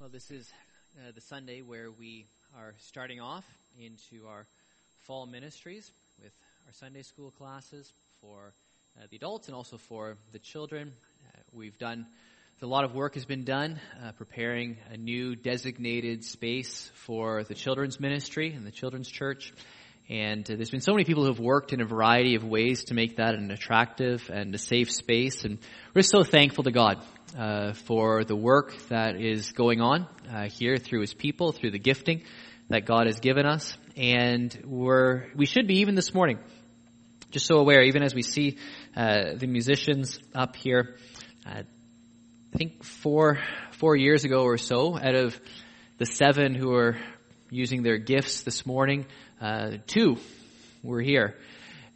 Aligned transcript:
Well, 0.00 0.08
this 0.08 0.30
is 0.30 0.50
uh, 0.96 1.12
the 1.14 1.20
Sunday 1.20 1.60
where 1.60 1.90
we 1.90 2.24
are 2.56 2.72
starting 2.78 3.20
off 3.20 3.44
into 3.78 4.26
our 4.28 4.46
fall 5.06 5.26
ministries 5.26 5.90
with 6.22 6.32
our 6.66 6.72
Sunday 6.72 7.02
school 7.02 7.32
classes 7.32 7.92
for 8.22 8.54
uh, 8.96 9.04
the 9.10 9.18
adults 9.18 9.48
and 9.48 9.54
also 9.54 9.76
for 9.76 10.16
the 10.32 10.38
children. 10.38 10.94
Uh, 11.26 11.40
we've 11.52 11.76
done 11.76 12.06
a 12.62 12.66
lot 12.66 12.84
of 12.84 12.94
work 12.94 13.12
has 13.12 13.26
been 13.26 13.44
done 13.44 13.78
uh, 14.02 14.12
preparing 14.12 14.78
a 14.90 14.96
new 14.96 15.36
designated 15.36 16.24
space 16.24 16.90
for 16.94 17.44
the 17.44 17.54
children's 17.54 18.00
ministry 18.00 18.54
and 18.54 18.66
the 18.66 18.70
children's 18.70 19.08
church. 19.08 19.52
And 20.10 20.50
uh, 20.50 20.56
there's 20.56 20.70
been 20.70 20.80
so 20.80 20.90
many 20.90 21.04
people 21.04 21.22
who 21.22 21.30
have 21.30 21.38
worked 21.38 21.72
in 21.72 21.80
a 21.80 21.84
variety 21.84 22.34
of 22.34 22.42
ways 22.42 22.82
to 22.84 22.94
make 22.94 23.18
that 23.18 23.36
an 23.36 23.52
attractive 23.52 24.28
and 24.28 24.52
a 24.52 24.58
safe 24.58 24.90
space. 24.90 25.44
And 25.44 25.58
we're 25.94 26.02
so 26.02 26.24
thankful 26.24 26.64
to 26.64 26.72
God 26.72 27.04
uh, 27.38 27.74
for 27.74 28.24
the 28.24 28.34
work 28.34 28.76
that 28.88 29.14
is 29.20 29.52
going 29.52 29.80
on 29.80 30.08
uh, 30.28 30.48
here 30.48 30.78
through 30.78 31.02
His 31.02 31.14
people, 31.14 31.52
through 31.52 31.70
the 31.70 31.78
gifting 31.78 32.24
that 32.70 32.86
God 32.86 33.06
has 33.06 33.20
given 33.20 33.46
us. 33.46 33.76
And 33.96 34.60
we're, 34.64 35.28
we 35.36 35.46
should 35.46 35.68
be 35.68 35.78
even 35.78 35.94
this 35.94 36.12
morning, 36.12 36.40
just 37.30 37.46
so 37.46 37.58
aware, 37.58 37.82
even 37.82 38.02
as 38.02 38.12
we 38.12 38.22
see 38.22 38.58
uh, 38.96 39.34
the 39.36 39.46
musicians 39.46 40.18
up 40.34 40.56
here. 40.56 40.96
Uh, 41.46 41.62
I 42.52 42.56
think 42.58 42.82
four, 42.82 43.38
four 43.78 43.94
years 43.94 44.24
ago 44.24 44.42
or 44.42 44.58
so, 44.58 44.98
out 44.98 45.14
of 45.14 45.40
the 45.98 46.06
seven 46.06 46.56
who 46.56 46.74
are 46.74 46.98
using 47.48 47.82
their 47.82 47.98
gifts 47.98 48.42
this 48.42 48.66
morning, 48.66 49.06
uh, 49.40 49.72
two 49.86 50.16
were 50.82 51.00
here. 51.00 51.36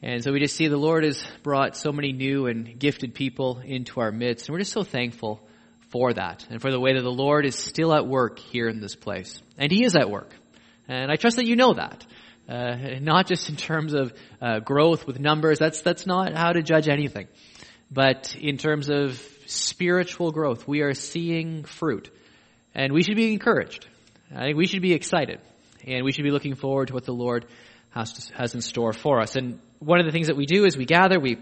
And 0.02 0.22
so 0.22 0.32
we 0.32 0.40
just 0.40 0.56
see 0.56 0.68
the 0.68 0.76
Lord 0.76 1.04
has 1.04 1.24
brought 1.42 1.76
so 1.76 1.90
many 1.90 2.12
new 2.12 2.46
and 2.46 2.78
gifted 2.78 3.14
people 3.14 3.60
into 3.64 4.00
our 4.00 4.12
midst. 4.12 4.48
And 4.48 4.52
we're 4.52 4.60
just 4.60 4.72
so 4.72 4.82
thankful 4.82 5.40
for 5.88 6.12
that 6.12 6.46
and 6.50 6.60
for 6.60 6.70
the 6.70 6.80
way 6.80 6.94
that 6.94 7.02
the 7.02 7.10
Lord 7.10 7.46
is 7.46 7.54
still 7.54 7.94
at 7.94 8.06
work 8.06 8.38
here 8.38 8.68
in 8.68 8.80
this 8.80 8.94
place. 8.94 9.40
And 9.56 9.72
He 9.72 9.84
is 9.84 9.96
at 9.96 10.10
work. 10.10 10.30
And 10.88 11.10
I 11.10 11.16
trust 11.16 11.36
that 11.36 11.46
you 11.46 11.56
know 11.56 11.74
that. 11.74 12.06
Uh, 12.46 12.98
not 13.00 13.26
just 13.26 13.48
in 13.48 13.56
terms 13.56 13.94
of 13.94 14.12
uh, 14.42 14.58
growth 14.58 15.06
with 15.06 15.18
numbers. 15.18 15.58
That's, 15.58 15.80
that's 15.80 16.06
not 16.06 16.34
how 16.34 16.52
to 16.52 16.62
judge 16.62 16.88
anything. 16.88 17.28
But 17.90 18.36
in 18.38 18.58
terms 18.58 18.90
of 18.90 19.22
spiritual 19.46 20.32
growth, 20.32 20.68
we 20.68 20.80
are 20.82 20.94
seeing 20.94 21.64
fruit. 21.64 22.10
And 22.74 22.92
we 22.92 23.02
should 23.02 23.16
be 23.16 23.32
encouraged. 23.32 23.86
I 24.34 24.46
think 24.46 24.56
we 24.56 24.66
should 24.66 24.82
be 24.82 24.92
excited 24.92 25.40
and 25.86 26.04
we 26.04 26.12
should 26.12 26.24
be 26.24 26.30
looking 26.30 26.54
forward 26.54 26.88
to 26.88 26.94
what 26.94 27.04
the 27.04 27.12
Lord 27.12 27.46
has, 27.90 28.30
has 28.34 28.54
in 28.54 28.60
store 28.60 28.92
for 28.92 29.20
us. 29.20 29.36
And 29.36 29.60
one 29.78 30.00
of 30.00 30.06
the 30.06 30.12
things 30.12 30.26
that 30.26 30.36
we 30.36 30.46
do 30.46 30.64
is 30.64 30.76
we 30.76 30.84
gather, 30.84 31.20
we, 31.20 31.38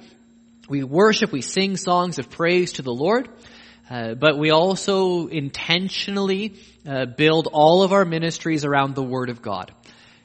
we 0.68 0.84
worship, 0.84 1.32
we 1.32 1.40
sing 1.42 1.76
songs 1.76 2.18
of 2.18 2.30
praise 2.30 2.72
to 2.72 2.82
the 2.82 2.92
Lord, 2.92 3.28
uh, 3.90 4.14
but 4.14 4.38
we 4.38 4.50
also 4.50 5.26
intentionally 5.26 6.54
uh, 6.86 7.06
build 7.06 7.48
all 7.52 7.82
of 7.82 7.92
our 7.92 8.04
ministries 8.04 8.64
around 8.64 8.94
the 8.94 9.02
Word 9.02 9.30
of 9.30 9.42
God. 9.42 9.72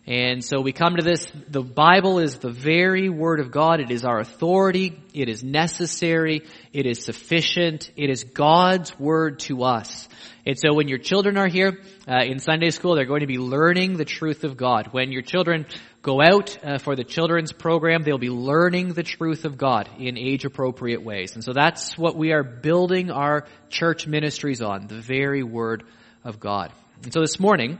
And 0.08 0.42
so 0.42 0.62
we 0.62 0.72
come 0.72 0.96
to 0.96 1.04
this, 1.04 1.28
the 1.50 1.62
Bible 1.62 2.20
is 2.20 2.38
the 2.38 2.50
very 2.50 3.10
Word 3.10 3.42
of 3.42 3.52
God. 3.52 3.82
It 3.82 3.92
is 3.92 4.06
our 4.06 4.22
authority. 4.22 4.98
It 5.14 5.28
is 5.28 5.44
necessary. 5.44 6.44
It 6.72 6.86
is 6.86 7.04
sufficient. 7.04 7.92
It 7.98 8.10
is 8.10 8.24
God's 8.24 8.98
Word 8.98 9.40
to 9.40 9.64
us. 9.64 10.08
And 10.46 10.58
so 10.58 10.74
when 10.74 10.88
your 10.88 10.98
children 10.98 11.36
are 11.36 11.50
here 11.50 11.78
uh, 12.08 12.24
in 12.24 12.40
Sunday 12.40 12.70
school, 12.70 12.96
they're 12.96 13.04
going 13.04 13.20
to 13.20 13.28
be 13.28 13.38
learning 13.38 13.98
the 13.98 14.06
truth 14.06 14.46
of 14.46 14.56
God. 14.56 14.88
When 14.94 15.12
your 15.12 15.24
children 15.24 15.66
go 16.02 16.22
out 16.22 16.58
uh, 16.64 16.78
for 16.78 16.96
the 16.96 17.04
children's 17.04 17.52
program, 17.52 18.04
they'll 18.04 18.18
be 18.18 18.30
learning 18.30 18.94
the 18.94 19.04
truth 19.04 19.44
of 19.44 19.58
God 19.58 19.90
in 20.00 20.18
age 20.18 20.46
appropriate 20.46 21.04
ways. 21.04 21.36
And 21.36 21.44
so 21.44 21.52
that's 21.52 21.98
what 21.98 22.16
we 22.16 22.32
are 22.32 22.44
building 22.44 23.12
our 23.12 23.46
church 23.70 24.08
ministries 24.08 24.62
on, 24.62 24.88
the 24.88 25.02
very 25.02 25.44
Word 25.44 25.84
of 26.24 26.40
God. 26.40 26.72
And 27.04 27.12
so 27.12 27.20
this 27.20 27.42
morning, 27.42 27.78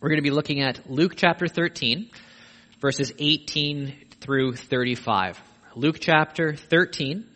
we're 0.00 0.08
going 0.08 0.18
to 0.18 0.22
be 0.22 0.30
looking 0.30 0.62
at 0.62 0.90
Luke 0.90 1.12
chapter 1.14 1.46
13, 1.46 2.08
verses 2.80 3.12
18 3.18 3.94
through 4.22 4.54
35. 4.54 5.38
Luke 5.74 5.98
chapter 6.00 6.56
13, 6.56 7.26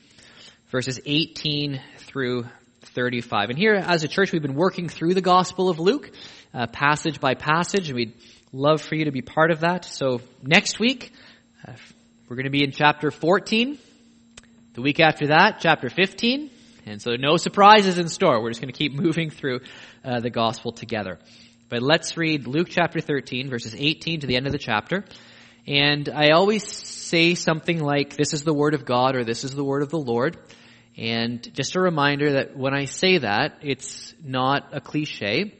verses 0.70 0.98
18 1.04 1.78
through 1.98 2.46
35. 2.94 3.50
And 3.50 3.58
here, 3.58 3.74
as 3.74 4.02
a 4.02 4.08
church, 4.08 4.32
we've 4.32 4.40
been 4.40 4.54
working 4.54 4.88
through 4.88 5.12
the 5.12 5.20
Gospel 5.20 5.68
of 5.68 5.78
Luke, 5.78 6.10
uh, 6.54 6.66
passage 6.66 7.20
by 7.20 7.34
passage, 7.34 7.90
and 7.90 7.96
we'd 7.96 8.14
love 8.50 8.80
for 8.80 8.94
you 8.94 9.04
to 9.04 9.12
be 9.12 9.20
part 9.20 9.50
of 9.50 9.60
that. 9.60 9.84
So 9.84 10.22
next 10.42 10.80
week, 10.80 11.12
uh, 11.68 11.72
we're 12.30 12.36
going 12.36 12.44
to 12.44 12.50
be 12.50 12.64
in 12.64 12.72
chapter 12.72 13.10
14. 13.10 13.78
The 14.72 14.80
week 14.80 15.00
after 15.00 15.26
that, 15.26 15.58
chapter 15.60 15.90
15. 15.90 16.50
And 16.86 17.02
so 17.02 17.16
no 17.16 17.36
surprises 17.36 17.98
in 17.98 18.08
store. 18.08 18.42
We're 18.42 18.50
just 18.50 18.62
going 18.62 18.72
to 18.72 18.78
keep 18.78 18.94
moving 18.98 19.28
through 19.28 19.60
uh, 20.02 20.20
the 20.20 20.30
Gospel 20.30 20.72
together. 20.72 21.18
But 21.68 21.82
let's 21.82 22.16
read 22.16 22.46
Luke 22.46 22.68
chapter 22.70 23.00
13, 23.00 23.48
verses 23.48 23.74
18 23.76 24.20
to 24.20 24.26
the 24.26 24.36
end 24.36 24.46
of 24.46 24.52
the 24.52 24.58
chapter. 24.58 25.04
And 25.66 26.10
I 26.10 26.30
always 26.30 26.62
say 26.66 27.34
something 27.34 27.82
like, 27.82 28.16
this 28.16 28.34
is 28.34 28.44
the 28.44 28.52
word 28.52 28.74
of 28.74 28.84
God 28.84 29.16
or 29.16 29.24
this 29.24 29.44
is 29.44 29.54
the 29.54 29.64
word 29.64 29.82
of 29.82 29.88
the 29.88 29.98
Lord. 29.98 30.36
And 30.98 31.42
just 31.54 31.74
a 31.74 31.80
reminder 31.80 32.34
that 32.34 32.54
when 32.54 32.74
I 32.74 32.84
say 32.84 33.18
that, 33.18 33.58
it's 33.62 34.14
not 34.22 34.68
a 34.72 34.80
cliche. 34.80 35.54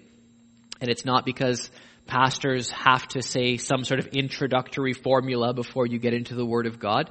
And 0.81 0.91
it's 0.91 1.07
not 1.07 1.25
because 1.25 1.71
pastors 2.07 2.71
have 2.71 3.09
to 3.09 3.23
say 3.23 3.57
some 3.57 3.83
sort 3.83 3.99
of 3.99 4.09
introductory 4.09 4.93
formula 4.93 5.55
before 5.55 5.87
you 5.87 5.99
get 5.99 6.13
into 6.13 6.35
the 6.35 6.45
word 6.45 6.67
of 6.67 6.79
God. 6.79 7.11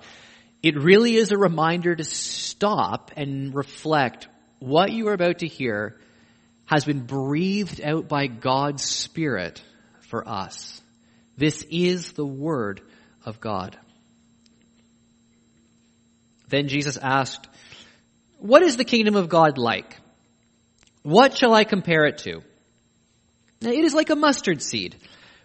It 0.62 0.78
really 0.78 1.16
is 1.16 1.32
a 1.32 1.38
reminder 1.38 1.96
to 1.96 2.04
stop 2.04 3.12
and 3.18 3.56
reflect 3.56 4.28
what 4.60 4.92
you 4.92 5.08
are 5.08 5.14
about 5.14 5.40
to 5.40 5.48
hear 5.48 6.00
has 6.74 6.86
been 6.86 7.06
breathed 7.06 7.82
out 7.82 8.08
by 8.08 8.26
God's 8.26 8.84
Spirit 8.84 9.62
for 10.10 10.28
us. 10.28 10.82
This 11.38 11.64
is 11.70 12.14
the 12.14 12.26
Word 12.26 12.82
of 13.24 13.40
God. 13.40 13.78
Then 16.50 16.68
Jesus 16.68 16.98
asked, 16.98 17.48
What 18.40 18.64
is 18.64 18.76
the 18.76 18.86
kingdom 18.86 19.16
of 19.16 19.30
God 19.30 19.60
like? 19.60 19.98
What 21.04 21.38
shall 21.38 21.54
I 21.54 21.64
compare 21.64 22.06
it 22.06 22.18
to? 22.20 22.42
It 23.62 23.86
is 23.86 23.94
like 23.94 24.10
a 24.10 24.16
mustard 24.16 24.64
seed, 24.64 24.96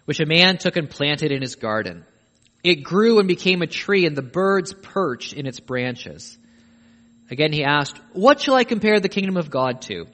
which 0.05 0.19
a 0.19 0.25
man 0.25 0.57
took 0.57 0.77
and 0.77 0.89
planted 0.89 1.31
in 1.31 1.43
his 1.43 1.55
garden. 1.55 2.05
It 2.63 2.83
grew 2.83 3.19
and 3.19 3.27
became 3.27 3.61
a 3.61 3.67
tree, 3.67 4.07
and 4.07 4.17
the 4.17 4.23
birds 4.23 4.73
perched 4.73 5.33
in 5.33 5.45
its 5.45 5.59
branches. 5.59 6.37
Again 7.29 7.53
he 7.53 7.63
asked, 7.63 7.99
What 8.13 8.41
shall 8.41 8.55
I 8.55 8.63
compare 8.63 8.99
the 8.99 9.09
kingdom 9.09 9.37
of 9.37 9.51
God 9.51 9.83
to? 9.83 10.07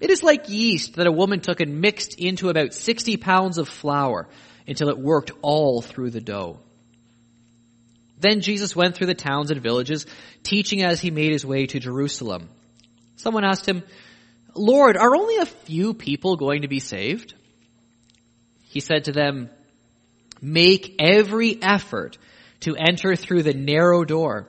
It 0.00 0.10
is 0.10 0.22
like 0.22 0.48
yeast 0.48 0.94
that 0.94 1.06
a 1.06 1.12
woman 1.12 1.40
took 1.40 1.60
and 1.60 1.80
mixed 1.80 2.18
into 2.18 2.48
about 2.48 2.72
60 2.72 3.18
pounds 3.18 3.58
of 3.58 3.68
flour 3.68 4.28
until 4.66 4.88
it 4.88 4.98
worked 4.98 5.30
all 5.42 5.82
through 5.82 6.10
the 6.10 6.20
dough. 6.20 6.58
Then 8.18 8.40
Jesus 8.40 8.76
went 8.76 8.96
through 8.96 9.08
the 9.08 9.14
towns 9.14 9.50
and 9.50 9.62
villages, 9.62 10.06
teaching 10.42 10.82
as 10.82 11.00
he 11.00 11.10
made 11.10 11.32
his 11.32 11.44
way 11.44 11.66
to 11.66 11.80
Jerusalem. 11.80 12.48
Someone 13.16 13.44
asked 13.44 13.66
him, 13.66 13.82
Lord, 14.54 14.96
are 14.96 15.14
only 15.14 15.36
a 15.36 15.46
few 15.46 15.94
people 15.94 16.36
going 16.36 16.62
to 16.62 16.68
be 16.68 16.80
saved? 16.80 17.34
He 18.68 18.80
said 18.80 19.04
to 19.04 19.12
them, 19.12 19.50
Make 20.42 20.96
every 20.98 21.62
effort 21.62 22.18
to 22.60 22.76
enter 22.76 23.16
through 23.16 23.42
the 23.42 23.54
narrow 23.54 24.04
door 24.04 24.48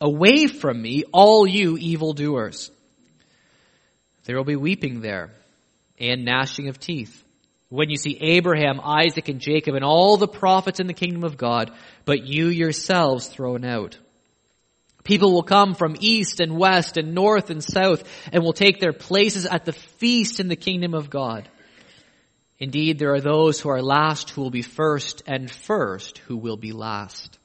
Away 0.00 0.46
from 0.46 0.80
me, 0.80 1.04
all 1.12 1.46
you 1.46 1.76
evildoers. 1.76 2.70
There 4.24 4.36
will 4.36 4.44
be 4.44 4.56
weeping 4.56 5.00
there 5.00 5.30
and 5.98 6.24
gnashing 6.24 6.68
of 6.68 6.78
teeth. 6.78 7.24
When 7.70 7.90
you 7.90 7.96
see 7.96 8.16
Abraham, 8.20 8.80
Isaac, 8.82 9.28
and 9.28 9.40
Jacob, 9.40 9.74
and 9.74 9.84
all 9.84 10.16
the 10.16 10.28
prophets 10.28 10.80
in 10.80 10.86
the 10.86 10.94
kingdom 10.94 11.24
of 11.24 11.36
God, 11.36 11.72
but 12.04 12.24
you 12.24 12.48
yourselves 12.48 13.26
thrown 13.26 13.64
out. 13.64 13.98
People 15.04 15.32
will 15.32 15.42
come 15.42 15.74
from 15.74 15.96
east 16.00 16.40
and 16.40 16.58
west 16.58 16.96
and 16.96 17.14
north 17.14 17.50
and 17.50 17.64
south 17.64 18.04
and 18.30 18.42
will 18.42 18.52
take 18.52 18.78
their 18.78 18.92
places 18.92 19.46
at 19.46 19.64
the 19.64 19.72
feast 19.72 20.38
in 20.40 20.48
the 20.48 20.56
kingdom 20.56 20.94
of 20.94 21.10
God. 21.10 21.48
Indeed, 22.58 22.98
there 22.98 23.14
are 23.14 23.20
those 23.20 23.60
who 23.60 23.70
are 23.70 23.82
last 23.82 24.30
who 24.30 24.42
will 24.42 24.50
be 24.50 24.62
first 24.62 25.22
and 25.26 25.50
first 25.50 26.18
who 26.18 26.36
will 26.36 26.56
be 26.56 26.72
last. 26.72 27.37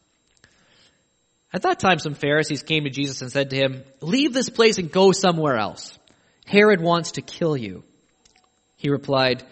At 1.54 1.62
that 1.62 1.80
time, 1.80 2.00
some 2.00 2.16
Pharisees 2.16 2.64
came 2.64 2.86
to 2.86 2.90
Jesus 2.90 3.22
and 3.22 3.32
said 3.32 3.52
to 3.52 3.56
him, 3.56 3.84
Leave 4.02 4.34
this 4.34 4.50
place 4.50 4.80
and 4.80 4.92
go 4.92 5.12
somewhere 5.12 5.58
else. 5.58 5.98
Herod 6.48 6.82
wants 6.82 7.12
to 7.12 7.22
kill 7.22 7.56
you. 7.56 7.84
He 8.76 8.90
replied, 8.90 9.44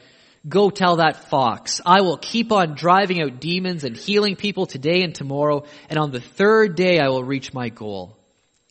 Go 0.47 0.71
tell 0.71 0.95
that 0.95 1.29
fox, 1.29 1.79
I 1.85 2.01
will 2.01 2.17
keep 2.17 2.51
on 2.51 2.73
driving 2.73 3.21
out 3.21 3.39
demons 3.39 3.83
and 3.83 3.95
healing 3.95 4.35
people 4.35 4.65
today 4.65 5.03
and 5.03 5.13
tomorrow, 5.13 5.65
and 5.87 5.99
on 5.99 6.09
the 6.09 6.19
third 6.19 6.75
day 6.75 6.99
I 6.99 7.09
will 7.09 7.23
reach 7.23 7.53
my 7.53 7.69
goal. 7.69 8.17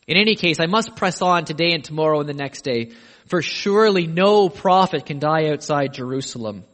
In 0.08 0.16
any 0.16 0.34
case, 0.34 0.58
I 0.58 0.66
must 0.66 0.96
press 0.96 1.22
on 1.22 1.44
today 1.44 1.70
and 1.70 1.84
tomorrow 1.84 2.18
and 2.18 2.28
the 2.28 2.34
next 2.34 2.62
day, 2.62 2.90
for 3.26 3.42
surely 3.42 4.08
no 4.08 4.48
prophet 4.48 5.06
can 5.06 5.20
die 5.20 5.50
outside 5.50 5.94
Jerusalem. 5.94 6.64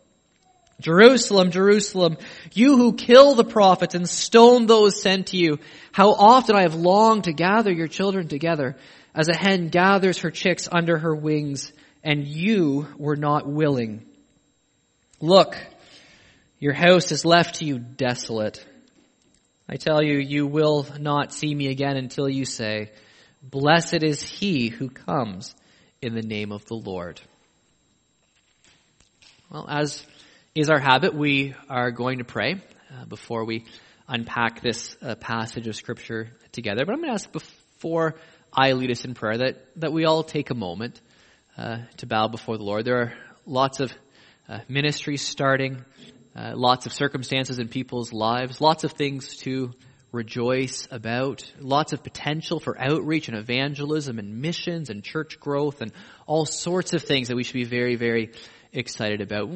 Jerusalem, 0.81 1.51
Jerusalem, 1.51 2.19
you 2.53 2.77
who 2.77 2.93
kill 2.93 3.35
the 3.35 3.45
prophets 3.45 3.95
and 3.95 4.09
stone 4.09 4.67
those 4.67 5.01
sent 5.01 5.29
to 5.29 5.37
you, 5.37 5.59
how 5.93 6.13
often 6.13 6.55
I 6.55 6.63
have 6.63 6.75
longed 6.75 7.25
to 7.25 7.33
gather 7.33 7.73
your 7.73 7.89
children 7.89 8.29
together, 8.29 8.77
as 9.15 9.29
a 9.29 9.37
hen 9.37 9.69
gathers 9.69 10.19
her 10.19 10.31
chicks 10.31 10.69
under 10.71 10.99
her 10.99 11.15
wings, 11.15 11.73
and 12.05 12.27
you 12.27 12.87
were 12.99 13.17
not 13.17 13.49
willing. 13.49 14.05
Look, 15.21 15.57
your 16.59 16.75
house 16.75 17.11
is 17.11 17.25
left 17.25 17.57
to 17.57 17.65
you 17.65 17.79
desolate. 17.79 18.65
I 19.69 19.77
tell 19.77 20.03
you, 20.03 20.19
you 20.19 20.47
will 20.47 20.87
not 20.99 21.33
see 21.33 21.55
me 21.55 21.69
again 21.69 21.97
until 21.97 22.29
you 22.29 22.45
say, 22.45 22.91
Blessed 23.43 24.03
is 24.03 24.23
he 24.23 24.69
who 24.69 24.91
comes 24.91 25.55
in 26.03 26.15
the 26.15 26.23
name 26.23 26.53
of 26.53 26.65
the 26.67 26.75
Lord. 26.75 27.21
Well, 29.51 29.67
as 29.69 30.05
is 30.57 30.71
our 30.71 30.79
habit, 30.81 31.15
we 31.15 31.55
are 31.69 31.91
going 31.91 32.17
to 32.17 32.25
pray 32.25 32.55
uh, 32.55 33.05
before 33.05 33.45
we 33.45 33.67
unpack 34.09 34.63
this 34.63 34.97
uh, 35.03 35.15
passage 35.15 35.67
of 35.67 35.77
scripture 35.77 36.31
together. 36.51 36.87
But 36.87 36.95
I'm 36.95 37.01
going 37.01 37.11
to 37.11 37.15
ask 37.15 37.31
before 37.31 38.15
I 38.55 38.73
lead 38.73 38.91
us 38.91 39.05
in 39.05 39.13
prayer 39.13 39.37
that, 39.37 39.67
that 39.77 39.93
we 39.93 40.07
all 40.07 40.23
take 40.23 40.49
a 40.49 40.55
moment 40.55 40.99
uh, 41.59 41.81
to 41.99 42.07
bow 42.07 42.29
before 42.29 42.57
the 42.57 42.65
Lord. 42.65 42.87
There 42.87 43.03
are 43.03 43.13
lots 43.45 43.81
of 43.81 43.93
uh, 44.49 44.61
ministries 44.67 45.21
starting, 45.21 45.85
uh, 46.35 46.53
lots 46.55 46.87
of 46.87 46.93
circumstances 46.95 47.59
in 47.59 47.69
people's 47.69 48.15
lives, 48.15 48.59
lots 48.59 48.83
of 48.83 48.93
things 48.93 49.37
to 49.39 49.75
rejoice 50.11 50.89
about, 50.91 51.53
lots 51.61 51.93
of 51.93 52.03
potential 52.03 52.61
for 52.61 52.81
outreach 52.81 53.29
and 53.29 53.37
evangelism 53.37 54.19
and 54.19 54.41
missions 54.41 54.89
and 54.89 55.05
church 55.05 55.39
growth 55.39 55.83
and 55.83 55.93
all 56.27 56.47
sorts 56.47 56.95
of 56.95 57.03
things 57.03 57.29
that 57.29 57.37
we 57.37 57.45
should 57.45 57.53
be 57.53 57.65
very, 57.65 57.97
very 57.97 58.33
excited 58.73 59.21
about. 59.21 59.51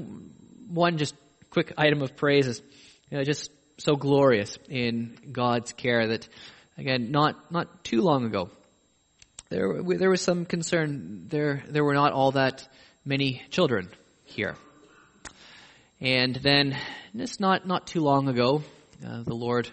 One 0.72 0.99
just 0.99 1.14
quick 1.50 1.72
item 1.76 2.00
of 2.02 2.17
praise 2.17 2.46
is 2.46 2.62
you 3.11 3.19
know, 3.19 3.25
just 3.25 3.50
so 3.78 3.96
glorious 3.96 4.56
in 4.69 5.17
God's 5.32 5.72
care 5.72 6.08
that, 6.08 6.28
again, 6.78 7.11
not, 7.11 7.50
not 7.50 7.82
too 7.84 8.02
long 8.02 8.25
ago, 8.25 8.50
there, 9.49 9.82
there 9.82 10.11
was 10.11 10.22
some 10.22 10.44
concern. 10.44 11.26
There, 11.28 11.64
there 11.69 11.82
were 11.82 11.94
not 11.94 12.12
all 12.12 12.32
that 12.32 12.69
many 13.05 13.43
children 13.50 13.88
here. 14.25 14.55
And 16.00 16.37
then, 16.37 16.76
just 17.17 17.40
not, 17.40 17.67
not 17.67 17.88
too 17.88 18.00
long 18.00 18.28
ago, 18.28 18.62
uh, 19.05 19.22
the 19.22 19.34
Lord 19.34 19.69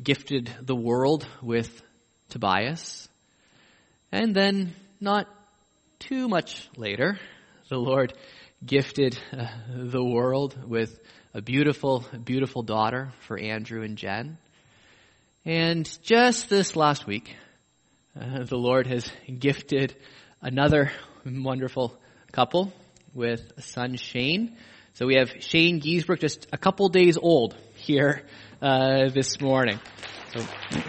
gifted 0.00 0.50
the 0.62 0.76
world 0.76 1.26
with 1.42 1.82
Tobias. 2.28 3.08
And 4.12 4.34
then, 4.34 4.74
not 5.00 5.26
too 5.98 6.28
much 6.28 6.68
later, 6.76 7.18
the 7.68 7.78
Lord 7.78 8.14
gifted 8.64 9.18
uh, 9.32 9.46
the 9.68 10.04
world 10.04 10.56
with 10.68 10.98
a 11.32 11.40
beautiful, 11.40 12.04
beautiful 12.24 12.62
daughter 12.62 13.12
for 13.26 13.38
Andrew 13.38 13.82
and 13.82 13.96
Jen. 13.96 14.38
And 15.44 15.88
just 16.02 16.48
this 16.50 16.74
last 16.74 17.06
week, 17.06 17.36
uh, 18.20 18.42
the 18.44 18.56
Lord 18.56 18.86
has 18.88 19.10
gifted 19.38 19.94
another 20.42 20.90
wonderful 21.24 21.96
couple 22.32 22.72
with 23.14 23.52
a 23.56 23.62
son, 23.62 23.96
Shane. 23.96 24.56
So 24.94 25.06
we 25.06 25.14
have 25.16 25.30
Shane 25.40 25.80
Giesbrook, 25.80 26.20
just 26.20 26.48
a 26.52 26.58
couple 26.58 26.88
days 26.88 27.16
old 27.16 27.56
here 27.76 28.24
uh, 28.60 29.08
this 29.10 29.40
morning. 29.40 29.78
So, 30.32 30.40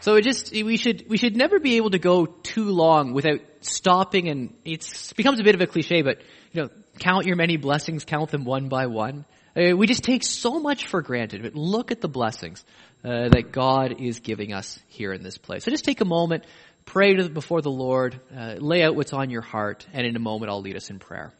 so 0.00 0.16
it 0.16 0.22
just 0.22 0.52
we 0.52 0.76
should 0.76 1.08
we 1.08 1.16
should 1.16 1.36
never 1.36 1.58
be 1.58 1.76
able 1.76 1.90
to 1.90 1.98
go 1.98 2.26
too 2.26 2.70
long 2.70 3.14
without 3.14 3.40
stopping, 3.60 4.28
and 4.28 4.54
it 4.64 5.12
becomes 5.16 5.40
a 5.40 5.44
bit 5.44 5.54
of 5.54 5.60
a 5.60 5.66
cliche, 5.66 6.02
but 6.02 6.18
you 6.52 6.62
know, 6.62 6.70
count 6.98 7.26
your 7.26 7.36
many 7.36 7.56
blessings, 7.56 8.04
count 8.04 8.30
them 8.30 8.44
one 8.44 8.68
by 8.68 8.86
one. 8.86 9.24
Uh, 9.56 9.76
we 9.76 9.86
just 9.86 10.04
take 10.04 10.22
so 10.22 10.60
much 10.60 10.86
for 10.86 11.02
granted, 11.02 11.42
but 11.42 11.54
look 11.54 11.90
at 11.90 12.00
the 12.00 12.08
blessings 12.08 12.64
uh, 13.04 13.28
that 13.28 13.52
God 13.52 14.00
is 14.00 14.20
giving 14.20 14.52
us 14.52 14.78
here 14.88 15.12
in 15.12 15.22
this 15.22 15.38
place. 15.38 15.64
So 15.64 15.70
just 15.70 15.84
take 15.84 16.00
a 16.00 16.04
moment, 16.04 16.44
pray 16.84 17.14
to, 17.14 17.28
before 17.28 17.60
the 17.60 17.70
Lord, 17.70 18.20
uh, 18.36 18.54
lay 18.58 18.82
out 18.82 18.94
what's 18.94 19.12
on 19.12 19.30
your 19.30 19.42
heart, 19.42 19.86
and 19.92 20.06
in 20.06 20.14
a 20.16 20.20
moment 20.20 20.50
I'll 20.50 20.60
lead 20.60 20.76
us 20.76 20.90
in 20.90 20.98
prayer. 20.98 21.32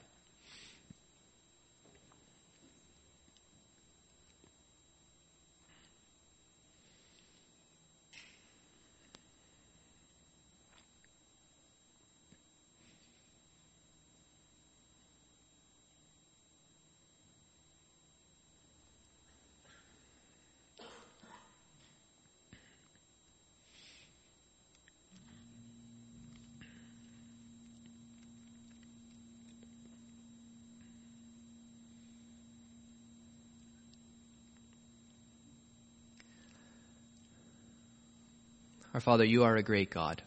Our 39.00 39.02
Father, 39.02 39.24
you 39.24 39.44
are 39.44 39.56
a 39.56 39.62
great 39.62 39.88
God. 39.88 40.20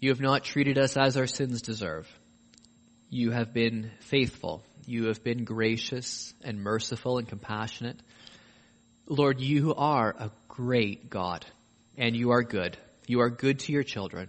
You 0.00 0.08
have 0.08 0.20
not 0.20 0.42
treated 0.42 0.76
us 0.76 0.96
as 0.96 1.16
our 1.16 1.28
sins 1.28 1.62
deserve. 1.62 2.12
You 3.10 3.30
have 3.30 3.54
been 3.54 3.92
faithful. 4.00 4.64
You 4.88 5.04
have 5.04 5.22
been 5.22 5.44
gracious 5.44 6.34
and 6.42 6.60
merciful 6.60 7.18
and 7.18 7.28
compassionate. 7.28 7.96
Lord, 9.06 9.40
you 9.40 9.72
are 9.72 10.12
a 10.18 10.32
great 10.48 11.10
God, 11.10 11.46
and 11.96 12.16
you 12.16 12.32
are 12.32 12.42
good. 12.42 12.76
You 13.06 13.20
are 13.20 13.30
good 13.30 13.60
to 13.60 13.72
your 13.72 13.84
children. 13.84 14.28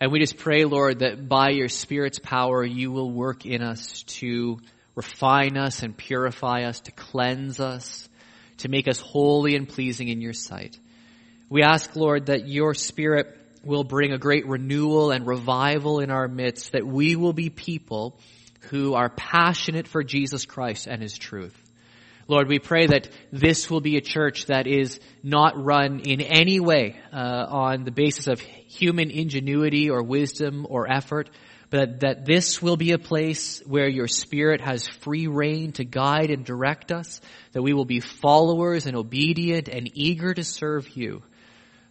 And 0.00 0.10
we 0.10 0.18
just 0.18 0.38
pray, 0.38 0.64
Lord, 0.64 0.98
that 0.98 1.28
by 1.28 1.50
your 1.50 1.68
Spirit's 1.68 2.18
power, 2.18 2.64
you 2.64 2.90
will 2.90 3.12
work 3.12 3.46
in 3.46 3.62
us 3.62 4.02
to 4.18 4.58
refine 4.96 5.56
us 5.56 5.84
and 5.84 5.96
purify 5.96 6.64
us, 6.64 6.80
to 6.80 6.90
cleanse 6.90 7.60
us, 7.60 8.08
to 8.56 8.68
make 8.68 8.88
us 8.88 8.98
holy 8.98 9.54
and 9.54 9.68
pleasing 9.68 10.08
in 10.08 10.20
your 10.20 10.32
sight. 10.32 10.76
We 11.50 11.62
ask, 11.62 11.96
Lord, 11.96 12.26
that 12.26 12.46
your 12.46 12.74
Spirit 12.74 13.34
will 13.64 13.84
bring 13.84 14.12
a 14.12 14.18
great 14.18 14.46
renewal 14.46 15.10
and 15.10 15.26
revival 15.26 16.00
in 16.00 16.10
our 16.10 16.28
midst, 16.28 16.72
that 16.72 16.86
we 16.86 17.16
will 17.16 17.32
be 17.32 17.48
people 17.48 18.18
who 18.70 18.94
are 18.94 19.08
passionate 19.08 19.88
for 19.88 20.02
Jesus 20.02 20.44
Christ 20.44 20.86
and 20.86 21.00
His 21.00 21.16
truth. 21.16 21.56
Lord, 22.26 22.48
we 22.48 22.58
pray 22.58 22.86
that 22.88 23.08
this 23.32 23.70
will 23.70 23.80
be 23.80 23.96
a 23.96 24.02
church 24.02 24.46
that 24.46 24.66
is 24.66 25.00
not 25.22 25.56
run 25.56 26.00
in 26.00 26.20
any 26.20 26.60
way 26.60 26.96
uh, 27.10 27.46
on 27.48 27.84
the 27.84 27.90
basis 27.90 28.26
of 28.26 28.40
human 28.40 29.10
ingenuity 29.10 29.88
or 29.88 30.02
wisdom 30.02 30.66
or 30.68 30.92
effort, 30.92 31.30
but 31.70 32.00
that 32.00 32.26
this 32.26 32.60
will 32.60 32.76
be 32.76 32.92
a 32.92 32.98
place 32.98 33.62
where 33.64 33.88
your 33.88 34.08
Spirit 34.08 34.60
has 34.60 34.86
free 34.86 35.26
reign 35.26 35.72
to 35.72 35.84
guide 35.84 36.30
and 36.30 36.44
direct 36.44 36.92
us, 36.92 37.22
that 37.52 37.62
we 37.62 37.72
will 37.72 37.86
be 37.86 38.00
followers 38.00 38.84
and 38.84 38.94
obedient 38.94 39.68
and 39.68 39.90
eager 39.94 40.34
to 40.34 40.44
serve 40.44 40.94
you. 40.94 41.22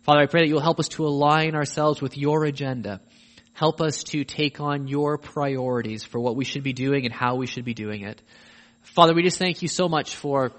Father, 0.07 0.21
I 0.21 0.27
pray 0.27 0.43
that 0.43 0.47
you'll 0.47 0.61
help 0.61 0.79
us 0.79 0.87
to 0.89 1.05
align 1.05 1.53
ourselves 1.53 2.01
with 2.01 2.17
your 2.17 2.45
agenda. 2.45 3.01
Help 3.51 3.81
us 3.81 4.05
to 4.05 4.23
take 4.23 4.61
on 4.61 4.87
your 4.87 5.17
priorities 5.17 6.05
for 6.05 6.17
what 6.17 6.37
we 6.37 6.45
should 6.45 6.63
be 6.63 6.71
doing 6.71 7.03
and 7.03 7.13
how 7.13 7.35
we 7.35 7.45
should 7.45 7.65
be 7.65 7.73
doing 7.73 8.03
it. 8.03 8.21
Father, 8.83 9.13
we 9.13 9.21
just 9.21 9.37
thank 9.37 9.61
you 9.61 9.67
so 9.67 9.89
much 9.89 10.15
for 10.15 10.53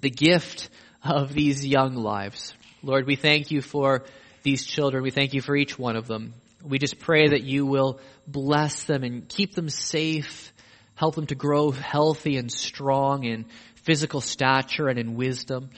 the 0.00 0.08
gift 0.08 0.70
of 1.04 1.34
these 1.34 1.66
young 1.66 1.96
lives. 1.96 2.54
Lord, 2.82 3.06
we 3.06 3.14
thank 3.14 3.50
you 3.50 3.60
for 3.60 4.04
these 4.42 4.64
children. 4.64 5.02
We 5.02 5.10
thank 5.10 5.34
you 5.34 5.42
for 5.42 5.54
each 5.54 5.78
one 5.78 5.96
of 5.96 6.06
them. 6.06 6.32
We 6.64 6.78
just 6.78 6.98
pray 6.98 7.28
that 7.28 7.42
you 7.42 7.66
will 7.66 8.00
bless 8.26 8.84
them 8.84 9.04
and 9.04 9.28
keep 9.28 9.54
them 9.54 9.68
safe, 9.68 10.50
help 10.94 11.14
them 11.14 11.26
to 11.26 11.34
grow 11.34 11.72
healthy 11.72 12.38
and 12.38 12.50
strong 12.50 13.24
in 13.24 13.44
physical 13.82 14.22
stature 14.22 14.88
and 14.88 14.98
in 14.98 15.14
wisdom. 15.14 15.68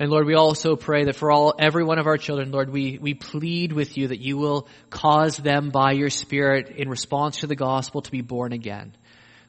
And 0.00 0.10
Lord, 0.10 0.26
we 0.26 0.34
also 0.34 0.76
pray 0.76 1.04
that 1.04 1.16
for 1.16 1.30
all, 1.30 1.54
every 1.58 1.82
one 1.82 1.98
of 1.98 2.06
our 2.06 2.16
children, 2.16 2.52
Lord, 2.52 2.70
we, 2.70 2.98
we 2.98 3.14
plead 3.14 3.72
with 3.72 3.96
you 3.96 4.08
that 4.08 4.20
you 4.20 4.36
will 4.36 4.68
cause 4.90 5.36
them 5.36 5.70
by 5.70 5.92
your 5.92 6.10
Spirit 6.10 6.70
in 6.76 6.88
response 6.88 7.38
to 7.38 7.48
the 7.48 7.56
gospel 7.56 8.02
to 8.02 8.10
be 8.10 8.20
born 8.20 8.52
again. 8.52 8.94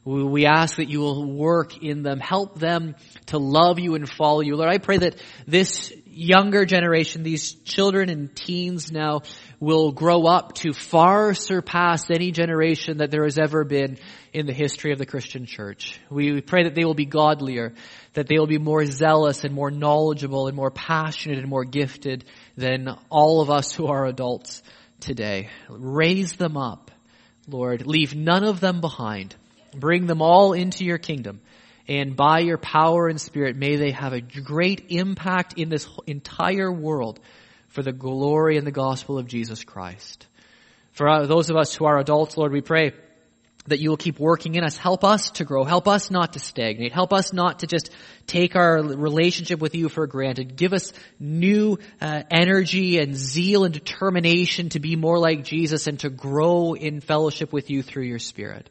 We, 0.06 0.48
ask 0.48 0.78
that 0.78 0.90
you 0.90 1.02
will 1.02 1.24
work 1.32 1.84
in 1.84 2.02
them, 2.02 2.20
help 2.20 2.58
them 2.58 2.96
to 3.28 3.38
love 3.38 3.78
you 3.78 3.94
and 3.94 4.10
follow 4.10 4.42
you. 4.42 4.56
Lord, 4.56 4.70
I 4.70 4.80
pray 4.80 4.98
that 4.98 5.22
this 5.46 5.94
younger 6.20 6.66
generation, 6.66 7.24
these 7.24 7.54
children 7.64 8.10
and 8.10 8.36
teens 8.36 8.92
now 8.92 9.22
will 9.60 9.92
grow 9.92 10.26
up 10.26 10.54
to 10.56 10.74
far 10.74 11.34
surpass 11.34 12.10
any 12.12 12.32
generation 12.32 12.98
that 12.98 13.10
there 13.10 13.24
has 13.24 13.38
ever 13.38 13.64
been 13.64 13.98
in 14.34 14.46
the 14.46 14.54
history 14.54 14.92
of 14.92 15.00
the 15.00 15.06
Christian 15.06 15.46
church. 15.46 16.00
We 16.10 16.42
pray 16.42 16.64
that 16.64 16.76
they 16.76 16.84
will 16.84 16.94
be 16.94 17.06
godlier, 17.06 17.74
that 18.14 18.28
they 18.28 18.38
will 18.38 18.48
be 18.48 18.58
more 18.58 18.86
zealous 18.86 19.44
and 19.44 19.54
more 19.54 19.72
knowledgeable 19.72 20.48
and 20.48 20.56
more 20.56 20.72
passionate 20.72 21.40
and 21.40 21.48
more 21.48 21.66
gifted 21.66 22.26
than 22.58 22.90
all 23.10 23.42
of 23.42 23.50
us 23.50 23.72
who 23.72 23.88
are 23.88 24.06
adults 24.06 24.62
today. 25.00 25.50
Raise 25.70 26.34
them 26.34 26.58
up, 26.58 26.92
Lord. 27.48 27.88
Leave 27.88 28.14
none 28.14 28.44
of 28.44 28.60
them 28.60 28.82
behind. 28.82 29.36
Bring 29.74 30.06
them 30.06 30.22
all 30.22 30.54
into 30.54 30.84
your 30.84 30.98
kingdom. 30.98 31.42
And 31.90 32.16
by 32.16 32.40
your 32.40 32.60
power 32.60 33.08
and 33.08 33.20
spirit, 33.20 33.56
may 33.56 33.76
they 33.76 33.90
have 33.92 34.14
a 34.14 34.22
great 34.22 34.86
impact 34.90 35.56
in 35.58 35.70
this 35.70 35.88
entire 36.06 36.72
world 36.72 37.20
for 37.70 37.82
the 37.82 37.92
glory 37.92 38.58
and 38.58 38.68
the 38.68 38.72
gospel 38.72 39.18
of 39.18 39.26
Jesus 39.26 39.64
Christ. 39.64 40.28
For 40.92 41.26
those 41.26 41.50
of 41.50 41.58
us 41.58 41.74
who 41.74 41.86
are 41.86 41.98
adults, 41.98 42.38
Lord, 42.38 42.52
we 42.52 42.62
pray 42.62 42.94
that 43.66 43.80
you 43.80 43.90
will 43.90 43.98
keep 43.98 44.20
working 44.20 44.54
in 44.54 44.64
us. 44.64 44.78
Help 44.78 45.04
us 45.04 45.32
to 45.32 45.46
grow. 45.46 45.64
Help 45.64 45.88
us 45.88 46.12
not 46.12 46.34
to 46.34 46.40
stagnate. 46.40 46.92
Help 46.92 47.12
us 47.12 47.34
not 47.34 47.60
to 47.60 47.68
just 47.68 47.90
take 48.28 48.56
our 48.56 48.84
relationship 48.84 49.60
with 49.60 49.74
you 49.74 49.90
for 49.90 50.06
granted. 50.06 50.56
Give 50.56 50.74
us 50.74 50.94
new 51.20 51.80
uh, 52.00 52.22
energy 52.30 53.00
and 53.00 53.16
zeal 53.16 53.64
and 53.64 53.74
determination 53.74 54.70
to 54.70 54.80
be 54.80 54.96
more 54.96 55.18
like 55.18 55.44
Jesus 55.44 55.88
and 55.88 56.00
to 56.02 56.10
grow 56.12 56.74
in 56.74 57.02
fellowship 57.02 57.52
with 57.52 57.72
you 57.72 57.82
through 57.82 58.04
your 58.04 58.20
Spirit. 58.20 58.70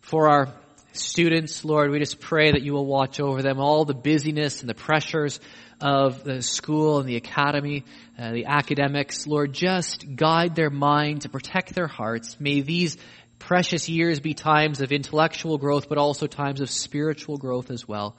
For 0.00 0.28
our 0.28 0.54
students, 0.92 1.64
Lord, 1.64 1.90
we 1.90 1.98
just 1.98 2.20
pray 2.20 2.52
that 2.52 2.62
you 2.62 2.72
will 2.72 2.86
watch 2.86 3.20
over 3.20 3.42
them, 3.42 3.60
all 3.60 3.84
the 3.84 3.94
busyness 3.94 4.60
and 4.60 4.68
the 4.68 4.74
pressures 4.74 5.40
of 5.80 6.24
the 6.24 6.42
school 6.42 6.98
and 6.98 7.08
the 7.08 7.16
academy, 7.16 7.84
uh, 8.18 8.32
the 8.32 8.46
academics. 8.46 9.26
Lord, 9.26 9.52
just 9.52 10.16
guide 10.16 10.54
their 10.54 10.70
minds 10.70 11.24
to 11.24 11.28
protect 11.28 11.74
their 11.74 11.86
hearts. 11.86 12.36
May 12.38 12.60
these 12.60 12.98
precious 13.38 13.88
years 13.88 14.20
be 14.20 14.34
times 14.34 14.80
of 14.80 14.92
intellectual 14.92 15.58
growth, 15.58 15.88
but 15.88 15.98
also 15.98 16.26
times 16.26 16.60
of 16.60 16.70
spiritual 16.70 17.38
growth 17.38 17.70
as 17.70 17.88
well. 17.88 18.16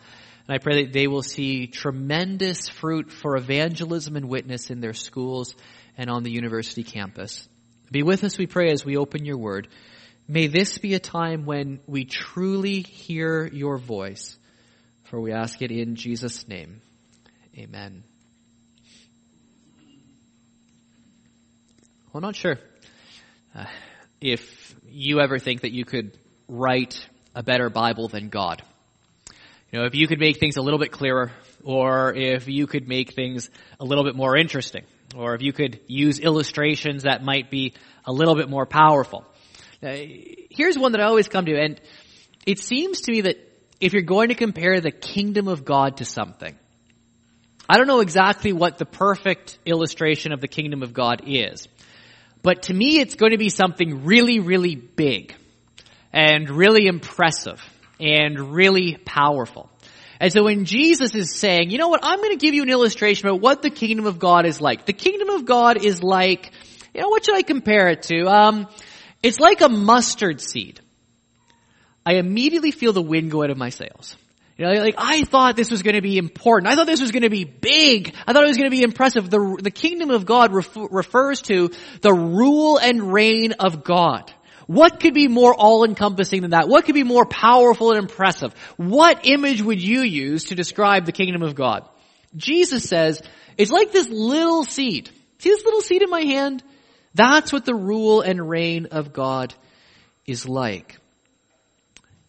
And 0.48 0.56
I 0.56 0.58
pray 0.58 0.84
that 0.84 0.94
they 0.94 1.08
will 1.08 1.22
see 1.22 1.68
tremendous 1.68 2.68
fruit 2.68 3.12
for 3.12 3.38
evangelism 3.38 4.16
and 4.16 4.28
witness 4.28 4.70
in 4.70 4.82
their 4.82 4.94
schools 4.94 5.56
and 5.98 6.10
on 6.10 6.24
the 6.24 6.32
university 6.32 6.84
campus. 6.84 7.48
Be 7.92 8.04
with 8.04 8.24
us, 8.24 8.38
we 8.38 8.48
pray, 8.48 8.72
as 8.72 8.84
we 8.84 8.98
open 8.98 9.26
your 9.26 9.38
word. 9.38 9.68
May 10.32 10.48
this 10.48 10.78
be 10.78 10.94
a 10.94 11.00
time 11.00 11.44
when 11.44 11.82
we 11.88 12.06
truly 12.06 12.84
hear 12.84 13.46
your 13.48 13.78
voice, 13.78 14.38
for 15.04 15.20
we 15.20 15.34
ask 15.34 15.62
it 15.62 15.72
in 15.72 15.98
Jesus' 15.98 16.48
name. 16.48 16.80
Amen. 17.58 18.06
Well, 22.06 22.20
I'm 22.20 22.22
not 22.22 22.38
sure 22.38 22.58
uh, 23.54 23.66
if 24.22 24.74
you 24.90 25.20
ever 25.20 25.38
think 25.38 25.64
that 25.64 25.74
you 25.74 25.84
could 25.84 26.18
write 26.48 27.06
a 27.36 27.44
better 27.44 27.70
Bible 27.70 28.08
than 28.08 28.30
God. 28.30 28.64
You 29.74 29.80
know, 29.80 29.86
if 29.86 29.96
you 29.96 30.08
could 30.08 30.20
make 30.22 30.40
things 30.40 30.56
a 30.56 30.62
little 30.62 30.80
bit 30.80 30.94
clearer, 30.94 31.34
or 31.62 32.14
if 32.14 32.48
you 32.48 32.68
could 32.68 32.88
make 32.88 33.16
things 33.16 33.50
a 33.82 33.84
little 33.84 34.06
bit 34.06 34.16
more 34.16 34.38
interesting, 34.38 34.86
or 35.14 35.36
if 35.36 35.42
you 35.42 35.52
could 35.52 35.82
use 35.88 36.20
illustrations 36.20 37.04
that 37.04 37.22
might 37.22 37.52
be 37.52 37.74
a 38.06 38.14
little 38.14 38.36
bit 38.36 38.50
more 38.50 38.66
powerful. 38.66 39.26
Uh, 39.84 39.96
here's 40.52 40.78
one 40.78 40.92
that 40.92 41.02
I 41.02 41.06
always 41.06 41.28
come 41.28 41.46
to, 41.46 41.60
and 41.60 41.82
it 42.46 42.60
seems 42.60 43.02
to 43.02 43.12
me 43.12 43.22
that 43.22 43.38
if 43.80 43.94
you're 43.94 44.04
going 44.04 44.30
to 44.30 44.36
compare 44.36 44.80
the 44.80 44.92
kingdom 44.92 45.48
of 45.48 45.66
God 45.66 45.98
to 45.98 46.06
something, 46.06 46.56
I 47.68 47.78
don't 47.78 47.88
know 47.88 48.02
exactly 48.02 48.54
what 48.54 48.78
the 48.78 48.86
perfect 48.86 49.58
illustration 49.66 50.34
of 50.34 50.42
the 50.42 50.48
kingdom 50.48 50.84
of 50.84 50.94
God 50.94 51.24
is. 51.26 51.68
But 52.44 52.64
to 52.64 52.74
me, 52.74 53.00
it's 53.00 53.16
going 53.16 53.32
to 53.32 53.40
be 53.40 53.50
something 53.50 54.06
really, 54.06 54.40
really 54.40 54.76
big 54.76 55.34
and 56.14 56.50
really 56.50 56.86
impressive 56.86 57.62
and 58.00 58.54
really 58.54 58.98
powerful. 58.98 59.70
And 60.20 60.32
so 60.32 60.44
when 60.44 60.66
Jesus 60.66 61.16
is 61.16 61.36
saying, 61.36 61.72
you 61.72 61.80
know 61.80 61.88
what, 61.88 62.02
I'm 62.04 62.20
going 62.20 62.38
to 62.38 62.46
give 62.46 62.54
you 62.54 62.62
an 62.62 62.70
illustration 62.70 63.28
about 63.28 63.42
what 63.42 63.64
the 63.64 63.72
kingdom 63.72 64.06
of 64.06 64.20
God 64.20 64.46
is 64.46 64.62
like. 64.62 64.86
The 64.86 64.94
kingdom 64.94 65.30
of 65.30 65.46
God 65.46 65.84
is 65.84 66.04
like, 66.04 66.52
you 66.94 67.02
know, 67.02 67.10
what 67.10 67.26
should 67.26 67.36
I 67.36 67.42
compare 67.42 67.88
it 67.88 68.04
to? 68.04 68.28
Um, 68.28 68.68
it's 69.24 69.40
like 69.40 69.62
a 69.62 69.70
mustard 69.70 70.42
seed. 70.42 70.80
I 72.06 72.14
immediately 72.14 72.72
feel 72.72 72.94
the 72.94 73.02
wind 73.02 73.32
go 73.32 73.44
out 73.44 73.50
of 73.52 73.58
my 73.58 73.70
sails. 73.70 74.16
You 74.58 74.66
know, 74.66 74.82
like, 74.82 74.96
I 74.98 75.24
thought 75.24 75.56
this 75.56 75.72
was 75.72 75.82
going 75.82 75.96
to 75.96 76.02
be 76.02 76.18
important. 76.18 76.72
I 76.72 76.76
thought 76.76 76.86
this 76.86 77.02
was 77.02 77.12
going 77.12 77.24
to 77.24 77.30
be 77.30 77.46
big. 77.46 78.14
I 78.28 78.34
thought 78.34 78.44
it 78.44 78.48
was 78.48 78.58
going 78.58 78.70
to 78.70 78.76
be 78.76 78.84
impressive. 78.84 79.30
The, 79.30 79.60
the 79.62 79.72
kingdom 79.72 80.12
of 80.12 80.26
God 80.26 80.54
ref- 80.54 80.78
refers 80.92 81.42
to 81.44 81.72
the 82.02 82.14
rule 82.14 82.78
and 82.78 83.12
reign 83.14 83.54
of 83.54 83.84
God. 83.84 84.32
What 84.68 85.00
could 85.00 85.14
be 85.14 85.28
more 85.28 85.54
all-encompassing 85.54 86.42
than 86.42 86.52
that? 86.52 86.68
What 86.68 86.86
could 86.86 86.96
be 86.96 87.04
more 87.04 87.26
powerful 87.26 87.92
and 87.92 88.00
impressive? 88.00 88.54
What 88.78 89.26
image 89.26 89.62
would 89.62 89.82
you 89.82 90.02
use 90.02 90.46
to 90.46 90.56
describe 90.56 91.06
the 91.06 91.12
kingdom 91.12 91.42
of 91.42 91.56
God? 91.56 91.88
Jesus 92.36 92.88
says, 92.88 93.22
it's 93.58 93.72
like 93.72 93.92
this 93.92 94.08
little 94.10 94.64
seed. 94.64 95.10
See 95.40 95.50
this 95.50 95.66
little 95.66 95.82
seed 95.82 96.04
in 96.04 96.10
my 96.10 96.22
hand? 96.22 96.64
That's 97.14 97.52
what 97.52 97.66
the 97.66 97.76
rule 97.76 98.22
and 98.22 98.50
reign 98.50 98.88
of 98.88 99.14
God 99.14 99.54
is 100.26 100.48
like. 100.48 100.98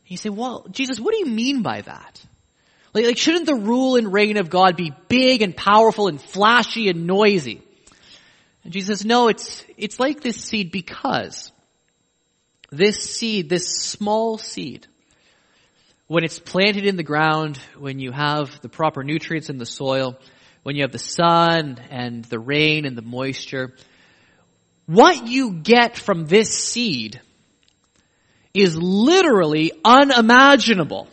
You 0.07 0.17
say, 0.17 0.29
well, 0.29 0.67
Jesus, 0.71 1.01
what 1.01 1.13
do 1.13 1.19
you 1.19 1.27
mean 1.27 1.63
by 1.63 1.81
that? 1.81 2.25
Like, 2.93 3.07
like, 3.07 3.19
shouldn't 3.19 3.47
the 3.47 3.55
rule 3.55 3.97
and 3.97 4.13
reign 4.13 4.37
of 4.37 4.51
God 4.51 4.77
be 4.77 4.93
big 5.09 5.41
and 5.41 5.57
powerful 5.57 6.09
and 6.09 6.21
flashy 6.21 6.89
and 6.89 7.07
noisy? 7.07 7.63
And 8.65 8.73
Jesus 8.73 8.99
says, 8.99 9.07
no, 9.07 9.29
it's, 9.29 9.65
it's 9.77 9.99
like 9.99 10.21
this 10.21 10.37
seed 10.37 10.71
because 10.71 11.51
this 12.71 13.03
seed, 13.03 13.49
this 13.49 13.69
small 13.79 14.39
seed, 14.39 14.87
when 16.09 16.25
it's 16.25 16.39
planted 16.39 16.85
in 16.85 16.97
the 16.97 17.03
ground, 17.03 17.59
when 17.79 17.99
you 17.99 18.13
have 18.13 18.61
the 18.61 18.69
proper 18.69 19.03
nutrients 19.03 19.49
in 19.49 19.59
the 19.59 19.67
soil, 19.67 20.19
when 20.63 20.77
you 20.77 20.83
have 20.83 20.93
the 20.93 20.99
sun 20.99 21.79
and 21.91 22.25
the 22.25 22.39
rain 22.39 22.85
and 22.85 22.97
the 22.97 23.03
moisture, 23.03 23.75
what 24.93 25.27
you 25.27 25.53
get 25.53 25.97
from 25.99 26.27
this 26.27 26.57
seed 26.57 27.21
is 28.53 28.77
literally 28.77 29.73
unimaginable. 29.85 31.09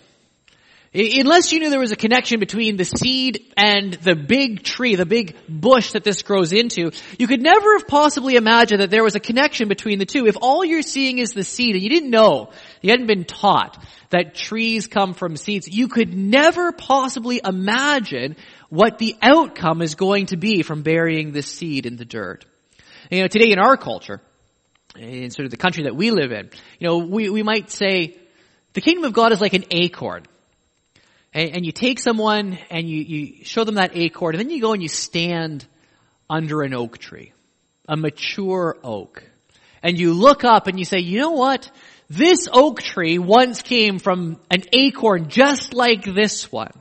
Unless 0.92 1.52
you 1.52 1.60
knew 1.60 1.70
there 1.70 1.80
was 1.80 1.92
a 1.92 1.96
connection 1.96 2.40
between 2.40 2.76
the 2.76 2.84
seed 2.84 3.54
and 3.56 3.94
the 3.94 4.16
big 4.16 4.64
tree, 4.64 4.96
the 4.96 5.06
big 5.06 5.36
bush 5.48 5.92
that 5.92 6.04
this 6.04 6.24
grows 6.24 6.52
into, 6.52 6.92
you 7.20 7.28
could 7.28 7.44
never 7.44 7.78
have 7.78 7.88
possibly 7.88 8.36
imagined 8.36 8.82
that 8.82 8.90
there 8.90 9.04
was 9.04 9.14
a 9.14 9.20
connection 9.20 9.68
between 9.68 10.00
the 10.00 10.06
two. 10.08 10.26
If 10.26 10.36
all 10.42 10.66
you're 10.66 10.82
seeing 10.82 11.20
is 11.20 11.34
the 11.34 11.44
seed 11.44 11.76
and 11.76 11.84
you 11.84 11.90
didn't 11.90 12.10
know, 12.10 12.50
you 12.82 12.90
hadn't 12.90 13.06
been 13.06 13.26
taught 13.26 13.82
that 14.10 14.34
trees 14.34 14.88
come 14.88 15.14
from 15.14 15.38
seeds, 15.38 15.68
you 15.68 15.88
could 15.90 16.12
never 16.12 16.72
possibly 16.72 17.40
imagine 17.44 18.36
what 18.70 18.98
the 18.98 19.16
outcome 19.22 19.84
is 19.84 19.94
going 19.94 20.26
to 20.28 20.38
be 20.38 20.64
from 20.64 20.82
burying 20.82 21.32
this 21.32 21.46
seed 21.46 21.86
in 21.86 21.98
the 21.98 22.06
dirt. 22.06 22.46
You 23.10 23.22
know, 23.22 23.28
today 23.28 23.52
in 23.52 23.58
our 23.58 23.76
culture, 23.76 24.22
in 24.96 25.32
sort 25.32 25.46
of 25.46 25.52
the 25.52 25.58
country 25.58 25.86
that 25.86 25.96
we 25.96 26.12
live 26.12 26.32
in, 26.32 26.52
you 26.78 26.88
know, 26.88 27.00
we, 27.00 27.30
we 27.30 27.42
might 27.42 27.72
say 27.72 28.16
the 28.74 28.82
kingdom 28.82 29.04
of 29.06 29.14
God 29.14 29.32
is 29.32 29.42
like 29.42 29.54
an 29.54 29.66
acorn. 29.72 30.24
And, 31.34 31.56
and 31.56 31.66
you 31.66 31.72
take 31.72 32.00
someone 32.00 32.60
and 32.70 32.88
you, 32.88 33.02
you 33.02 33.46
show 33.46 33.64
them 33.64 33.76
that 33.76 33.98
acorn 33.98 34.36
and 34.36 34.44
then 34.44 34.52
you 34.52 34.62
go 34.62 34.74
and 34.74 34.84
you 34.84 34.90
stand 34.90 35.66
under 36.30 36.62
an 36.62 36.76
oak 36.76 37.00
tree, 37.00 37.34
a 37.88 37.98
mature 37.98 38.78
oak. 38.84 39.24
And 39.82 40.00
you 40.00 40.14
look 40.14 40.44
up 40.44 40.68
and 40.68 40.78
you 40.78 40.86
say, 40.86 41.00
you 41.00 41.20
know 41.20 41.32
what? 41.32 41.72
This 42.12 42.48
oak 42.52 42.84
tree 42.84 43.18
once 43.18 43.64
came 43.64 43.98
from 43.98 44.40
an 44.52 44.64
acorn 44.72 45.30
just 45.30 45.74
like 45.74 46.04
this 46.04 46.52
one. 46.52 46.74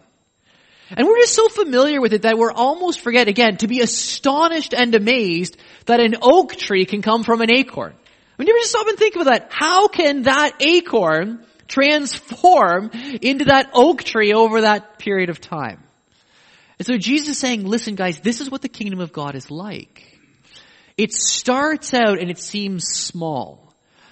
And 0.90 1.06
we're 1.06 1.18
just 1.18 1.34
so 1.34 1.48
familiar 1.48 2.00
with 2.00 2.14
it 2.14 2.22
that 2.22 2.38
we're 2.38 2.52
almost 2.52 3.00
forget 3.00 3.28
again 3.28 3.58
to 3.58 3.68
be 3.68 3.80
astonished 3.80 4.72
and 4.72 4.94
amazed 4.94 5.56
that 5.86 6.00
an 6.00 6.16
oak 6.22 6.56
tree 6.56 6.86
can 6.86 7.02
come 7.02 7.24
from 7.24 7.42
an 7.42 7.50
acorn. 7.50 7.92
I 7.92 8.42
mean, 8.42 8.48
you 8.48 8.54
ever 8.54 8.60
just 8.60 8.70
stop 8.70 8.86
and 8.86 8.98
think 8.98 9.14
about 9.14 9.26
that? 9.26 9.48
How 9.50 9.88
can 9.88 10.22
that 10.22 10.52
acorn 10.60 11.44
transform 11.66 12.90
into 13.20 13.46
that 13.46 13.70
oak 13.74 14.02
tree 14.04 14.32
over 14.32 14.62
that 14.62 14.98
period 14.98 15.28
of 15.28 15.40
time? 15.40 15.82
And 16.78 16.86
so 16.86 16.96
Jesus 16.96 17.30
is 17.30 17.38
saying, 17.38 17.66
listen 17.66 17.94
guys, 17.94 18.20
this 18.20 18.40
is 18.40 18.50
what 18.50 18.62
the 18.62 18.68
kingdom 18.68 19.00
of 19.00 19.12
God 19.12 19.34
is 19.34 19.50
like. 19.50 20.18
It 20.96 21.12
starts 21.12 21.92
out 21.92 22.18
and 22.18 22.30
it 22.30 22.38
seems 22.38 22.84
small. 22.84 23.67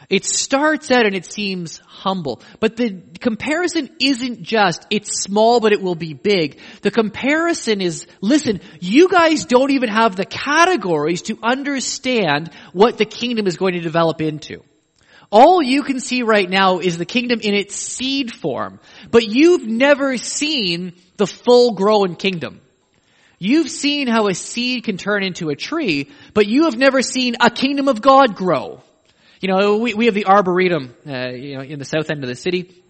It 0.09 0.25
starts 0.25 0.91
out 0.91 1.05
and 1.05 1.17
it 1.17 1.27
seems 1.27 1.79
humble. 1.79 2.41
But 2.61 2.77
the 2.77 3.03
comparison 3.21 3.91
isn't 4.01 4.43
just, 4.43 4.87
it's 4.91 5.23
small 5.23 5.61
but 5.61 5.73
it 5.73 5.83
will 5.83 5.97
be 5.97 6.15
big. 6.15 6.61
The 6.83 6.91
comparison 6.91 7.81
is, 7.81 8.07
listen, 8.21 8.61
you 8.81 9.09
guys 9.09 9.47
don't 9.47 9.73
even 9.73 9.89
have 9.89 10.15
the 10.15 10.25
categories 10.25 11.23
to 11.23 11.39
understand 11.43 12.51
what 12.73 12.99
the 12.99 13.05
kingdom 13.05 13.47
is 13.47 13.57
going 13.57 13.75
to 13.75 13.81
develop 13.81 14.21
into. 14.21 14.63
All 15.31 15.61
you 15.61 15.83
can 15.83 15.99
see 15.99 16.23
right 16.23 16.49
now 16.49 16.79
is 16.79 16.99
the 16.99 17.05
kingdom 17.05 17.41
in 17.41 17.55
its 17.55 17.75
seed 17.75 18.33
form, 18.33 18.79
but 19.11 19.27
you've 19.27 19.67
never 19.67 20.17
seen 20.17 20.93
the 21.17 21.27
full 21.27 21.73
grown 21.73 22.15
kingdom. 22.15 22.61
You've 23.39 23.71
seen 23.71 24.07
how 24.07 24.29
a 24.29 24.35
seed 24.35 24.85
can 24.85 24.97
turn 24.97 25.25
into 25.25 25.51
a 25.51 25.57
tree, 25.57 26.11
but 26.33 26.47
you 26.47 26.65
have 26.65 26.77
never 26.77 27.03
seen 27.03 27.35
a 27.41 27.51
kingdom 27.51 27.89
of 27.89 28.01
God 28.01 28.37
grow. 28.37 28.83
You 29.41 29.49
know, 29.49 29.77
we, 29.77 29.95
we 29.95 30.07
have 30.07 30.15
the 30.15 30.27
Arboretum, 30.27 30.95
uh, 31.07 31.29
you 31.29 31.57
know, 31.57 31.63
in 31.63 31.79
the 31.79 31.85
south 31.85 32.11
end 32.11 32.23
of 32.23 32.29
the 32.29 32.35
city. 32.35 32.83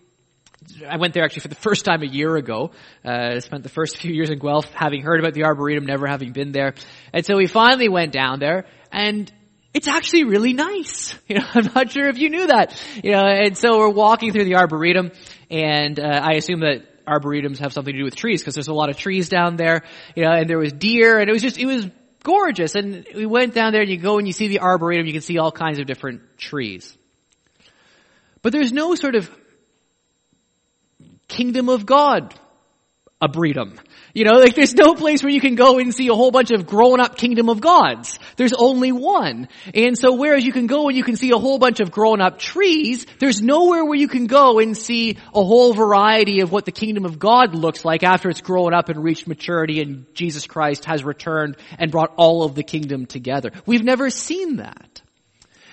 I 0.88 0.96
went 0.96 1.14
there 1.14 1.24
actually 1.24 1.42
for 1.42 1.48
the 1.48 1.54
first 1.54 1.84
time 1.84 2.02
a 2.02 2.06
year 2.06 2.36
ago. 2.36 2.72
Uh, 3.04 3.40
spent 3.40 3.62
the 3.62 3.68
first 3.68 3.98
few 3.98 4.12
years 4.12 4.30
in 4.30 4.38
Guelph 4.38 4.72
having 4.72 5.02
heard 5.02 5.20
about 5.20 5.34
the 5.34 5.44
Arboretum, 5.44 5.86
never 5.86 6.06
having 6.06 6.32
been 6.32 6.52
there. 6.52 6.74
And 7.12 7.24
so 7.24 7.36
we 7.36 7.46
finally 7.46 7.88
went 7.88 8.12
down 8.12 8.38
there 8.40 8.66
and 8.92 9.30
it's 9.74 9.88
actually 9.88 10.24
really 10.24 10.52
nice. 10.52 11.14
You 11.28 11.36
know, 11.36 11.46
I'm 11.54 11.68
not 11.74 11.90
sure 11.90 12.08
if 12.08 12.18
you 12.18 12.30
knew 12.30 12.46
that. 12.46 12.80
You 13.02 13.12
know, 13.12 13.24
and 13.24 13.58
so 13.58 13.78
we're 13.78 13.90
walking 13.90 14.32
through 14.32 14.44
the 14.44 14.56
Arboretum 14.56 15.10
and 15.50 15.98
uh, 15.98 16.20
I 16.22 16.34
assume 16.34 16.60
that 16.60 17.04
arboretums 17.06 17.58
have 17.58 17.72
something 17.72 17.92
to 17.92 17.98
do 17.98 18.04
with 18.04 18.16
trees 18.16 18.40
because 18.40 18.54
there's 18.54 18.68
a 18.68 18.74
lot 18.74 18.90
of 18.90 18.96
trees 18.96 19.28
down 19.28 19.56
there, 19.56 19.82
you 20.14 20.24
know, 20.24 20.32
and 20.32 20.48
there 20.48 20.58
was 20.58 20.72
deer 20.72 21.18
and 21.18 21.28
it 21.28 21.32
was 21.32 21.42
just, 21.42 21.58
it 21.58 21.66
was 21.66 21.88
gorgeous. 22.26 22.74
And 22.74 23.06
we 23.14 23.24
went 23.24 23.54
down 23.54 23.72
there 23.72 23.82
and 23.82 23.90
you 23.90 23.96
go 23.96 24.18
and 24.18 24.26
you 24.26 24.32
see 24.32 24.48
the 24.48 24.58
arboretum, 24.58 25.06
you 25.06 25.12
can 25.12 25.22
see 25.22 25.38
all 25.38 25.52
kinds 25.52 25.78
of 25.78 25.86
different 25.86 26.36
trees. 26.36 26.96
But 28.42 28.52
there's 28.52 28.72
no 28.72 28.96
sort 28.96 29.14
of 29.14 29.30
kingdom 31.28 31.68
of 31.68 31.86
God 31.86 32.34
arboretum. 33.20 33.80
You 34.12 34.24
know, 34.24 34.38
like 34.38 34.54
there's 34.54 34.74
no 34.74 34.94
place 34.94 35.22
where 35.22 35.32
you 35.32 35.40
can 35.40 35.54
go 35.54 35.78
and 35.78 35.94
see 35.94 36.08
a 36.08 36.14
whole 36.14 36.30
bunch 36.30 36.50
of 36.50 36.66
grown 36.66 37.00
up 37.00 37.16
kingdom 37.16 37.48
of 37.48 37.60
gods. 37.60 38.18
There's 38.36 38.52
only 38.52 38.92
one. 38.92 39.48
And 39.74 39.96
so 39.96 40.14
whereas 40.14 40.44
you 40.44 40.52
can 40.52 40.66
go 40.66 40.88
and 40.88 40.96
you 40.96 41.02
can 41.02 41.16
see 41.16 41.30
a 41.30 41.38
whole 41.38 41.58
bunch 41.58 41.80
of 41.80 41.90
grown 41.90 42.20
up 42.20 42.38
trees, 42.38 43.06
there's 43.18 43.40
nowhere 43.40 43.84
where 43.84 43.96
you 43.96 44.08
can 44.08 44.26
go 44.26 44.58
and 44.58 44.76
see 44.76 45.16
a 45.34 45.44
whole 45.44 45.72
variety 45.72 46.40
of 46.40 46.52
what 46.52 46.66
the 46.66 46.72
kingdom 46.72 47.06
of 47.06 47.18
God 47.18 47.54
looks 47.54 47.84
like 47.84 48.02
after 48.02 48.28
it's 48.28 48.42
grown 48.42 48.74
up 48.74 48.90
and 48.90 49.02
reached 49.02 49.26
maturity 49.26 49.80
and 49.80 50.06
Jesus 50.14 50.46
Christ 50.46 50.84
has 50.84 51.02
returned 51.02 51.56
and 51.78 51.90
brought 51.90 52.12
all 52.16 52.42
of 52.44 52.54
the 52.54 52.62
kingdom 52.62 53.06
together. 53.06 53.50
We've 53.64 53.84
never 53.84 54.10
seen 54.10 54.56
that. 54.56 55.02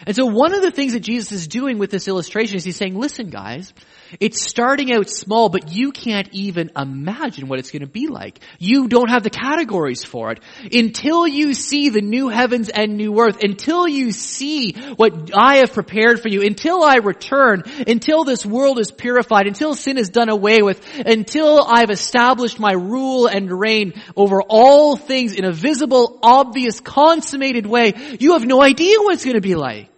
And 0.05 0.15
so 0.15 0.25
one 0.25 0.53
of 0.53 0.61
the 0.61 0.71
things 0.71 0.93
that 0.93 0.99
Jesus 0.99 1.31
is 1.31 1.47
doing 1.47 1.77
with 1.77 1.91
this 1.91 2.07
illustration 2.07 2.57
is 2.57 2.63
he's 2.63 2.75
saying, 2.75 2.97
listen 2.97 3.29
guys, 3.29 3.73
it's 4.19 4.41
starting 4.41 4.93
out 4.93 5.09
small, 5.09 5.49
but 5.49 5.71
you 5.71 5.91
can't 5.91 6.29
even 6.31 6.71
imagine 6.77 7.47
what 7.47 7.59
it's 7.59 7.71
going 7.71 7.81
to 7.81 7.87
be 7.87 8.07
like. 8.07 8.39
You 8.59 8.87
don't 8.87 9.09
have 9.09 9.23
the 9.23 9.29
categories 9.29 10.03
for 10.03 10.31
it. 10.31 10.39
Until 10.71 11.27
you 11.27 11.53
see 11.53 11.89
the 11.89 12.01
new 12.01 12.29
heavens 12.29 12.69
and 12.69 12.97
new 12.97 13.19
earth, 13.19 13.43
until 13.43 13.87
you 13.87 14.11
see 14.11 14.73
what 14.95 15.31
I 15.35 15.57
have 15.57 15.73
prepared 15.73 16.21
for 16.21 16.29
you, 16.29 16.43
until 16.43 16.83
I 16.83 16.95
return, 16.97 17.63
until 17.87 18.23
this 18.23 18.45
world 18.45 18.79
is 18.79 18.91
purified, 18.91 19.47
until 19.47 19.75
sin 19.75 19.97
is 19.97 20.09
done 20.09 20.29
away 20.29 20.61
with, 20.61 20.85
until 21.05 21.63
I've 21.63 21.89
established 21.89 22.59
my 22.59 22.73
rule 22.73 23.27
and 23.27 23.51
reign 23.51 23.93
over 24.15 24.41
all 24.41 24.95
things 24.95 25.33
in 25.33 25.45
a 25.45 25.51
visible, 25.51 26.19
obvious, 26.21 26.79
consummated 26.79 27.65
way, 27.65 27.93
you 28.19 28.33
have 28.33 28.45
no 28.45 28.61
idea 28.61 28.99
what 28.99 29.13
it's 29.13 29.25
going 29.25 29.35
to 29.35 29.41
be 29.41 29.55
like. 29.55 29.92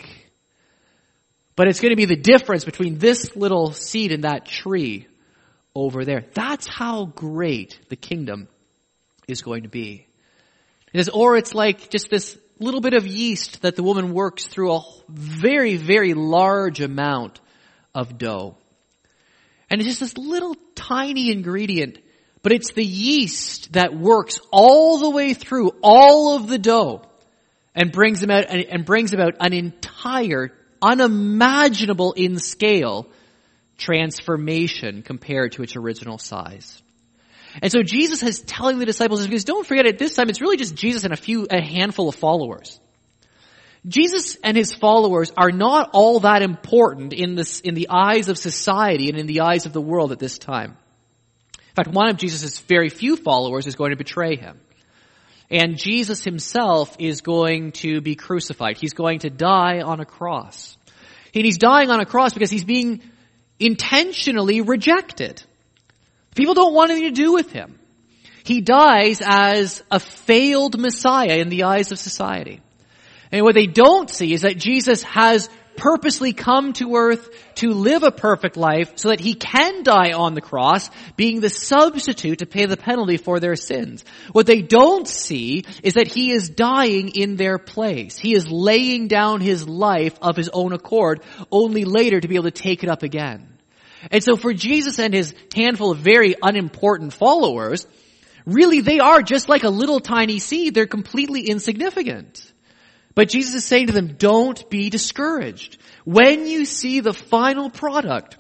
But 1.56 1.68
it's 1.68 1.80
going 1.80 1.92
to 1.92 1.96
be 1.96 2.06
the 2.06 2.16
difference 2.16 2.66
between 2.66 2.98
this 2.98 3.36
little 3.36 3.72
seed 3.72 4.12
and 4.12 4.24
that 4.24 4.46
tree 4.46 5.08
over 5.74 6.04
there. 6.04 6.26
That's 6.34 6.68
how 6.68 7.06
great 7.06 7.80
the 7.90 7.96
kingdom 7.96 8.48
is 9.28 9.42
going 9.42 9.64
to 9.64 9.70
be. 9.70 10.08
It 10.94 11.00
is, 11.00 11.10
or 11.10 11.38
it's 11.38 11.54
like 11.54 11.90
just 11.90 12.10
this 12.10 12.38
little 12.60 12.82
bit 12.82 12.94
of 12.94 13.06
yeast 13.06 13.62
that 13.62 13.76
the 13.76 13.84
woman 13.84 14.14
works 14.14 14.46
through 14.46 14.74
a 14.74 14.82
very, 15.10 15.78
very 15.78 16.14
large 16.14 16.82
amount 16.82 17.40
of 17.94 18.18
dough. 18.18 18.58
And 19.70 19.82
it's 19.82 19.90
just 19.90 20.00
this 20.00 20.18
little 20.18 20.56
tiny 20.76 21.32
ingredient, 21.32 21.98
but 22.44 22.52
it's 22.52 22.72
the 22.74 22.86
yeast 22.86 23.74
that 23.74 23.98
works 23.98 24.40
all 24.52 25.00
the 25.00 25.10
way 25.10 25.34
through 25.34 25.72
all 25.82 26.36
of 26.36 26.48
the 26.48 26.58
dough 26.58 27.02
and 27.74 27.92
brings 27.92 28.24
about, 28.24 28.46
and 28.50 28.86
brings 28.86 29.14
about 29.14 29.36
an 29.40 29.54
entire 29.54 30.54
unimaginable 30.82 32.14
in 32.14 32.40
scale 32.40 33.08
transformation 33.78 35.02
compared 35.02 35.54
to 35.54 35.64
its 35.64 35.76
original 35.76 36.18
size. 36.18 36.82
And 37.62 37.72
so 37.72 37.84
Jesus 37.84 38.22
is 38.24 38.42
telling 38.42 38.80
the 38.80 38.86
disciples, 38.86 39.26
because 39.26 39.44
don't 39.44 39.66
forget 39.66 39.86
at 39.86 39.98
this 39.98 40.16
time, 40.16 40.30
it's 40.30 40.42
really 40.42 40.58
just 40.58 40.76
Jesus 40.76 41.04
and 41.04 41.14
a 41.14 41.18
few, 41.18 41.48
a 41.50 41.62
handful 41.62 42.10
of 42.10 42.16
followers. 42.16 42.80
Jesus 43.88 44.36
and 44.44 44.58
his 44.58 44.74
followers 44.74 45.32
are 45.38 45.52
not 45.52 45.92
all 45.94 46.22
that 46.22 46.42
important 46.42 47.14
in 47.14 47.36
this, 47.36 47.62
in 47.62 47.76
the 47.76 47.88
eyes 47.90 48.30
of 48.30 48.38
society 48.38 49.10
and 49.10 49.18
in 49.18 49.28
the 49.28 49.42
eyes 49.42 49.66
of 49.66 49.74
the 49.74 49.82
world 49.82 50.12
at 50.12 50.20
this 50.20 50.38
time. 50.38 50.78
In 51.58 51.76
fact, 51.76 51.90
one 51.90 52.10
of 52.10 52.18
Jesus' 52.18 52.60
very 52.60 52.90
few 52.90 53.16
followers 53.16 53.68
is 53.68 53.76
going 53.76 53.92
to 53.92 53.98
betray 53.98 54.38
him. 54.38 54.60
And 55.50 55.78
Jesus 55.78 56.24
himself 56.24 56.96
is 57.00 57.22
going 57.22 57.72
to 57.74 58.02
be 58.02 58.16
crucified. 58.16 58.78
He's 58.78 58.94
going 58.94 59.20
to 59.20 59.30
die 59.30 59.82
on 59.82 60.00
a 60.00 60.06
cross. 60.06 60.76
And 61.34 61.46
he's 61.46 61.58
dying 61.58 61.90
on 61.90 62.00
a 62.00 62.06
cross 62.06 62.34
because 62.34 62.50
he's 62.50 62.64
being 62.64 63.02
intentionally 63.60 64.62
rejected. 64.62 65.44
People 66.36 66.54
don't 66.54 66.74
want 66.74 66.92
anything 66.92 67.14
to 67.14 67.22
do 67.22 67.34
with 67.34 67.52
him. 67.52 67.80
He 68.44 68.62
dies 68.62 69.22
as 69.26 69.84
a 69.90 70.00
failed 70.00 70.80
Messiah 70.80 71.38
in 71.38 71.50
the 71.50 71.64
eyes 71.64 71.92
of 71.92 72.00
society. 72.00 72.62
And 73.32 73.44
what 73.44 73.56
they 73.56 73.66
don't 73.68 74.10
see 74.10 74.34
is 74.34 74.42
that 74.42 74.58
Jesus 74.58 75.04
has 75.04 75.50
purposely 75.78 76.34
come 76.34 76.74
to 76.74 76.96
earth 76.96 77.30
to 77.56 77.72
live 77.72 78.04
a 78.04 78.12
perfect 78.12 78.58
life 78.58 78.94
so 78.96 79.10
that 79.10 79.20
he 79.20 79.34
can 79.34 79.84
die 79.84 80.14
on 80.14 80.34
the 80.34 80.42
cross, 80.42 80.90
being 81.16 81.40
the 81.40 81.50
substitute 81.50 82.40
to 82.40 82.46
pay 82.46 82.66
the 82.66 82.78
penalty 82.78 83.18
for 83.18 83.40
their 83.40 83.56
sins. 83.56 84.04
What 84.32 84.46
they 84.46 84.62
don't 84.62 85.08
see 85.08 85.66
is 85.84 85.96
that 85.96 86.08
he 86.08 86.32
is 86.32 86.50
dying 86.50 87.10
in 87.10 87.36
their 87.36 87.58
place. 87.58 88.18
He 88.18 88.34
is 88.34 88.50
laying 88.50 89.08
down 89.08 89.42
his 89.42 89.68
life 89.68 90.18
of 90.22 90.36
his 90.36 90.50
own 90.50 90.74
accord, 90.74 91.22
only 91.52 91.86
later 91.86 92.20
to 92.20 92.28
be 92.28 92.36
able 92.36 92.46
to 92.46 92.52
take 92.52 92.84
it 92.84 92.90
up 92.90 93.04
again. 93.04 93.48
And 94.12 94.24
so 94.24 94.36
for 94.36 94.54
Jesus 94.54 95.00
and 95.00 95.14
his 95.14 95.34
handful 95.54 95.92
of 95.92 96.00
very 96.00 96.36
unimportant 96.42 97.14
followers, 97.14 97.88
really 98.46 98.82
they 98.82 99.00
are 99.00 99.22
just 99.22 99.50
like 99.50 99.64
a 99.64 99.70
little 99.70 100.00
tiny 100.00 100.40
seed. 100.40 100.74
They're 100.74 100.86
completely 100.86 101.48
insignificant. 101.48 102.52
But 103.16 103.30
Jesus 103.30 103.56
is 103.56 103.66
saying 103.66 103.88
to 103.88 103.94
them, 103.94 104.16
don't 104.18 104.70
be 104.70 104.90
discouraged. 104.90 105.78
When 106.04 106.46
you 106.46 106.66
see 106.66 107.00
the 107.00 107.14
final 107.14 107.70
product, 107.70 108.38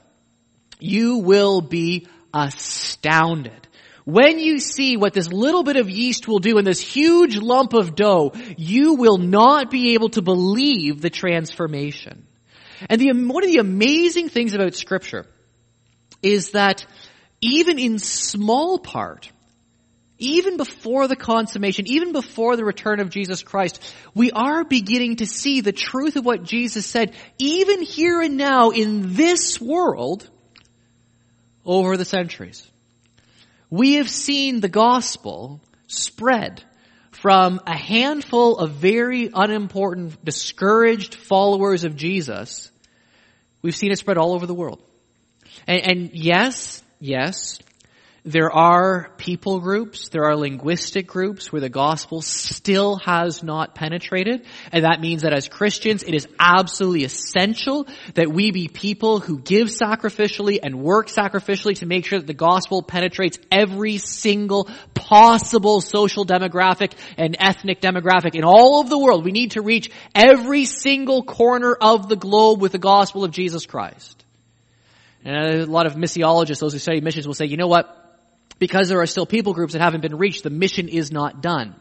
you 0.79 1.19
will 1.19 1.61
be 1.61 2.07
astounded. 2.33 3.67
When 4.03 4.37
you 4.37 4.59
see 4.59 4.97
what 4.97 5.13
this 5.13 5.31
little 5.31 5.63
bit 5.63 5.77
of 5.77 5.89
yeast 5.89 6.27
will 6.27 6.39
do 6.39 6.59
in 6.59 6.65
this 6.65 6.79
huge 6.79 7.37
lump 7.37 7.73
of 7.73 7.95
dough, 7.95 8.33
you 8.55 8.95
will 8.95 9.17
not 9.17 9.71
be 9.71 9.93
able 9.93 10.09
to 10.09 10.21
believe 10.21 11.01
the 11.01 11.09
transformation. 11.09 12.27
And 12.89 13.01
the, 13.01 13.13
one 13.13 13.43
of 13.43 13.51
the 13.51 13.59
amazing 13.59 14.29
things 14.29 14.53
about 14.53 14.75
scripture 14.75 15.25
is 16.21 16.51
that 16.51 16.85
even 17.41 17.79
in 17.79 17.97
small 17.97 18.77
part, 18.77 19.31
even 20.17 20.57
before 20.57 21.07
the 21.07 21.15
consummation, 21.15 21.85
even 21.87 22.13
before 22.13 22.55
the 22.55 22.63
return 22.63 22.99
of 22.99 23.09
Jesus 23.09 23.43
Christ, 23.43 23.81
we 24.13 24.31
are 24.31 24.63
beginning 24.63 25.17
to 25.17 25.25
see 25.25 25.61
the 25.61 25.73
truth 25.73 26.15
of 26.15 26.25
what 26.25 26.43
Jesus 26.43 26.85
said, 26.85 27.13
even 27.37 27.81
here 27.81 28.21
and 28.21 28.37
now 28.37 28.69
in 28.69 29.15
this 29.15 29.59
world, 29.59 30.29
over 31.65 31.97
the 31.97 32.05
centuries. 32.05 32.65
We 33.69 33.95
have 33.95 34.09
seen 34.09 34.61
the 34.61 34.69
gospel 34.69 35.59
spread 35.87 36.63
from 37.11 37.59
a 37.65 37.75
handful 37.75 38.59
of 38.59 38.71
very 38.71 39.29
unimportant, 39.33 40.23
discouraged 40.23 41.15
followers 41.15 41.83
of 41.83 41.95
Jesus. 41.95 42.71
We've 43.61 43.75
seen 43.75 43.91
it 43.91 43.97
spread 43.97 44.17
all 44.17 44.33
over 44.33 44.45
the 44.45 44.53
world. 44.53 44.81
And, 45.65 45.81
and 45.81 46.09
yes, 46.13 46.83
yes, 46.99 47.59
there 48.25 48.51
are 48.51 49.11
people 49.17 49.59
groups, 49.59 50.09
there 50.09 50.23
are 50.25 50.35
linguistic 50.35 51.05
groups 51.05 51.51
where 51.51 51.61
the 51.61 51.69
gospel 51.69 52.23
still 52.23 52.95
has 52.95 53.43
not 53.43 53.75
penetrated. 53.75 54.47
And 54.71 54.83
that 54.83 54.99
means 54.99 55.21
that 55.21 55.31
as 55.31 55.47
Christians, 55.47 56.01
it 56.01 56.15
is 56.15 56.27
absolutely 56.39 57.03
essential 57.03 57.87
that 58.15 58.31
we 58.31 58.49
be 58.49 58.67
people 58.67 59.19
who 59.19 59.37
give 59.39 59.67
sacrificially 59.67 60.57
and 60.61 60.81
work 60.81 61.07
sacrificially 61.07 61.77
to 61.77 61.85
make 61.85 62.07
sure 62.07 62.17
that 62.17 62.25
the 62.25 62.33
gospel 62.33 62.81
penetrates 62.81 63.37
every 63.51 63.99
single 63.99 64.67
possible 64.95 65.79
social 65.79 66.25
demographic 66.25 66.93
and 67.17 67.37
ethnic 67.39 67.79
demographic 67.79 68.33
in 68.33 68.43
all 68.43 68.81
of 68.81 68.89
the 68.89 68.97
world. 68.97 69.23
We 69.23 69.33
need 69.33 69.51
to 69.51 69.61
reach 69.61 69.91
every 70.15 70.65
single 70.65 71.23
corner 71.23 71.77
of 71.79 72.09
the 72.09 72.15
globe 72.15 72.59
with 72.59 72.71
the 72.71 72.79
gospel 72.79 73.23
of 73.23 73.29
Jesus 73.29 73.67
Christ. 73.67 74.25
And 75.23 75.35
a 75.35 75.65
lot 75.67 75.85
of 75.85 75.93
missiologists, 75.93 76.59
those 76.59 76.73
who 76.73 76.79
study 76.79 77.01
missions 77.01 77.27
will 77.27 77.35
say, 77.35 77.45
you 77.45 77.57
know 77.57 77.67
what? 77.67 78.01
Because 78.59 78.89
there 78.89 79.01
are 79.01 79.05
still 79.05 79.25
people 79.25 79.53
groups 79.53 79.73
that 79.73 79.81
haven't 79.81 80.01
been 80.01 80.17
reached, 80.17 80.43
the 80.43 80.49
mission 80.49 80.87
is 80.87 81.11
not 81.11 81.41
done. 81.41 81.75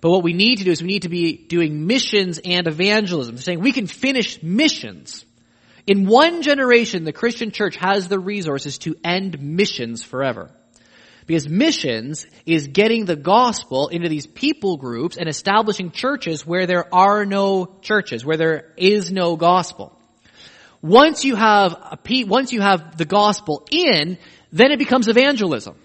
But 0.00 0.10
what 0.10 0.22
we 0.22 0.32
need 0.32 0.58
to 0.58 0.64
do 0.64 0.70
is 0.70 0.80
we 0.80 0.88
need 0.88 1.02
to 1.02 1.08
be 1.08 1.36
doing 1.36 1.86
missions 1.86 2.40
and 2.44 2.66
evangelism. 2.66 3.38
Saying 3.38 3.60
we 3.60 3.72
can 3.72 3.86
finish 3.86 4.42
missions. 4.42 5.24
In 5.86 6.06
one 6.06 6.42
generation, 6.42 7.04
the 7.04 7.12
Christian 7.12 7.50
church 7.50 7.76
has 7.76 8.08
the 8.08 8.18
resources 8.18 8.78
to 8.78 8.96
end 9.04 9.40
missions 9.40 10.02
forever. 10.02 10.50
Because 11.26 11.48
missions 11.48 12.26
is 12.46 12.68
getting 12.68 13.04
the 13.04 13.16
gospel 13.16 13.88
into 13.88 14.08
these 14.08 14.26
people 14.26 14.76
groups 14.76 15.16
and 15.16 15.28
establishing 15.28 15.92
churches 15.92 16.46
where 16.46 16.66
there 16.66 16.92
are 16.92 17.24
no 17.24 17.76
churches, 17.80 18.24
where 18.24 18.36
there 18.36 18.72
is 18.76 19.12
no 19.12 19.36
gospel. 19.36 19.96
Once 20.80 21.24
you 21.24 21.36
have 21.36 21.74
a, 21.74 22.24
once 22.24 22.52
you 22.52 22.60
have 22.60 22.96
the 22.96 23.04
gospel 23.04 23.64
in, 23.70 24.18
then 24.52 24.70
it 24.70 24.78
becomes 24.78 25.08
evangelism. 25.08 25.76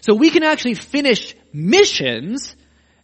So 0.00 0.14
we 0.14 0.30
can 0.30 0.42
actually 0.42 0.74
finish 0.74 1.34
missions 1.52 2.56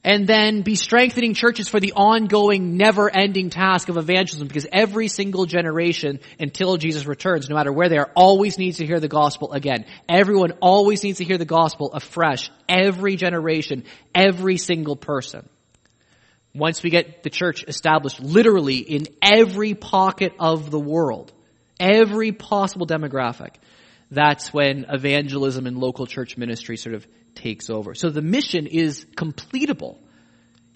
and 0.02 0.26
then 0.26 0.62
be 0.62 0.76
strengthening 0.76 1.34
churches 1.34 1.68
for 1.68 1.80
the 1.80 1.92
ongoing, 1.94 2.76
never-ending 2.76 3.50
task 3.50 3.88
of 3.88 3.96
evangelism 3.96 4.46
because 4.46 4.66
every 4.72 5.08
single 5.08 5.46
generation 5.46 6.20
until 6.38 6.76
Jesus 6.76 7.06
returns, 7.06 7.50
no 7.50 7.56
matter 7.56 7.72
where 7.72 7.88
they 7.88 7.98
are, 7.98 8.10
always 8.14 8.56
needs 8.56 8.78
to 8.78 8.86
hear 8.86 9.00
the 9.00 9.08
gospel 9.08 9.52
again. 9.52 9.84
Everyone 10.08 10.52
always 10.62 11.02
needs 11.02 11.18
to 11.18 11.24
hear 11.24 11.38
the 11.38 11.44
gospel 11.44 11.92
afresh. 11.92 12.50
Every 12.68 13.16
generation, 13.16 13.82
every 14.14 14.58
single 14.58 14.94
person. 14.94 15.48
Once 16.54 16.84
we 16.84 16.88
get 16.88 17.24
the 17.24 17.30
church 17.30 17.64
established 17.66 18.20
literally 18.20 18.78
in 18.78 19.08
every 19.20 19.74
pocket 19.74 20.32
of 20.38 20.70
the 20.70 20.80
world, 20.80 21.32
every 21.80 22.30
possible 22.30 22.86
demographic, 22.86 23.56
that's 24.10 24.52
when 24.52 24.86
evangelism 24.88 25.66
and 25.66 25.78
local 25.78 26.06
church 26.06 26.36
ministry 26.36 26.76
sort 26.76 26.94
of 26.94 27.06
takes 27.34 27.70
over. 27.70 27.94
So 27.94 28.10
the 28.10 28.22
mission 28.22 28.66
is 28.66 29.04
completable 29.16 29.98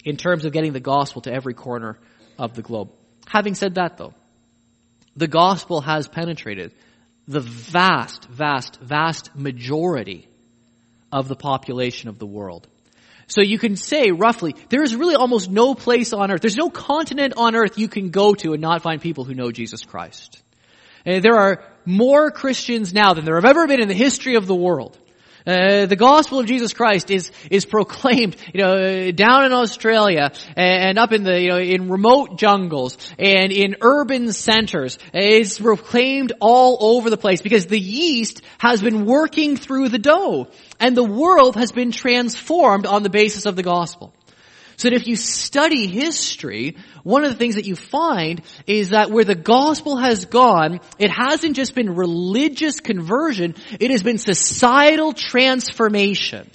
in 0.03 0.17
terms 0.17 0.45
of 0.45 0.51
getting 0.51 0.73
the 0.73 0.79
gospel 0.79 1.21
to 1.23 1.33
every 1.33 1.53
corner 1.53 1.97
of 2.37 2.53
the 2.55 2.61
globe. 2.61 2.91
Having 3.27 3.55
said 3.55 3.75
that 3.75 3.97
though, 3.97 4.13
the 5.15 5.27
gospel 5.27 5.81
has 5.81 6.07
penetrated 6.07 6.73
the 7.27 7.39
vast, 7.39 8.25
vast, 8.25 8.79
vast 8.81 9.35
majority 9.35 10.27
of 11.11 11.27
the 11.27 11.35
population 11.35 12.09
of 12.09 12.19
the 12.19 12.25
world. 12.25 12.67
So 13.27 13.41
you 13.41 13.57
can 13.57 13.77
say 13.77 14.11
roughly, 14.11 14.55
there 14.69 14.83
is 14.83 14.95
really 14.95 15.15
almost 15.15 15.49
no 15.49 15.73
place 15.73 16.11
on 16.11 16.31
earth, 16.31 16.41
there's 16.41 16.57
no 16.57 16.69
continent 16.69 17.33
on 17.37 17.55
earth 17.55 17.77
you 17.77 17.87
can 17.87 18.09
go 18.09 18.33
to 18.35 18.53
and 18.53 18.61
not 18.61 18.81
find 18.81 19.01
people 19.01 19.23
who 19.23 19.33
know 19.33 19.51
Jesus 19.51 19.83
Christ. 19.83 20.41
And 21.05 21.23
there 21.23 21.35
are 21.35 21.63
more 21.85 22.31
Christians 22.31 22.93
now 22.93 23.13
than 23.13 23.25
there 23.25 23.35
have 23.35 23.45
ever 23.45 23.67
been 23.67 23.81
in 23.81 23.87
the 23.87 23.93
history 23.93 24.35
of 24.35 24.47
the 24.47 24.55
world. 24.55 24.97
Uh, 25.45 25.87
the 25.87 25.95
gospel 25.95 26.39
of 26.39 26.45
Jesus 26.45 26.71
Christ 26.71 27.09
is 27.09 27.31
is 27.49 27.65
proclaimed, 27.65 28.35
you 28.53 28.61
know, 28.61 29.11
down 29.11 29.45
in 29.45 29.53
Australia 29.53 30.31
and 30.55 30.99
up 30.99 31.11
in 31.11 31.23
the, 31.23 31.41
you 31.41 31.49
know, 31.49 31.57
in 31.57 31.89
remote 31.89 32.37
jungles 32.37 32.97
and 33.17 33.51
in 33.51 33.77
urban 33.81 34.33
centers. 34.33 34.99
It's 35.13 35.59
proclaimed 35.59 36.33
all 36.39 36.77
over 36.79 37.09
the 37.09 37.17
place 37.17 37.41
because 37.41 37.65
the 37.65 37.79
yeast 37.79 38.41
has 38.59 38.83
been 38.83 39.05
working 39.05 39.57
through 39.57 39.89
the 39.89 39.99
dough 39.99 40.47
and 40.79 40.95
the 40.95 41.03
world 41.03 41.55
has 41.55 41.71
been 41.71 41.91
transformed 41.91 42.85
on 42.85 43.01
the 43.01 43.09
basis 43.09 43.47
of 43.47 43.55
the 43.55 43.63
gospel. 43.63 44.13
So 44.81 44.89
that 44.89 44.95
if 44.95 45.05
you 45.05 45.15
study 45.15 45.85
history, 45.85 46.75
one 47.03 47.23
of 47.23 47.29
the 47.29 47.37
things 47.37 47.53
that 47.53 47.67
you 47.67 47.75
find 47.75 48.41
is 48.65 48.89
that 48.89 49.11
where 49.11 49.23
the 49.23 49.35
gospel 49.35 49.97
has 49.97 50.25
gone, 50.25 50.79
it 50.97 51.11
hasn't 51.11 51.55
just 51.55 51.75
been 51.75 51.93
religious 51.93 52.79
conversion, 52.79 53.53
it 53.79 53.91
has 53.91 54.01
been 54.01 54.17
societal 54.17 55.13
transformation. 55.13 56.49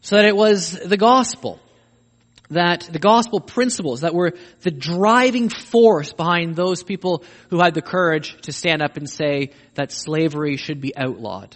So 0.00 0.16
that 0.16 0.24
it 0.24 0.34
was 0.34 0.72
the 0.72 0.96
gospel 0.96 1.60
that 2.48 2.88
the 2.90 2.98
gospel 2.98 3.38
principles 3.38 4.00
that 4.00 4.14
were 4.14 4.32
the 4.62 4.70
driving 4.70 5.50
force 5.50 6.14
behind 6.14 6.56
those 6.56 6.82
people 6.82 7.22
who 7.50 7.60
had 7.60 7.74
the 7.74 7.82
courage 7.82 8.34
to 8.44 8.52
stand 8.52 8.80
up 8.80 8.96
and 8.96 9.10
say 9.10 9.50
that 9.74 9.92
slavery 9.92 10.56
should 10.56 10.80
be 10.80 10.96
outlawed. 10.96 11.54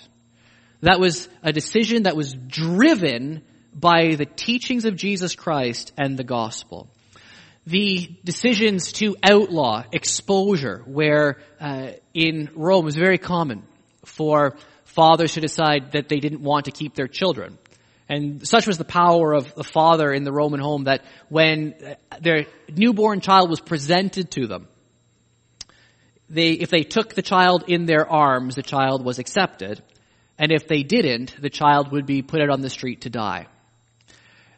That 0.83 1.01
was 1.01 1.27
a 1.43 1.55
decision 1.55 2.03
that 2.03 2.17
was 2.17 2.35
driven 2.35 3.43
by 3.75 4.15
the 4.15 4.27
teachings 4.27 4.85
of 4.85 4.97
Jesus 4.97 5.35
Christ 5.35 5.93
and 5.99 6.17
the 6.17 6.25
gospel. 6.25 6.89
The 7.67 8.11
decisions 8.23 8.93
to 8.93 9.17
outlaw 9.23 9.85
exposure, 9.91 10.83
where 10.87 11.39
uh, 11.61 11.93
in 12.13 12.51
Rome 12.55 12.85
was 12.85 12.95
very 12.95 13.19
common 13.19 13.63
for 14.05 14.57
fathers 14.85 15.35
to 15.35 15.41
decide 15.41 15.93
that 15.93 16.09
they 16.09 16.19
didn't 16.19 16.43
want 16.43 16.67
to 16.67 16.71
keep 16.71 16.95
their 16.95 17.09
children. 17.09 17.59
And 18.09 18.47
such 18.47 18.67
was 18.67 18.77
the 18.77 18.85
power 18.85 19.33
of 19.33 19.55
the 19.55 19.65
father 19.65 20.13
in 20.13 20.25
the 20.25 20.33
Roman 20.33 20.61
home 20.61 20.85
that 20.85 21.05
when 21.29 21.75
their 22.21 22.47
newborn 22.71 23.21
child 23.21 23.49
was 23.49 23.61
presented 23.61 24.31
to 24.33 24.47
them, 24.47 24.69
they, 26.29 26.53
if 26.53 26.71
they 26.71 26.83
took 26.83 27.15
the 27.15 27.23
child 27.23 27.65
in 27.69 27.87
their 27.87 28.09
arms, 28.11 28.57
the 28.57 28.63
child 28.63 29.05
was 29.05 29.19
accepted. 29.19 29.83
And 30.39 30.53
if 30.53 30.69
they 30.69 30.83
didn't, 30.83 31.41
the 31.41 31.51
child 31.51 31.93
would 31.93 32.07
be 32.07 32.23
put 32.23 32.41
out 32.41 32.51
on 32.51 32.61
the 32.61 32.71
street 32.71 33.03
to 33.03 33.11
die. 33.11 33.47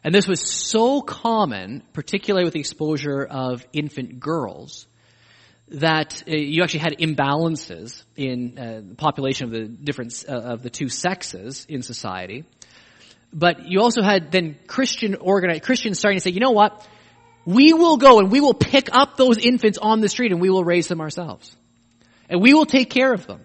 And 0.07 0.15
this 0.15 0.25
was 0.25 0.39
so 0.39 1.01
common, 1.01 1.83
particularly 1.91 2.45
with 2.45 2.53
the 2.53 2.61
exposure 2.61 3.25
of 3.25 3.67
infant 3.73 4.21
girls, 4.21 4.87
that 5.67 6.23
uh, 6.25 6.31
you 6.33 6.63
actually 6.63 6.79
had 6.79 6.97
imbalances 6.99 8.03
in 8.15 8.57
uh, 8.57 8.81
the 8.87 8.95
population 8.95 9.47
of 9.47 9.51
the 9.51 9.65
different 9.65 10.23
uh, 10.25 10.31
of 10.31 10.63
the 10.63 10.69
two 10.69 10.87
sexes 10.87 11.65
in 11.67 11.81
society. 11.81 12.45
But 13.33 13.67
you 13.67 13.81
also 13.81 14.01
had 14.01 14.31
then 14.31 14.55
Christian 14.65 15.15
organized 15.15 15.63
Christians 15.63 15.99
starting 15.99 16.19
to 16.19 16.23
say, 16.23 16.31
you 16.31 16.39
know 16.39 16.51
what? 16.51 16.87
We 17.45 17.73
will 17.73 17.97
go 17.97 18.19
and 18.19 18.31
we 18.31 18.39
will 18.39 18.53
pick 18.53 18.87
up 18.95 19.17
those 19.17 19.37
infants 19.37 19.77
on 19.77 19.99
the 19.99 20.07
street 20.07 20.31
and 20.31 20.39
we 20.39 20.49
will 20.49 20.63
raise 20.63 20.87
them 20.87 21.01
ourselves. 21.01 21.53
And 22.29 22.41
we 22.41 22.53
will 22.53 22.65
take 22.65 22.89
care 22.89 23.11
of 23.11 23.27
them. 23.27 23.41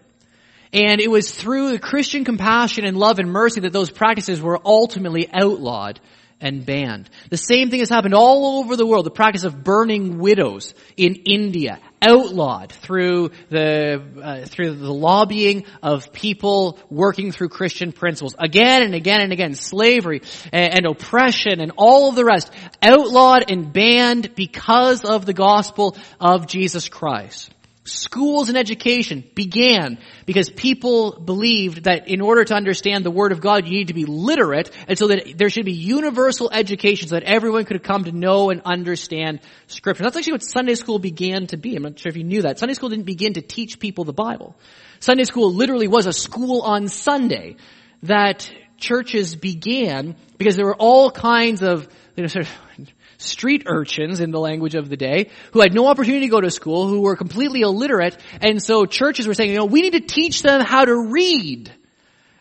And 0.73 1.01
it 1.01 1.11
was 1.11 1.29
through 1.29 1.73
the 1.73 1.81
Christian 1.81 2.25
compassion 2.25 2.85
and 2.85 2.97
love 2.97 3.19
and 3.19 3.29
mercy 3.29 3.63
that 3.63 3.73
those 3.73 3.91
practices 3.91 4.41
were 4.41 4.61
ultimately 4.65 5.29
outlawed 5.33 5.99
and 6.43 6.67
banned. 6.67 7.09
The 7.31 7.39
same 7.39 7.71
thing 7.71 7.79
has 7.79 7.89
happened 7.89 8.15
all 8.15 8.59
over 8.59 8.77
the 8.77 8.87
world. 8.87 9.07
The 9.07 9.11
practice 9.11 9.45
of 9.45 9.65
burning 9.65 10.19
widows 10.19 10.75
in 10.97 11.23
India, 11.25 11.79
outlawed 12.03 12.73
through 12.73 13.31
the 13.49 14.03
uh, 14.23 14.45
through 14.47 14.75
the 14.75 14.93
lobbying 14.93 15.65
of 15.83 16.13
people 16.13 16.79
working 16.91 17.33
through 17.33 17.49
Christian 17.49 17.93
principles. 17.93 18.35
Again 18.39 18.83
and 18.83 18.95
again 18.95 19.21
and 19.21 19.33
again, 19.33 19.55
slavery 19.55 20.21
and, 20.53 20.75
and 20.75 20.87
oppression 20.87 21.61
and 21.61 21.73
all 21.77 22.11
of 22.11 22.17
the 22.17 22.25
rest, 22.25 22.53
outlawed 22.83 23.51
and 23.51 23.73
banned 23.73 24.35
because 24.35 25.05
of 25.05 25.25
the 25.25 25.33
gospel 25.33 25.97
of 26.21 26.47
Jesus 26.47 26.89
Christ. 26.89 27.51
Schools 27.85 28.49
and 28.49 28.57
education 28.57 29.25
began 29.35 29.99
because 30.25 30.49
people 30.49 31.19
believed 31.19 31.85
that 31.85 32.07
in 32.07 32.21
order 32.21 32.45
to 32.45 32.55
understand 32.55 33.05
the 33.05 33.11
Word 33.11 33.33
of 33.33 33.41
God, 33.41 33.67
you 33.67 33.79
need 33.79 33.89
to 33.89 33.95
be 33.95 34.05
literate, 34.05 34.71
and 34.87 34.97
so 34.97 35.09
that 35.09 35.37
there 35.37 35.51
should 35.51 35.65
be 35.65 35.73
universal 35.73 36.49
education 36.53 37.09
so 37.09 37.17
that 37.17 37.25
everyone 37.25 37.65
could 37.65 37.83
come 37.83 38.05
to 38.05 38.13
know 38.13 38.51
and 38.51 38.63
understand 38.65 39.41
Scripture. 39.67 40.05
That's 40.05 40.17
actually 40.17 40.35
what 40.35 40.45
Sunday 40.45 40.77
school 40.77 41.01
began 41.01 41.49
to 41.49 41.57
be. 41.57 41.75
I'm 41.75 41.83
not 41.83 41.99
sure 41.99 42.11
if 42.11 42.17
you 42.17 42.23
knew 42.23 42.43
that. 42.43 42.61
Sunday 42.61 42.75
school 42.75 42.89
didn't 42.89 43.07
begin 43.07 43.33
to 43.33 43.43
teach 43.43 43.81
people 43.81 44.05
the 44.05 44.13
Bible. 44.13 44.57
Sunday 45.01 45.25
school 45.25 45.53
literally 45.53 45.89
was 45.89 46.07
a 46.07 46.13
school 46.13 46.63
on 46.63 46.87
Sunday 46.87 47.57
that 48.05 48.49
churches 48.77 49.35
began 49.35 50.15
because 50.39 50.55
there 50.55 50.67
were 50.67 50.77
all 50.77 51.11
kinds 51.11 51.63
of 51.63 51.89
you 52.15 52.23
know, 52.23 52.29
sort 52.29 52.47
of 52.47 52.89
street 53.23 53.65
urchins 53.67 54.21
in 54.21 54.31
the 54.31 54.41
language 54.41 54.75
of 54.75 54.89
the 54.89 54.97
day 54.97 55.31
who 55.53 55.61
had 55.61 55.75
no 55.75 55.87
opportunity 55.87 56.27
to 56.27 56.31
go 56.31 56.41
to 56.41 56.51
school, 56.51 56.89
who 56.89 57.01
were 57.01 57.17
completely 57.17 57.63
illiterate, 57.63 58.17
and 58.41 58.63
so 58.63 58.85
churches 58.85 59.27
were 59.27 59.35
saying, 59.35 59.51
you 59.51 59.57
know, 59.57 59.65
we 59.65 59.83
need 59.83 59.93
to 59.93 60.01
teach 60.01 60.43
them 60.43 60.61
how 60.61 60.85
to 60.85 60.95
read. 61.11 61.73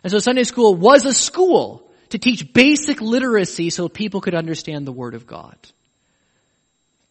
And 0.02 0.10
so 0.10 0.18
Sunday 0.18 0.44
school 0.44 0.74
was 0.74 1.06
a 1.06 1.12
school 1.12 1.88
to 2.10 2.18
teach 2.18 2.52
basic 2.52 3.00
literacy 3.00 3.70
so 3.70 3.88
people 3.88 4.20
could 4.20 4.34
understand 4.34 4.86
the 4.86 4.92
Word 4.92 5.14
of 5.14 5.26
God. 5.26 5.56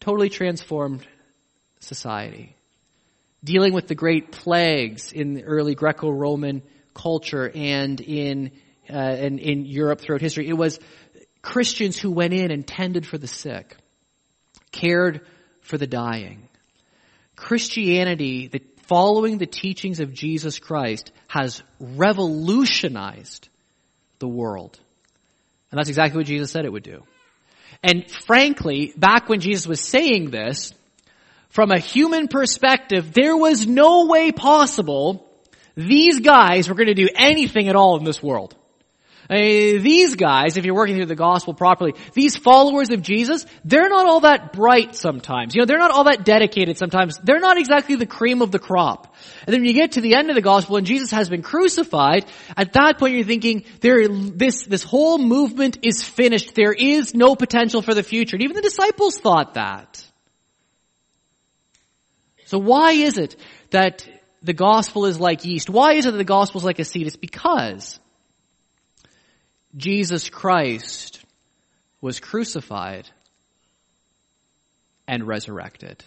Totally 0.00 0.28
transformed 0.28 1.06
society. 1.80 2.54
Dealing 3.42 3.72
with 3.72 3.88
the 3.88 3.94
great 3.94 4.30
plagues 4.30 5.12
in 5.12 5.34
the 5.34 5.42
early 5.44 5.74
Greco-Roman 5.74 6.62
culture 6.94 7.50
and 7.52 8.00
in, 8.00 8.52
uh, 8.88 8.92
and 8.94 9.40
in 9.40 9.64
Europe 9.64 10.00
throughout 10.00 10.20
history. 10.20 10.48
It 10.48 10.56
was 10.56 10.78
Christians 11.42 11.98
who 11.98 12.10
went 12.10 12.32
in 12.32 12.50
and 12.50 12.66
tended 12.66 13.06
for 13.06 13.18
the 13.18 13.26
sick, 13.26 13.76
cared 14.70 15.26
for 15.60 15.76
the 15.76 15.86
dying. 15.86 16.48
Christianity, 17.36 18.46
the, 18.46 18.62
following 18.86 19.38
the 19.38 19.46
teachings 19.46 20.00
of 20.00 20.14
Jesus 20.14 20.58
Christ, 20.58 21.10
has 21.26 21.62
revolutionized 21.80 23.48
the 24.20 24.28
world. 24.28 24.78
And 25.70 25.78
that's 25.78 25.88
exactly 25.88 26.18
what 26.18 26.26
Jesus 26.26 26.50
said 26.50 26.64
it 26.64 26.72
would 26.72 26.82
do. 26.84 27.02
And 27.82 28.08
frankly, 28.08 28.92
back 28.96 29.28
when 29.28 29.40
Jesus 29.40 29.66
was 29.66 29.80
saying 29.80 30.30
this, 30.30 30.72
from 31.48 31.70
a 31.70 31.78
human 31.78 32.28
perspective, 32.28 33.12
there 33.12 33.36
was 33.36 33.66
no 33.66 34.06
way 34.06 34.30
possible 34.30 35.28
these 35.76 36.20
guys 36.20 36.68
were 36.68 36.74
going 36.74 36.86
to 36.86 36.94
do 36.94 37.08
anything 37.14 37.68
at 37.68 37.76
all 37.76 37.96
in 37.98 38.04
this 38.04 38.22
world. 38.22 38.54
Eh, 39.32 39.78
these 39.78 40.14
guys, 40.14 40.58
if 40.58 40.66
you're 40.66 40.74
working 40.74 40.96
through 40.96 41.06
the 41.06 41.14
gospel 41.14 41.54
properly, 41.54 41.94
these 42.12 42.36
followers 42.36 42.90
of 42.90 43.00
Jesus, 43.00 43.46
they're 43.64 43.88
not 43.88 44.04
all 44.04 44.20
that 44.20 44.52
bright 44.52 44.94
sometimes. 44.94 45.54
You 45.54 45.62
know, 45.62 45.64
they're 45.64 45.78
not 45.78 45.90
all 45.90 46.04
that 46.04 46.26
dedicated 46.26 46.76
sometimes. 46.76 47.16
They're 47.16 47.40
not 47.40 47.56
exactly 47.56 47.96
the 47.96 48.04
cream 48.04 48.42
of 48.42 48.50
the 48.50 48.58
crop. 48.58 49.14
And 49.46 49.54
then 49.54 49.62
when 49.62 49.68
you 49.68 49.74
get 49.74 49.92
to 49.92 50.02
the 50.02 50.16
end 50.16 50.28
of 50.28 50.34
the 50.34 50.42
gospel 50.42 50.76
and 50.76 50.86
Jesus 50.86 51.10
has 51.12 51.30
been 51.30 51.40
crucified, 51.40 52.26
at 52.58 52.74
that 52.74 52.98
point 52.98 53.14
you're 53.14 53.24
thinking, 53.24 53.64
there, 53.80 54.06
this, 54.06 54.64
this 54.64 54.82
whole 54.82 55.16
movement 55.16 55.78
is 55.82 56.02
finished. 56.02 56.54
There 56.54 56.74
is 56.74 57.14
no 57.14 57.34
potential 57.34 57.80
for 57.80 57.94
the 57.94 58.02
future. 58.02 58.36
And 58.36 58.42
even 58.42 58.54
the 58.54 58.60
disciples 58.60 59.16
thought 59.16 59.54
that. 59.54 60.04
So 62.44 62.58
why 62.58 62.92
is 62.92 63.16
it 63.16 63.36
that 63.70 64.06
the 64.42 64.52
gospel 64.52 65.06
is 65.06 65.18
like 65.18 65.46
yeast? 65.46 65.70
Why 65.70 65.94
is 65.94 66.04
it 66.04 66.10
that 66.10 66.18
the 66.18 66.24
gospel 66.24 66.60
is 66.60 66.64
like 66.66 66.80
a 66.80 66.84
seed? 66.84 67.06
It's 67.06 67.16
because 67.16 67.98
Jesus 69.76 70.28
Christ 70.28 71.24
was 72.00 72.20
crucified 72.20 73.08
and 75.06 75.26
resurrected. 75.26 76.02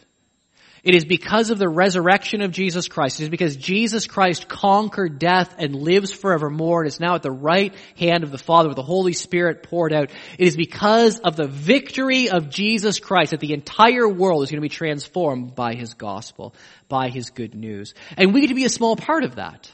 It 0.86 0.94
is 0.94 1.04
because 1.04 1.50
of 1.50 1.58
the 1.58 1.68
resurrection 1.68 2.42
of 2.42 2.52
Jesus 2.52 2.88
Christ. 2.88 3.20
It 3.20 3.24
is 3.24 3.30
because 3.30 3.56
Jesus 3.56 4.06
Christ 4.06 4.48
conquered 4.48 5.18
death 5.18 5.56
and 5.58 5.76
lives 5.76 6.14
forevermore 6.14 6.84
and 6.84 6.88
is 6.88 7.00
now 7.00 7.16
at 7.16 7.24
the 7.24 7.32
right 7.32 7.74
hand 7.98 8.24
of 8.24 8.30
the 8.30 8.38
Father 8.38 8.70
with 8.70 8.76
the 8.76 8.84
Holy 8.84 9.14
Spirit 9.14 9.64
poured 9.64 9.92
out. 9.92 10.12
It 10.38 10.48
is 10.48 10.56
because 10.56 11.20
of 11.20 11.36
the 11.36 11.48
victory 11.48 12.30
of 12.30 12.52
Jesus 12.52 13.00
Christ 13.00 13.32
that 13.32 13.40
the 13.40 13.54
entire 13.54 14.08
world 14.08 14.44
is 14.44 14.52
going 14.52 14.62
to 14.62 14.62
be 14.62 14.70
transformed 14.70 15.56
by 15.56 15.74
His 15.74 15.96
gospel, 15.96 16.54
by 16.88 17.10
His 17.10 17.32
good 17.32 17.56
news. 17.56 17.96
And 18.16 18.32
we 18.32 18.42
get 18.42 18.50
to 18.50 18.54
be 18.54 18.66
a 18.66 18.70
small 18.70 18.96
part 18.96 19.24
of 19.24 19.38
that. 19.38 19.72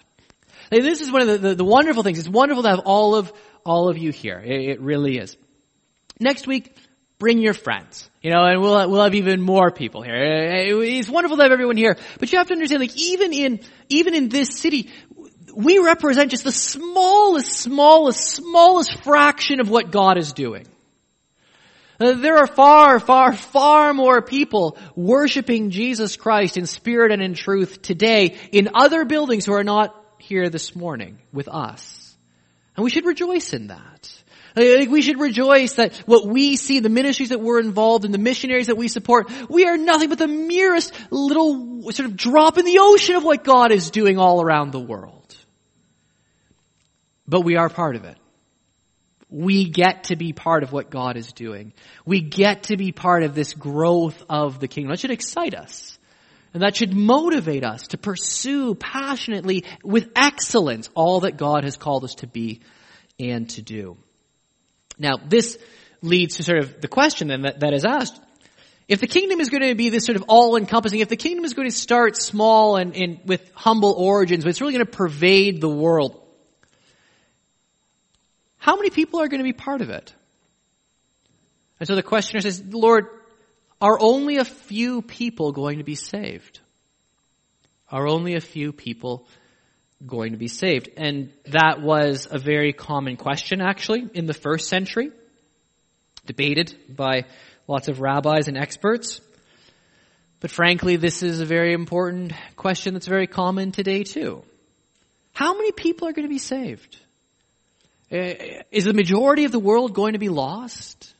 This 0.70 1.02
is 1.02 1.12
one 1.12 1.24
of 1.24 1.28
the, 1.28 1.38
the, 1.38 1.56
the, 1.56 1.66
wonderful 1.66 2.04
things. 2.04 2.20
It's 2.20 2.30
wonderful 2.30 2.64
to 2.64 2.70
have 2.70 2.80
all 2.86 3.16
of, 3.16 3.34
all 3.66 3.90
of 3.90 3.98
you 3.98 4.12
here. 4.12 4.40
It, 4.40 4.70
it 4.70 4.82
really 4.82 5.18
is. 5.18 5.38
Next 6.20 6.48
week, 6.48 6.76
bring 7.20 7.40
your 7.40 7.54
friends. 7.54 8.10
You 8.22 8.32
know, 8.32 8.44
and 8.44 8.62
we'll, 8.62 8.90
we'll 8.90 9.04
have 9.04 9.16
even 9.16 9.42
more 9.42 9.72
people 9.72 10.02
here. 10.02 10.16
It's 10.16 11.10
wonderful 11.10 11.38
to 11.38 11.44
have 11.44 11.52
everyone 11.52 11.78
here. 11.78 11.98
But 12.20 12.32
you 12.32 12.38
have 12.38 12.48
to 12.48 12.54
understand, 12.54 12.82
like, 12.82 12.98
even 12.98 13.34
in, 13.34 13.60
even 13.90 14.14
in 14.14 14.30
this 14.30 14.60
city, 14.60 14.90
we 15.56 15.80
represent 15.80 16.32
just 16.32 16.44
the 16.44 16.52
smallest, 16.52 17.52
smallest, 17.52 18.20
smallest 18.20 19.04
fraction 19.04 19.60
of 19.60 19.70
what 19.70 19.92
God 19.92 20.18
is 20.18 20.34
doing. 20.34 20.68
Uh, 22.00 22.14
there 22.14 22.38
are 22.38 22.48
far, 22.48 23.00
far, 23.00 23.34
far 23.34 23.94
more 23.94 24.24
people 24.24 24.78
worshiping 24.96 25.70
Jesus 25.70 26.16
Christ 26.16 26.58
in 26.58 26.66
spirit 26.66 27.12
and 27.12 27.22
in 27.22 27.36
truth 27.36 27.82
today 27.84 28.38
in 28.52 28.70
other 28.74 29.06
buildings 29.06 29.46
who 29.46 29.54
are 29.54 29.64
not 29.64 29.96
here 30.18 30.50
this 30.50 30.76
morning 30.76 31.20
with 31.32 31.48
us. 31.48 32.01
And 32.76 32.84
we 32.84 32.90
should 32.90 33.06
rejoice 33.06 33.54
in 33.54 33.68
that. 33.68 34.12
Like 34.56 34.90
we 34.90 35.02
should 35.02 35.20
rejoice 35.20 35.76
that 35.76 35.96
what 36.06 36.28
we 36.28 36.58
see, 36.58 36.80
the 36.80 36.90
ministries 36.90 37.30
that 37.30 37.40
we're 37.40 37.60
involved 37.60 38.04
in, 38.04 38.12
the 38.12 38.18
missionaries 38.18 38.68
that 38.68 38.76
we 38.76 38.88
support, 38.88 39.32
we 39.50 39.66
are 39.66 39.78
nothing 39.78 40.10
but 40.10 40.18
the 40.18 40.28
merest 40.28 40.94
little 41.10 41.84
sort 41.92 42.10
of 42.10 42.18
drop 42.18 42.58
in 42.58 42.66
the 42.66 42.80
ocean 42.80 43.16
of 43.16 43.24
what 43.24 43.44
God 43.44 43.72
is 43.72 43.92
doing 43.92 44.18
all 44.18 44.42
around 44.42 44.72
the 44.72 44.80
world. 44.80 45.36
But 47.28 47.42
we 47.42 47.56
are 47.56 47.70
part 47.70 47.96
of 47.96 48.04
it. 48.04 48.18
We 49.30 49.70
get 49.70 50.06
to 50.06 50.18
be 50.18 50.34
part 50.34 50.64
of 50.64 50.74
what 50.74 50.90
God 50.90 51.16
is 51.16 51.32
doing. 51.32 51.72
We 52.06 52.20
get 52.20 52.64
to 52.64 52.76
be 52.76 52.92
part 52.92 53.24
of 53.24 53.34
this 53.34 53.54
growth 53.54 54.22
of 54.30 54.60
the 54.60 54.68
kingdom. 54.68 54.92
That 54.92 55.00
should 55.00 55.12
excite 55.12 55.56
us. 55.56 55.98
And 56.54 56.64
that 56.64 56.76
should 56.76 56.94
motivate 56.94 57.64
us 57.64 57.88
to 57.88 57.98
pursue 57.98 58.76
passionately 58.76 59.64
with 59.84 60.10
excellence 60.16 60.90
all 60.96 61.22
that 61.22 61.38
God 61.38 61.64
has 61.64 61.78
called 61.78 62.04
us 62.04 62.16
to 62.16 62.28
be 62.28 62.60
and 63.20 63.50
to 63.52 63.62
do. 63.62 63.98
Now, 65.00 65.18
this 65.18 65.58
leads 66.02 66.38
to 66.38 66.44
sort 66.44 66.60
of 66.60 66.82
the 66.82 66.88
question 66.88 67.30
then 67.30 67.44
that, 67.44 67.62
that 67.62 67.74
is 67.74 67.86
asked. 67.86 68.20
If 68.88 69.00
the 69.00 69.08
kingdom 69.08 69.40
is 69.40 69.50
going 69.50 69.64
to 69.64 69.76
be 69.76 69.90
this 69.90 70.06
sort 70.06 70.18
of 70.18 70.26
all-encompassing, 70.28 71.00
if 71.00 71.08
the 71.08 71.16
kingdom 71.16 71.46
is 71.46 71.54
going 71.54 71.70
to 71.70 71.76
start 71.76 72.18
small 72.18 72.76
and, 72.76 72.94
and 72.96 73.20
with 73.24 73.50
humble 73.54 73.94
origins, 73.94 74.44
but 74.44 74.50
it's 74.50 74.60
really 74.60 74.74
going 74.74 74.86
to 74.86 74.92
pervade 74.92 75.62
the 75.62 75.70
world, 75.70 76.22
how 78.58 78.76
many 78.76 78.90
people 78.90 79.22
are 79.22 79.30
going 79.30 79.40
to 79.40 79.46
be 79.46 79.54
part 79.54 79.82
of 79.82 79.90
it? 79.90 80.14
And 81.80 81.88
so 81.88 81.96
the 81.96 82.04
questioner 82.04 82.42
says, 82.42 82.62
Lord, 82.64 83.08
are 83.82 83.98
only 84.00 84.38
a 84.38 84.46
few 84.46 85.02
people 85.02 85.52
going 85.52 85.80
to 85.80 85.84
be 85.84 85.96
saved? 85.96 86.60
Are 87.92 88.08
only 88.08 88.36
a 88.36 88.42
few 88.42 88.72
people 88.72 89.28
going 90.06 90.32
to 90.34 90.38
be 90.38 90.48
saved? 90.48 90.90
And 90.96 91.32
that 91.48 91.82
was 91.82 92.28
a 92.30 92.38
very 92.38 92.74
common 92.74 93.18
question 93.18 93.60
actually 93.60 94.08
in 94.14 94.28
the 94.28 94.34
first 94.34 94.70
century, 94.70 95.12
debated 96.26 96.76
by 96.88 97.26
lots 97.68 97.88
of 97.88 98.00
rabbis 98.00 98.48
and 98.48 98.58
experts. 98.58 99.20
But 100.40 100.52
frankly, 100.52 100.96
this 100.96 101.24
is 101.24 101.40
a 101.40 101.46
very 101.46 101.74
important 101.74 102.34
question 102.56 102.94
that's 102.94 103.08
very 103.08 103.28
common 103.28 103.72
today 103.72 104.04
too. 104.04 104.44
How 105.34 105.54
many 105.54 105.72
people 105.72 106.08
are 106.08 106.14
going 106.14 106.28
to 106.28 106.34
be 106.34 106.40
saved? 106.40 106.98
Uh, 108.12 108.34
is 108.72 108.84
the 108.84 108.94
majority 108.94 109.46
of 109.46 109.52
the 109.52 109.60
world 109.60 109.94
going 109.94 110.14
to 110.14 110.20
be 110.20 110.30
lost? 110.30 111.14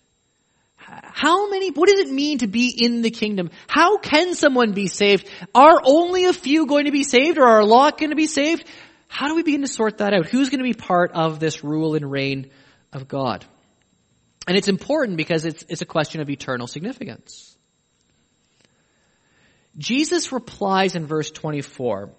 How 0.92 1.50
many, 1.50 1.72
what 1.72 1.88
does 1.88 2.00
it 2.00 2.12
mean 2.12 2.40
to 2.40 2.48
be 2.48 2.70
in 2.70 3.02
the 3.02 3.12
kingdom? 3.12 3.50
How 3.68 3.98
can 3.98 4.34
someone 4.34 4.74
be 4.74 4.88
saved? 4.88 5.30
Are 5.56 5.82
only 5.84 6.26
a 6.26 6.34
few 6.34 6.66
going 6.66 6.86
to 6.86 6.92
be 6.92 7.04
saved 7.04 7.38
or 7.38 7.46
are 7.46 7.60
a 7.62 7.66
lot 7.66 7.98
going 7.98 8.10
to 8.10 8.16
be 8.16 8.28
saved? 8.28 8.66
How 9.08 9.28
do 9.28 9.36
we 9.36 9.44
begin 9.44 9.62
to 9.62 9.68
sort 9.68 10.00
that 10.00 10.14
out? 10.14 10.26
Who's 10.26 10.50
going 10.50 10.60
to 10.60 10.64
be 10.64 10.74
part 10.74 11.12
of 11.14 11.40
this 11.40 11.64
rule 11.64 11.96
and 11.96 12.12
reign 12.12 12.52
of 12.92 13.08
God? 13.08 13.46
And 14.48 14.58
it's 14.58 14.68
important 14.68 15.16
because 15.16 15.46
it's, 15.46 15.64
it's 15.70 15.82
a 15.82 15.86
question 15.86 16.20
of 16.20 16.30
eternal 16.30 16.68
significance. 16.68 17.56
Jesus 19.78 20.34
replies 20.34 20.96
in 20.96 21.06
verse 21.06 21.32
24, 21.32 22.10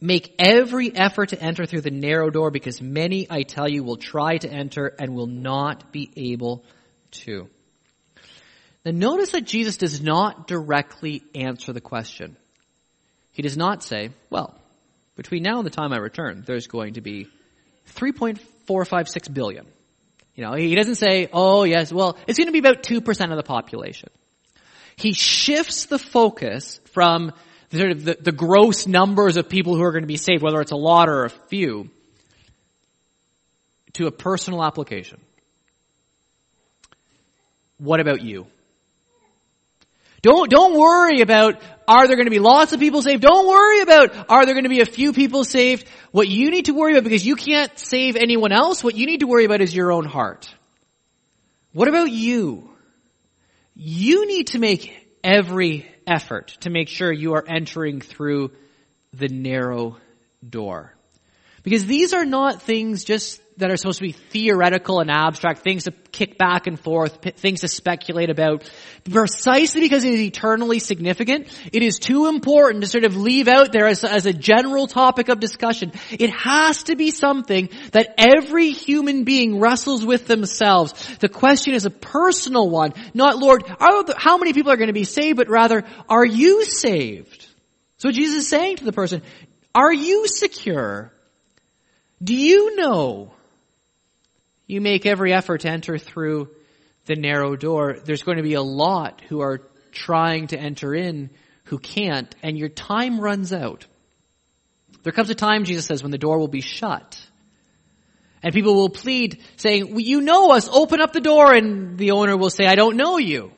Make 0.00 0.34
every 0.38 0.94
effort 0.94 1.30
to 1.30 1.42
enter 1.42 1.66
through 1.66 1.80
the 1.80 1.90
narrow 1.90 2.30
door 2.30 2.50
because 2.50 2.80
many, 2.80 3.26
I 3.28 3.42
tell 3.42 3.68
you, 3.68 3.82
will 3.82 3.96
try 3.96 4.38
to 4.38 4.48
enter 4.48 4.86
and 4.98 5.14
will 5.14 5.26
not 5.26 5.92
be 5.92 6.10
able 6.16 6.64
to. 7.10 7.48
Now 8.88 9.10
notice 9.10 9.32
that 9.32 9.44
Jesus 9.44 9.76
does 9.76 10.00
not 10.00 10.46
directly 10.46 11.22
answer 11.34 11.74
the 11.74 11.80
question. 11.80 12.36
He 13.32 13.42
does 13.42 13.56
not 13.56 13.82
say, 13.82 14.10
well, 14.30 14.54
between 15.14 15.42
now 15.42 15.58
and 15.58 15.66
the 15.66 15.70
time 15.70 15.92
I 15.92 15.98
return, 15.98 16.42
there's 16.46 16.66
going 16.68 16.94
to 16.94 17.02
be 17.02 17.28
3.456 17.96 19.34
billion. 19.34 19.66
You 20.34 20.44
know, 20.44 20.54
he 20.54 20.74
doesn't 20.74 20.94
say, 20.94 21.28
oh 21.32 21.64
yes, 21.64 21.92
well, 21.92 22.16
it's 22.26 22.38
going 22.38 22.46
to 22.48 22.52
be 22.52 22.60
about 22.60 22.82
2% 22.82 23.30
of 23.30 23.36
the 23.36 23.42
population. 23.42 24.08
He 24.96 25.12
shifts 25.12 25.86
the 25.86 25.98
focus 25.98 26.80
from 26.92 27.32
the, 27.70 27.78
sort 27.78 27.90
of 27.90 28.04
the, 28.04 28.16
the 28.18 28.32
gross 28.32 28.86
numbers 28.86 29.36
of 29.36 29.50
people 29.50 29.76
who 29.76 29.82
are 29.82 29.92
going 29.92 30.02
to 30.02 30.08
be 30.08 30.16
saved, 30.16 30.42
whether 30.42 30.60
it's 30.60 30.72
a 30.72 30.76
lot 30.76 31.10
or 31.10 31.24
a 31.24 31.30
few, 31.30 31.90
to 33.94 34.06
a 34.06 34.10
personal 34.10 34.64
application. 34.64 35.20
What 37.76 38.00
about 38.00 38.22
you? 38.22 38.46
Don't, 40.22 40.50
don't 40.50 40.78
worry 40.78 41.20
about 41.20 41.60
are 41.86 42.06
there 42.06 42.16
going 42.16 42.26
to 42.26 42.30
be 42.30 42.38
lots 42.38 42.72
of 42.72 42.80
people 42.80 43.02
saved? 43.02 43.22
Don't 43.22 43.46
worry 43.46 43.80
about 43.80 44.30
are 44.30 44.44
there 44.44 44.54
going 44.54 44.64
to 44.64 44.70
be 44.70 44.80
a 44.80 44.86
few 44.86 45.12
people 45.12 45.44
saved? 45.44 45.86
What 46.10 46.28
you 46.28 46.50
need 46.50 46.66
to 46.66 46.72
worry 46.72 46.92
about, 46.92 47.04
because 47.04 47.24
you 47.24 47.36
can't 47.36 47.76
save 47.78 48.16
anyone 48.16 48.52
else, 48.52 48.82
what 48.82 48.94
you 48.94 49.06
need 49.06 49.20
to 49.20 49.26
worry 49.26 49.44
about 49.44 49.60
is 49.60 49.74
your 49.74 49.92
own 49.92 50.04
heart. 50.04 50.52
What 51.72 51.88
about 51.88 52.10
you? 52.10 52.68
You 53.74 54.26
need 54.26 54.48
to 54.48 54.58
make 54.58 55.08
every 55.22 55.88
effort 56.06 56.48
to 56.60 56.70
make 56.70 56.88
sure 56.88 57.12
you 57.12 57.34
are 57.34 57.44
entering 57.46 58.00
through 58.00 58.50
the 59.12 59.28
narrow 59.28 59.96
door. 60.46 60.92
Because 61.62 61.86
these 61.86 62.12
are 62.12 62.24
not 62.24 62.62
things 62.62 63.04
just 63.04 63.40
that 63.58 63.70
are 63.70 63.76
supposed 63.76 63.98
to 63.98 64.04
be 64.04 64.12
theoretical 64.12 65.00
and 65.00 65.10
abstract, 65.10 65.62
things 65.62 65.84
to 65.84 65.90
kick 65.90 66.38
back 66.38 66.66
and 66.66 66.78
forth, 66.78 67.18
things 67.36 67.60
to 67.60 67.68
speculate 67.68 68.30
about. 68.30 68.68
Precisely 69.10 69.80
because 69.80 70.04
it 70.04 70.14
is 70.14 70.20
eternally 70.20 70.78
significant, 70.78 71.48
it 71.72 71.82
is 71.82 71.98
too 71.98 72.26
important 72.26 72.82
to 72.82 72.88
sort 72.88 73.04
of 73.04 73.16
leave 73.16 73.48
out 73.48 73.72
there 73.72 73.86
as, 73.86 74.04
as 74.04 74.26
a 74.26 74.32
general 74.32 74.86
topic 74.86 75.28
of 75.28 75.40
discussion. 75.40 75.92
It 76.10 76.30
has 76.30 76.84
to 76.84 76.96
be 76.96 77.10
something 77.10 77.68
that 77.92 78.14
every 78.16 78.70
human 78.70 79.24
being 79.24 79.60
wrestles 79.60 80.04
with 80.04 80.26
themselves. 80.26 81.16
The 81.18 81.28
question 81.28 81.74
is 81.74 81.84
a 81.84 81.90
personal 81.90 82.70
one, 82.70 82.94
not 83.12 83.38
Lord, 83.38 83.64
how 83.78 84.38
many 84.38 84.52
people 84.52 84.72
are 84.72 84.76
going 84.76 84.88
to 84.88 84.92
be 84.92 85.04
saved, 85.04 85.36
but 85.36 85.48
rather, 85.48 85.84
are 86.08 86.26
you 86.26 86.64
saved? 86.64 87.46
So 87.98 88.12
Jesus 88.12 88.44
is 88.44 88.48
saying 88.48 88.76
to 88.76 88.84
the 88.84 88.92
person, 88.92 89.22
are 89.74 89.92
you 89.92 90.28
secure? 90.28 91.12
Do 92.22 92.34
you 92.34 92.76
know? 92.76 93.32
You 94.68 94.80
make 94.80 95.06
every 95.06 95.32
effort 95.32 95.62
to 95.62 95.68
enter 95.68 95.98
through 95.98 96.50
the 97.06 97.16
narrow 97.16 97.56
door. 97.56 97.96
There's 98.04 98.22
going 98.22 98.36
to 98.36 98.44
be 98.44 98.54
a 98.54 98.62
lot 98.62 99.22
who 99.28 99.40
are 99.40 99.62
trying 99.90 100.48
to 100.48 100.58
enter 100.58 100.94
in 100.94 101.30
who 101.64 101.78
can't, 101.78 102.34
and 102.42 102.56
your 102.56 102.68
time 102.68 103.20
runs 103.20 103.52
out. 103.52 103.86
There 105.02 105.12
comes 105.12 105.30
a 105.30 105.34
time, 105.34 105.64
Jesus 105.64 105.86
says, 105.86 106.02
when 106.02 106.12
the 106.12 106.18
door 106.18 106.38
will 106.38 106.48
be 106.48 106.60
shut. 106.60 107.18
And 108.42 108.54
people 108.54 108.74
will 108.74 108.88
plead 108.88 109.42
saying, 109.56 109.90
well, 109.90 110.00
you 110.00 110.20
know 110.20 110.52
us, 110.52 110.68
open 110.68 111.00
up 111.00 111.12
the 111.12 111.20
door. 111.20 111.52
And 111.52 111.98
the 111.98 112.12
owner 112.12 112.36
will 112.36 112.50
say, 112.50 112.66
I 112.66 112.74
don't 112.74 112.96
know 112.96 113.18
you. 113.18 113.52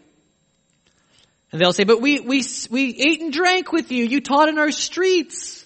And 1.53 1.61
they'll 1.61 1.73
say, 1.73 1.85
but 1.85 2.01
we, 2.01 2.21
we, 2.21 2.45
we 2.71 2.97
ate 2.99 3.21
and 3.21 3.33
drank 3.33 3.73
with 3.73 3.91
you. 3.91 4.05
You 4.05 4.21
taught 4.21 4.49
in 4.49 4.59
our 4.59 4.71
streets. 4.71 5.63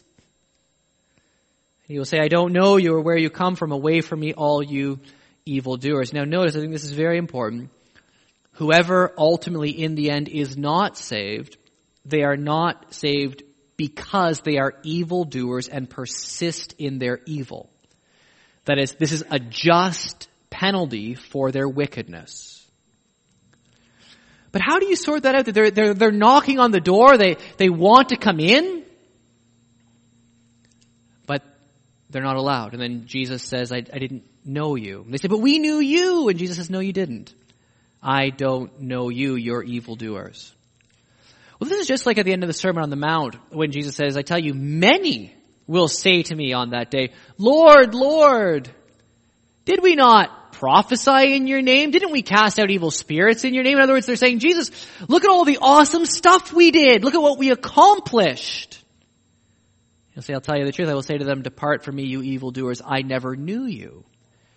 And 1.86 1.94
he 1.94 1.98
will 1.98 2.06
say, 2.06 2.18
I 2.18 2.28
don't 2.28 2.52
know 2.52 2.76
you 2.76 2.94
or 2.94 3.00
where 3.00 3.16
you 3.16 3.30
come 3.30 3.56
from. 3.56 3.72
Away 3.72 4.00
from 4.00 4.20
me, 4.20 4.32
all 4.32 4.62
you 4.62 4.98
evildoers. 5.46 6.12
Now 6.12 6.24
notice, 6.24 6.56
I 6.56 6.60
think 6.60 6.72
this 6.72 6.84
is 6.84 6.92
very 6.92 7.18
important. 7.18 7.70
Whoever 8.52 9.12
ultimately 9.18 9.70
in 9.70 9.94
the 9.94 10.10
end 10.10 10.28
is 10.28 10.56
not 10.56 10.96
saved, 10.96 11.56
they 12.04 12.22
are 12.22 12.36
not 12.36 12.94
saved 12.94 13.42
because 13.76 14.40
they 14.40 14.58
are 14.58 14.74
evildoers 14.84 15.68
and 15.68 15.90
persist 15.90 16.74
in 16.78 16.98
their 16.98 17.20
evil. 17.26 17.70
That 18.66 18.78
is, 18.78 18.92
this 18.92 19.12
is 19.12 19.24
a 19.30 19.38
just 19.38 20.28
penalty 20.50 21.14
for 21.14 21.50
their 21.50 21.68
wickedness. 21.68 22.64
But 24.52 24.62
how 24.62 24.78
do 24.78 24.86
you 24.86 24.94
sort 24.94 25.24
that 25.24 25.34
out? 25.34 25.46
They're, 25.46 25.72
they're, 25.72 25.94
they're 25.94 26.12
knocking 26.12 26.60
on 26.60 26.70
the 26.70 26.80
door, 26.80 27.18
they, 27.18 27.36
they 27.56 27.68
want 27.68 28.10
to 28.10 28.16
come 28.16 28.38
in, 28.38 28.84
but 31.26 31.42
they're 32.08 32.22
not 32.22 32.36
allowed. 32.36 32.72
And 32.72 32.80
then 32.80 33.06
Jesus 33.06 33.42
says, 33.42 33.72
I, 33.72 33.78
I 33.78 33.98
didn't 33.98 34.22
know 34.44 34.74
you. 34.74 35.04
They 35.08 35.18
say, 35.18 35.28
but 35.28 35.40
we 35.40 35.58
knew 35.58 35.78
you. 35.78 36.28
And 36.28 36.38
Jesus 36.38 36.56
says, 36.56 36.70
no, 36.70 36.80
you 36.80 36.92
didn't. 36.92 37.34
I 38.02 38.30
don't 38.30 38.80
know 38.80 39.08
you, 39.08 39.34
you're 39.34 39.62
evildoers. 39.62 40.52
Well, 41.58 41.70
this 41.70 41.80
is 41.80 41.86
just 41.86 42.04
like 42.04 42.18
at 42.18 42.26
the 42.26 42.32
end 42.32 42.42
of 42.42 42.48
the 42.48 42.54
Sermon 42.54 42.82
on 42.82 42.90
the 42.90 42.96
Mount 42.96 43.36
when 43.50 43.70
Jesus 43.72 43.96
says, 43.96 44.16
I 44.16 44.22
tell 44.22 44.38
you, 44.38 44.52
many 44.54 45.34
will 45.66 45.88
say 45.88 46.22
to 46.22 46.34
me 46.34 46.52
on 46.52 46.70
that 46.70 46.90
day, 46.90 47.12
Lord, 47.38 47.94
Lord, 47.94 48.68
did 49.64 49.82
we 49.82 49.94
not 49.94 50.52
prophesy 50.52 51.34
in 51.34 51.46
your 51.46 51.62
name? 51.62 51.90
Didn't 51.90 52.12
we 52.12 52.22
cast 52.22 52.58
out 52.58 52.70
evil 52.70 52.90
spirits 52.90 53.44
in 53.44 53.54
your 53.54 53.64
name? 53.64 53.78
In 53.78 53.82
other 53.82 53.94
words, 53.94 54.06
they're 54.06 54.16
saying, 54.16 54.40
Jesus, 54.40 54.70
look 55.08 55.24
at 55.24 55.30
all 55.30 55.44
the 55.44 55.58
awesome 55.62 56.04
stuff 56.04 56.52
we 56.52 56.70
did. 56.70 57.02
Look 57.02 57.14
at 57.14 57.22
what 57.22 57.38
we 57.38 57.50
accomplished. 57.50 58.82
He'll 60.12 60.22
say, 60.22 60.34
I'll 60.34 60.40
tell 60.40 60.58
you 60.58 60.64
the 60.64 60.72
truth. 60.72 60.88
I 60.88 60.94
will 60.94 61.02
say 61.02 61.18
to 61.18 61.24
them, 61.24 61.42
depart 61.42 61.82
from 61.82 61.96
me, 61.96 62.04
you 62.04 62.22
evildoers. 62.22 62.82
I 62.84 63.02
never 63.02 63.34
knew 63.34 63.64
you. 63.64 64.04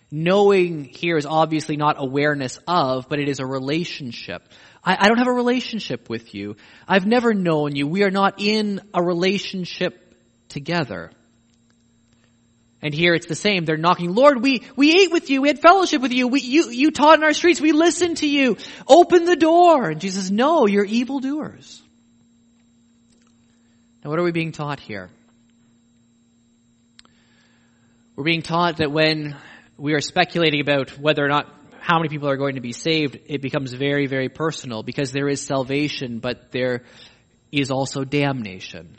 Knowing 0.10 0.86
here 0.86 1.18
is 1.18 1.26
obviously 1.26 1.76
not 1.76 1.98
awareness 2.00 2.60
of, 2.68 3.10
but 3.10 3.20
it 3.20 3.28
is 3.28 3.40
a 3.40 3.46
relationship. 3.46 4.42
I, 4.84 4.96
I 5.00 5.08
don't 5.10 5.18
have 5.18 5.28
a 5.28 5.34
relationship 5.34 6.10
with 6.10 6.34
you. 6.34 6.56
I've 6.88 7.06
never 7.06 7.34
known 7.34 7.76
you. 7.76 7.88
We 7.88 8.04
are 8.04 8.12
not 8.12 8.36
in 8.38 8.80
a 8.94 9.04
relationship 9.04 10.16
together. 10.48 11.12
And 12.82 12.94
here 12.94 13.14
it's 13.14 13.26
the 13.26 13.36
same. 13.36 13.66
They're 13.66 13.76
knocking, 13.76 14.14
Lord, 14.14 14.42
we, 14.42 14.64
we 14.76 14.96
ate 14.96 15.12
with 15.12 15.30
you. 15.30 15.42
We 15.42 15.50
had 15.50 15.60
fellowship 15.60 16.02
with 16.02 16.14
you. 16.14 16.28
We, 16.28 16.42
you, 16.42 16.70
you 16.70 16.92
taught 16.92 17.18
in 17.18 17.24
our 17.24 17.34
streets. 17.34 17.60
We 17.60 17.72
listened 17.72 18.18
to 18.18 18.28
you. 18.30 18.58
Open 18.88 19.26
the 19.26 19.36
door. 19.36 19.90
And 19.90 20.00
Jesus, 20.00 20.30
no, 20.30 20.68
you're 20.68 20.86
evildoers. 20.86 21.82
Now 24.04 24.12
what 24.12 24.20
are 24.20 24.24
we 24.24 24.32
being 24.32 24.52
taught 24.54 24.80
here? 24.80 25.10
We're 28.16 28.24
being 28.24 28.42
taught 28.42 28.78
that 28.78 28.92
when 28.92 29.36
we 29.78 29.94
are 29.94 30.02
speculating 30.02 30.60
about 30.60 30.98
whether 30.98 31.24
or 31.24 31.30
not 31.30 31.54
how 31.80 32.00
many 32.00 32.10
people 32.10 32.28
are 32.30 32.38
going 32.38 32.56
to 32.56 32.62
be 32.62 32.74
saved, 32.74 33.18
it 33.28 33.42
becomes 33.42 33.72
very, 33.74 34.08
very 34.08 34.28
personal 34.28 34.84
because 34.84 35.12
there 35.12 35.30
is 35.30 35.42
salvation, 35.42 36.20
but 36.20 36.52
there 36.52 36.84
is 37.52 37.72
also 37.72 38.04
damnation. 38.04 38.98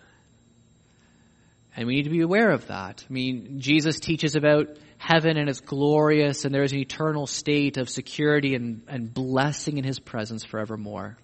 And 1.76 1.86
we 1.86 1.96
need 1.96 2.04
to 2.04 2.10
be 2.10 2.22
aware 2.22 2.50
of 2.50 2.68
that. 2.68 3.04
I 3.08 3.12
mean, 3.12 3.60
Jesus 3.60 4.00
teaches 4.00 4.36
about 4.36 4.68
heaven 4.96 5.36
and 5.36 5.48
it's 5.48 5.60
glorious 5.60 6.44
and 6.44 6.54
there 6.54 6.62
is 6.62 6.72
an 6.72 6.78
eternal 6.78 7.26
state 7.26 7.76
of 7.76 7.88
security 7.88 8.54
and, 8.54 8.82
and 8.88 9.12
blessing 9.12 9.78
in 9.78 9.84
His 9.84 9.98
presence 9.98 10.44
forevermore. 10.44 11.16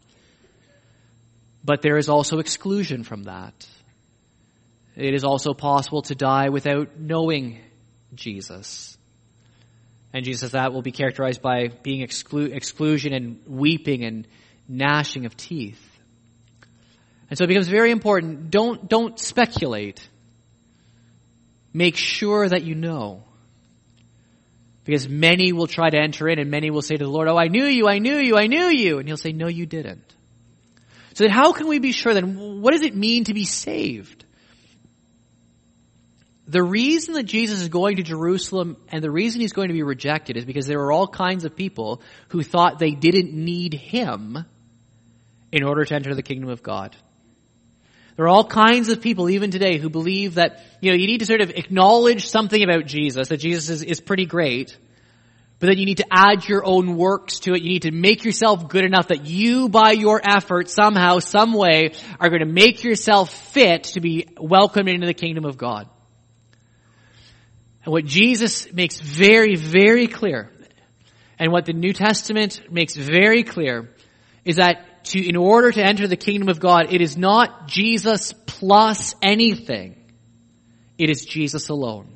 But 1.65 1.81
there 1.81 1.97
is 1.97 2.09
also 2.09 2.41
exclusion 2.41 3.05
from 3.05 3.25
that. 3.25 3.67
It 4.97 5.15
is 5.15 5.25
also 5.25 5.55
possible 5.55 6.03
to 6.03 6.15
die 6.15 6.51
without 6.51 6.99
knowing 6.99 7.61
Jesus. 8.15 8.94
And 10.15 10.25
Jesus 10.25 10.43
says 10.43 10.53
that 10.53 10.73
will 10.73 10.81
be 10.81 10.93
characterized 10.93 11.43
by 11.43 11.69
being 11.83 12.07
exclu- 12.07 12.55
exclusion 12.55 13.13
and 13.13 13.41
weeping 13.49 14.05
and 14.05 14.29
gnashing 14.69 15.27
of 15.27 15.37
teeth. 15.37 15.85
And 17.29 17.37
so 17.37 17.45
it 17.45 17.49
becomes 17.49 17.67
very 17.67 17.91
important. 17.91 18.53
Don't, 18.53 18.89
don't 18.89 19.19
speculate. 19.19 20.09
Make 21.73 21.97
sure 21.97 22.49
that 22.49 22.63
you 22.63 22.77
know. 22.77 23.25
Because 24.85 25.09
many 25.09 25.53
will 25.53 25.67
try 25.67 25.91
to 25.91 25.99
enter 25.99 26.29
in 26.29 26.39
and 26.39 26.49
many 26.49 26.71
will 26.71 26.83
say 26.83 26.95
to 26.95 27.05
the 27.05 27.11
Lord, 27.11 27.27
Oh, 27.27 27.37
I 27.37 27.49
knew 27.49 27.65
you, 27.65 27.89
I 27.89 27.99
knew 27.99 28.17
you, 28.17 28.37
I 28.37 28.47
knew 28.47 28.67
you. 28.67 29.01
And 29.01 29.09
he'll 29.09 29.17
say, 29.17 29.33
No, 29.33 29.49
you 29.49 29.67
didn't. 29.67 30.05
So 31.15 31.25
then 31.25 31.33
how 31.33 31.53
can 31.53 31.67
we 31.67 31.81
be 31.81 31.91
sure 31.91 32.15
then? 32.15 32.61
What 32.61 32.71
does 32.71 32.83
it 32.83 32.95
mean 32.95 33.25
to 33.25 33.35
be 33.35 33.45
saved? 33.45 34.24
The 36.47 36.63
reason 36.63 37.15
that 37.15 37.23
Jesus 37.23 37.63
is 37.63 37.69
going 37.69 37.97
to 37.97 38.03
Jerusalem 38.03 38.77
and 38.89 39.03
the 39.03 39.11
reason 39.11 39.41
he's 39.41 39.55
going 39.55 39.69
to 39.69 39.75
be 39.75 39.83
rejected 39.83 40.37
is 40.37 40.45
because 40.45 40.67
there 40.67 40.81
are 40.81 40.93
all 40.93 41.09
kinds 41.09 41.45
of 41.45 41.57
people 41.57 42.03
who 42.29 42.43
thought 42.43 42.79
they 42.79 42.91
didn't 42.91 43.33
need 43.33 43.73
him 43.73 44.45
in 45.51 45.63
order 45.63 45.85
to 45.85 45.95
enter 45.95 46.15
the 46.15 46.23
kingdom 46.23 46.51
of 46.51 46.63
God. 46.63 46.95
There 48.17 48.27
are 48.27 48.29
all 48.29 48.47
kinds 48.47 48.91
of 48.91 49.01
people 49.01 49.31
even 49.31 49.51
today 49.51 49.79
who 49.79 49.89
believe 49.89 50.35
that, 50.35 50.61
you 50.81 50.91
know, 50.91 50.97
you 50.97 51.07
need 51.07 51.19
to 51.19 51.27
sort 51.27 51.41
of 51.41 51.51
acknowledge 51.51 52.29
something 52.29 52.63
about 52.63 52.87
Jesus, 52.87 53.29
that 53.29 53.39
Jesus 53.39 53.71
is, 53.71 53.83
is 53.83 54.01
pretty 54.01 54.27
great, 54.27 54.77
but 55.59 55.69
then 55.69 55.79
you 55.79 55.87
need 55.87 55.97
to 55.97 56.07
add 56.11 56.47
your 56.47 56.65
own 56.65 56.97
works 56.97 57.39
to 57.41 57.55
it. 57.55 57.63
You 57.63 57.71
need 57.71 57.83
to 57.83 57.91
make 57.91 58.25
yourself 58.25 58.69
good 58.69 58.85
enough 58.85 59.09
that 59.09 59.25
you, 59.25 59.69
by 59.69 59.93
your 59.93 60.21
effort, 60.23 60.69
somehow, 60.69 61.21
some 61.21 61.53
way, 61.55 61.95
are 62.21 62.29
going 62.29 62.41
to 62.41 62.53
make 62.53 62.85
yourself 62.85 63.33
fit 63.53 63.85
to 63.95 64.01
be 64.01 64.29
welcomed 64.39 64.89
into 64.89 65.07
the 65.07 65.15
kingdom 65.15 65.45
of 65.45 65.57
God. 65.57 65.89
And 67.85 67.93
what 67.93 68.05
Jesus 68.07 68.73
makes 68.73 69.01
very, 69.01 69.57
very 69.57 70.07
clear, 70.07 70.51
and 71.39 71.53
what 71.53 71.67
the 71.67 71.73
New 71.73 71.93
Testament 71.93 72.63
makes 72.71 72.95
very 72.95 73.43
clear, 73.43 73.91
is 74.45 74.57
that 74.57 75.05
to, 75.05 75.27
in 75.27 75.37
order 75.37 75.71
to 75.71 75.83
enter 75.85 76.07
the 76.07 76.17
kingdom 76.17 76.49
of 76.49 76.61
God, 76.61 76.93
it 76.93 77.01
is 77.01 77.17
not 77.17 77.69
Jesus 77.69 78.33
plus 78.47 79.15
anything. 79.21 79.97
It 80.97 81.11
is 81.11 81.25
Jesus 81.25 81.69
alone. 81.69 82.09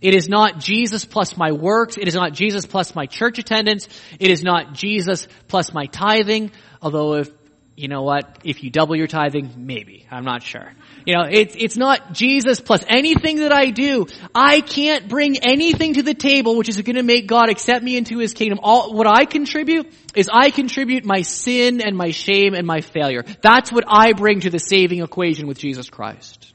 It 0.00 0.14
is 0.14 0.28
not 0.28 0.58
Jesus 0.60 1.04
plus 1.04 1.36
my 1.36 1.52
works. 1.52 1.96
It 1.96 2.08
is 2.08 2.14
not 2.14 2.32
Jesus 2.32 2.66
plus 2.66 2.94
my 2.94 3.06
church 3.06 3.38
attendance. 3.38 3.88
It 4.20 4.30
is 4.30 4.42
not 4.42 4.74
Jesus 4.74 5.26
plus 5.48 5.72
my 5.72 5.86
tithing. 5.86 6.52
Although 6.80 7.14
if, 7.14 7.30
you 7.76 7.88
know 7.88 8.02
what, 8.02 8.38
if 8.44 8.62
you 8.62 8.70
double 8.70 8.96
your 8.96 9.06
tithing, 9.06 9.52
maybe. 9.56 10.06
I'm 10.10 10.24
not 10.24 10.42
sure. 10.42 10.72
You 11.06 11.14
know, 11.14 11.28
it's, 11.30 11.54
it's 11.56 11.76
not 11.76 12.12
Jesus 12.12 12.60
plus 12.60 12.84
anything 12.88 13.36
that 13.36 13.52
I 13.52 13.70
do. 13.70 14.06
I 14.34 14.60
can't 14.60 15.06
bring 15.06 15.38
anything 15.38 15.94
to 15.94 16.02
the 16.02 16.14
table 16.14 16.56
which 16.56 16.68
is 16.68 16.82
going 16.82 16.96
to 16.96 17.04
make 17.04 17.28
God 17.28 17.48
accept 17.48 17.84
me 17.84 17.96
into 17.96 18.18
His 18.18 18.34
kingdom. 18.34 18.58
All, 18.60 18.92
what 18.92 19.06
I 19.06 19.24
contribute 19.24 19.86
is 20.16 20.28
I 20.28 20.50
contribute 20.50 21.04
my 21.04 21.22
sin 21.22 21.80
and 21.80 21.96
my 21.96 22.10
shame 22.10 22.54
and 22.54 22.66
my 22.66 22.80
failure. 22.80 23.24
That's 23.40 23.70
what 23.70 23.84
I 23.86 24.14
bring 24.14 24.40
to 24.40 24.50
the 24.50 24.58
saving 24.58 25.00
equation 25.00 25.46
with 25.46 25.58
Jesus 25.60 25.88
Christ. 25.88 26.52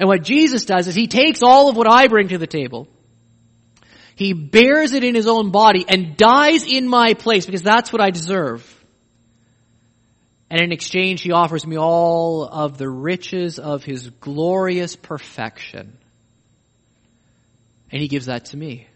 And 0.00 0.08
what 0.08 0.24
Jesus 0.24 0.64
does 0.64 0.88
is 0.88 0.96
He 0.96 1.06
takes 1.06 1.44
all 1.44 1.68
of 1.70 1.76
what 1.76 1.88
I 1.88 2.08
bring 2.08 2.26
to 2.28 2.38
the 2.38 2.48
table, 2.48 2.88
He 4.16 4.32
bears 4.32 4.94
it 4.94 5.04
in 5.04 5.14
His 5.14 5.28
own 5.28 5.52
body 5.52 5.84
and 5.88 6.16
dies 6.16 6.66
in 6.66 6.88
my 6.88 7.14
place 7.14 7.46
because 7.46 7.62
that's 7.62 7.92
what 7.92 8.02
I 8.02 8.10
deserve. 8.10 8.75
And 10.48 10.60
in 10.60 10.72
exchange, 10.72 11.22
he 11.22 11.32
offers 11.32 11.66
me 11.66 11.76
all 11.76 12.44
of 12.44 12.78
the 12.78 12.88
riches 12.88 13.58
of 13.58 13.82
his 13.82 14.10
glorious 14.10 14.94
perfection. 14.94 15.98
And 17.90 18.00
he 18.00 18.08
gives 18.08 18.26
that 18.26 18.46
to 18.46 18.56
me. 18.56 18.86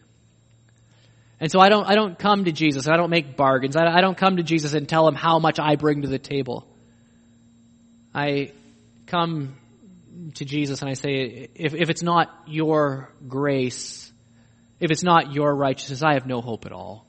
And 1.41 1.51
so 1.51 1.59
I 1.59 1.69
don't, 1.71 1.89
I 1.89 1.95
don't 1.95 2.19
come 2.19 2.45
to 2.45 2.53
Jesus. 2.53 2.87
I 2.87 2.97
don't 2.97 3.11
make 3.11 3.37
bargains. 3.37 3.75
I, 3.75 3.87
I 3.87 4.01
don't 4.01 4.17
come 4.17 4.37
to 4.37 4.43
Jesus 4.43 4.75
and 4.75 4.89
tell 4.89 5.09
him 5.09 5.15
how 5.15 5.39
much 5.39 5.59
I 5.59 5.77
bring 5.77 6.03
to 6.03 6.09
the 6.09 6.19
table. 6.19 6.67
I 8.15 8.53
come 9.07 9.55
to 10.35 10.45
Jesus 10.45 10.83
and 10.83 10.91
I 10.91 10.95
say, 10.95 11.49
if, 11.55 11.75
if 11.75 11.91
it's 11.91 12.03
not 12.03 12.29
your 12.47 13.11
grace, 13.27 14.13
if 14.79 14.91
it's 14.91 15.03
not 15.03 15.33
your 15.33 15.55
righteousness, 15.55 16.03
I 16.03 16.15
have 16.15 16.27
no 16.27 16.41
hope 16.41 16.67
at 16.67 16.73
all. 16.73 17.07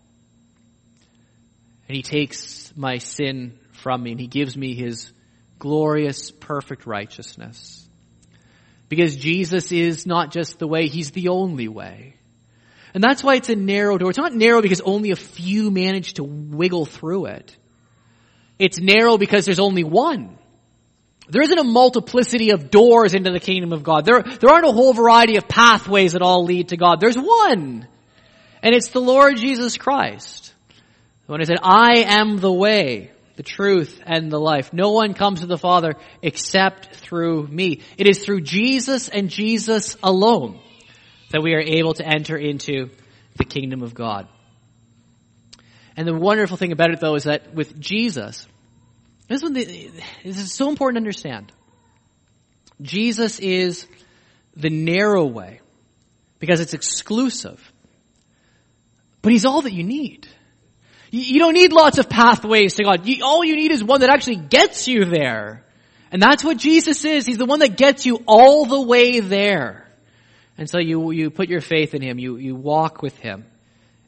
And 1.87 1.95
he 1.95 2.01
takes 2.01 2.71
my 2.75 2.99
sin 2.99 3.59
from 3.81 4.03
me 4.03 4.11
and 4.11 4.19
he 4.19 4.27
gives 4.27 4.55
me 4.55 4.73
his 4.73 5.11
glorious, 5.59 6.31
perfect 6.31 6.85
righteousness. 6.85 7.87
Because 8.89 9.15
Jesus 9.15 9.71
is 9.71 10.05
not 10.05 10.31
just 10.31 10.59
the 10.59 10.67
way, 10.67 10.87
he's 10.87 11.11
the 11.11 11.29
only 11.29 11.67
way. 11.67 12.15
And 12.93 13.03
that's 13.03 13.23
why 13.23 13.35
it's 13.35 13.49
a 13.49 13.55
narrow 13.55 13.97
door. 13.97 14.09
It's 14.09 14.17
not 14.17 14.33
narrow 14.33 14.61
because 14.61 14.81
only 14.81 15.11
a 15.11 15.15
few 15.15 15.71
manage 15.71 16.15
to 16.15 16.23
wiggle 16.23 16.85
through 16.85 17.27
it. 17.27 17.55
It's 18.59 18.79
narrow 18.79 19.17
because 19.17 19.45
there's 19.45 19.59
only 19.59 19.83
one. 19.83 20.37
There 21.29 21.41
isn't 21.41 21.57
a 21.57 21.63
multiplicity 21.63 22.51
of 22.51 22.69
doors 22.69 23.13
into 23.13 23.31
the 23.31 23.39
kingdom 23.39 23.71
of 23.71 23.83
God. 23.83 24.03
There, 24.03 24.21
there 24.21 24.49
aren't 24.49 24.67
a 24.67 24.71
whole 24.71 24.93
variety 24.93 25.37
of 25.37 25.47
pathways 25.47 26.13
that 26.13 26.21
all 26.21 26.43
lead 26.43 26.69
to 26.69 26.77
God. 26.77 26.99
There's 26.99 27.17
one. 27.17 27.87
And 28.61 28.75
it's 28.75 28.89
the 28.89 28.99
Lord 28.99 29.37
Jesus 29.37 29.77
Christ. 29.77 30.53
When 31.27 31.39
he 31.39 31.45
said, 31.45 31.59
I 31.63 32.03
am 32.07 32.39
the 32.39 32.51
way, 32.51 33.11
the 33.41 33.49
truth, 33.49 33.99
and 34.05 34.31
the 34.31 34.39
life. 34.39 34.71
No 34.71 34.91
one 34.91 35.15
comes 35.15 35.39
to 35.39 35.47
the 35.47 35.57
Father 35.57 35.95
except 36.21 36.95
through 36.97 37.47
me. 37.47 37.81
It 37.97 38.05
is 38.07 38.23
through 38.23 38.41
Jesus 38.41 39.09
and 39.09 39.31
Jesus 39.31 39.97
alone 40.03 40.59
that 41.31 41.41
we 41.41 41.55
are 41.55 41.59
able 41.59 41.95
to 41.95 42.05
enter 42.05 42.37
into 42.37 42.91
the 43.37 43.45
kingdom 43.45 43.81
of 43.81 43.95
God. 43.95 44.27
And 45.97 46.07
the 46.07 46.13
wonderful 46.13 46.55
thing 46.55 46.71
about 46.71 46.91
it 46.91 46.99
though 46.99 47.15
is 47.15 47.23
that 47.23 47.51
with 47.55 47.79
Jesus, 47.79 48.45
this, 49.27 49.41
one, 49.41 49.53
this 49.53 49.91
is 50.23 50.53
so 50.53 50.69
important 50.69 50.97
to 50.97 50.99
understand. 50.99 51.51
Jesus 52.79 53.39
is 53.39 53.87
the 54.55 54.69
narrow 54.69 55.25
way 55.25 55.61
because 56.37 56.59
it's 56.59 56.75
exclusive. 56.75 57.71
But 59.23 59.31
he's 59.31 59.45
all 59.45 59.63
that 59.63 59.73
you 59.73 59.83
need. 59.83 60.27
You, 61.11 61.39
don't 61.39 61.53
need 61.53 61.73
lots 61.73 61.97
of 61.97 62.07
pathways 62.07 62.75
to 62.75 62.83
God. 62.83 63.07
all 63.21 63.43
you 63.43 63.57
need 63.57 63.71
is 63.71 63.83
one 63.83 63.99
that 63.99 64.09
actually 64.09 64.37
gets 64.37 64.87
you 64.87 65.03
there. 65.03 65.65
And 66.09 66.21
that's 66.21 66.43
what 66.43 66.57
Jesus 66.57 67.03
is. 67.03 67.25
He's 67.25 67.37
the 67.37 67.45
one 67.45 67.59
that 67.59 67.75
gets 67.75 68.05
you 68.05 68.23
all 68.25 68.65
the 68.65 68.81
way 68.81 69.19
there. 69.19 69.87
And 70.57 70.69
so 70.69 70.79
you, 70.79 71.11
you 71.11 71.29
put 71.29 71.49
your 71.49 71.59
faith 71.59 71.93
in 71.93 72.01
Him. 72.01 72.17
You, 72.17 72.37
you 72.37 72.55
walk 72.55 73.01
with 73.01 73.17
Him. 73.17 73.45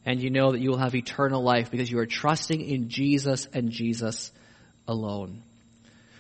And 0.06 0.22
you 0.22 0.30
know 0.30 0.52
that 0.52 0.60
you 0.60 0.70
will 0.70 0.78
have 0.78 0.96
eternal 0.96 1.44
life 1.44 1.72
because 1.72 1.92
you 1.92 2.00
are 2.00 2.06
trusting 2.06 2.62
in 2.62 2.90
Jesus 2.90 3.48
and 3.54 3.70
Jesus 3.70 4.32
alone. 4.88 5.44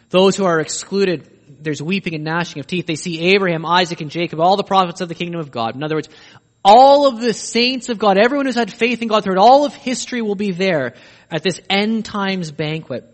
Those 0.09 0.35
who 0.35 0.45
are 0.45 0.59
excluded, 0.59 1.29
there's 1.61 1.81
weeping 1.81 2.13
and 2.13 2.23
gnashing 2.23 2.59
of 2.59 2.67
teeth. 2.67 2.85
They 2.85 2.95
see 2.95 3.33
Abraham, 3.33 3.65
Isaac, 3.65 3.99
and 3.99 4.11
Jacob, 4.11 4.39
all 4.39 4.57
the 4.57 4.63
prophets 4.63 5.01
of 5.01 5.09
the 5.09 5.15
kingdom 5.15 5.39
of 5.39 5.51
God. 5.51 5.75
In 5.75 5.83
other 5.83 5.95
words, 5.95 6.09
all 6.63 7.07
of 7.07 7.19
the 7.19 7.33
saints 7.33 7.89
of 7.89 7.99
God, 7.99 8.17
everyone 8.17 8.45
who's 8.45 8.55
had 8.55 8.71
faith 8.71 9.01
in 9.01 9.07
God 9.07 9.23
throughout 9.23 9.41
all 9.41 9.65
of 9.65 9.73
history 9.73 10.21
will 10.21 10.35
be 10.35 10.51
there 10.51 10.95
at 11.29 11.43
this 11.43 11.59
end 11.69 12.05
times 12.05 12.51
banquet. 12.51 13.09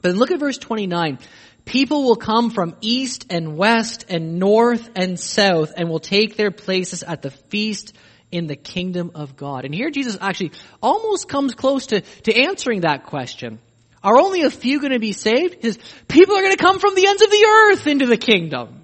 But 0.00 0.14
look 0.14 0.30
at 0.30 0.40
verse 0.40 0.58
29. 0.58 1.18
People 1.64 2.04
will 2.04 2.16
come 2.16 2.50
from 2.50 2.74
east 2.80 3.26
and 3.30 3.56
west 3.56 4.06
and 4.08 4.38
north 4.38 4.90
and 4.96 5.18
south 5.18 5.72
and 5.76 5.88
will 5.88 6.00
take 6.00 6.36
their 6.36 6.50
places 6.50 7.02
at 7.02 7.22
the 7.22 7.30
feast 7.30 7.94
in 8.32 8.46
the 8.46 8.56
kingdom 8.56 9.12
of 9.14 9.36
God. 9.36 9.64
And 9.64 9.74
here 9.74 9.90
Jesus 9.90 10.18
actually 10.20 10.52
almost 10.82 11.28
comes 11.28 11.54
close 11.54 11.86
to, 11.88 12.00
to 12.00 12.34
answering 12.34 12.80
that 12.80 13.04
question. 13.04 13.60
Are 14.02 14.18
only 14.18 14.42
a 14.42 14.50
few 14.50 14.80
going 14.80 14.92
to 14.92 14.98
be 14.98 15.12
saved? 15.12 15.56
He 15.60 15.62
says, 15.62 15.78
people 16.08 16.34
are 16.34 16.42
going 16.42 16.56
to 16.56 16.62
come 16.62 16.80
from 16.80 16.96
the 16.96 17.06
ends 17.06 17.22
of 17.22 17.30
the 17.30 17.46
earth 17.46 17.86
into 17.86 18.06
the 18.06 18.16
kingdom. 18.16 18.81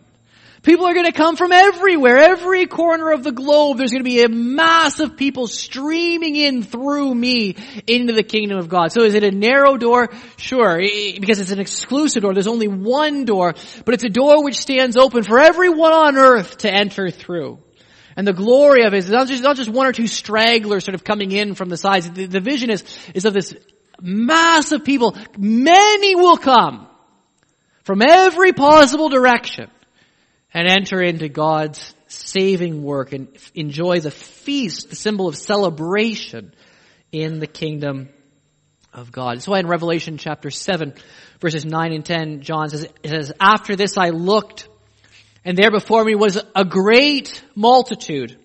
People 0.62 0.86
are 0.86 0.94
going 0.94 1.06
to 1.06 1.12
come 1.12 1.36
from 1.36 1.52
everywhere, 1.52 2.18
every 2.18 2.66
corner 2.66 3.12
of 3.12 3.22
the 3.22 3.30
globe. 3.30 3.78
There's 3.78 3.92
going 3.92 4.02
to 4.02 4.08
be 4.08 4.22
a 4.22 4.28
mass 4.28 4.98
of 4.98 5.16
people 5.16 5.46
streaming 5.46 6.34
in 6.34 6.62
through 6.64 7.14
me 7.14 7.56
into 7.86 8.12
the 8.12 8.24
kingdom 8.24 8.58
of 8.58 8.68
God. 8.68 8.90
So 8.90 9.02
is 9.02 9.14
it 9.14 9.22
a 9.22 9.30
narrow 9.30 9.76
door? 9.76 10.08
Sure, 10.36 10.78
because 10.78 11.38
it's 11.38 11.52
an 11.52 11.60
exclusive 11.60 12.22
door. 12.22 12.34
There's 12.34 12.48
only 12.48 12.66
one 12.66 13.24
door, 13.24 13.54
but 13.84 13.94
it's 13.94 14.04
a 14.04 14.08
door 14.08 14.42
which 14.42 14.58
stands 14.58 14.96
open 14.96 15.22
for 15.22 15.38
everyone 15.38 15.92
on 15.92 16.16
earth 16.16 16.58
to 16.58 16.72
enter 16.72 17.10
through. 17.10 17.60
And 18.16 18.26
the 18.26 18.32
glory 18.32 18.84
of 18.84 18.94
it 18.94 18.98
is 18.98 19.10
not 19.10 19.28
just, 19.28 19.44
not 19.44 19.56
just 19.56 19.70
one 19.70 19.86
or 19.86 19.92
two 19.92 20.08
stragglers 20.08 20.84
sort 20.84 20.96
of 20.96 21.04
coming 21.04 21.30
in 21.30 21.54
from 21.54 21.68
the 21.68 21.76
sides. 21.76 22.10
The, 22.10 22.26
the 22.26 22.40
vision 22.40 22.68
is, 22.68 22.82
is 23.14 23.24
of 23.24 23.32
this 23.32 23.54
mass 24.00 24.72
of 24.72 24.84
people. 24.84 25.16
Many 25.38 26.16
will 26.16 26.36
come 26.36 26.88
from 27.84 28.02
every 28.02 28.52
possible 28.52 29.08
direction 29.08 29.70
and 30.52 30.68
enter 30.68 31.02
into 31.02 31.28
God's 31.28 31.94
saving 32.08 32.82
work 32.82 33.12
and 33.12 33.28
enjoy 33.54 34.00
the 34.00 34.10
feast, 34.10 34.90
the 34.90 34.96
symbol 34.96 35.28
of 35.28 35.36
celebration 35.36 36.54
in 37.12 37.38
the 37.38 37.46
kingdom 37.46 38.08
of 38.92 39.12
God. 39.12 39.36
That's 39.36 39.48
why 39.48 39.60
in 39.60 39.66
Revelation 39.66 40.18
chapter 40.18 40.50
7, 40.50 40.94
verses 41.40 41.64
9 41.64 41.92
and 41.92 42.04
10, 42.04 42.40
John 42.42 42.70
says, 42.70 42.88
says, 43.04 43.32
After 43.38 43.76
this 43.76 43.98
I 43.98 44.10
looked, 44.10 44.68
and 45.44 45.56
there 45.56 45.70
before 45.70 46.04
me 46.04 46.14
was 46.14 46.42
a 46.54 46.64
great 46.64 47.42
multitude 47.54 48.38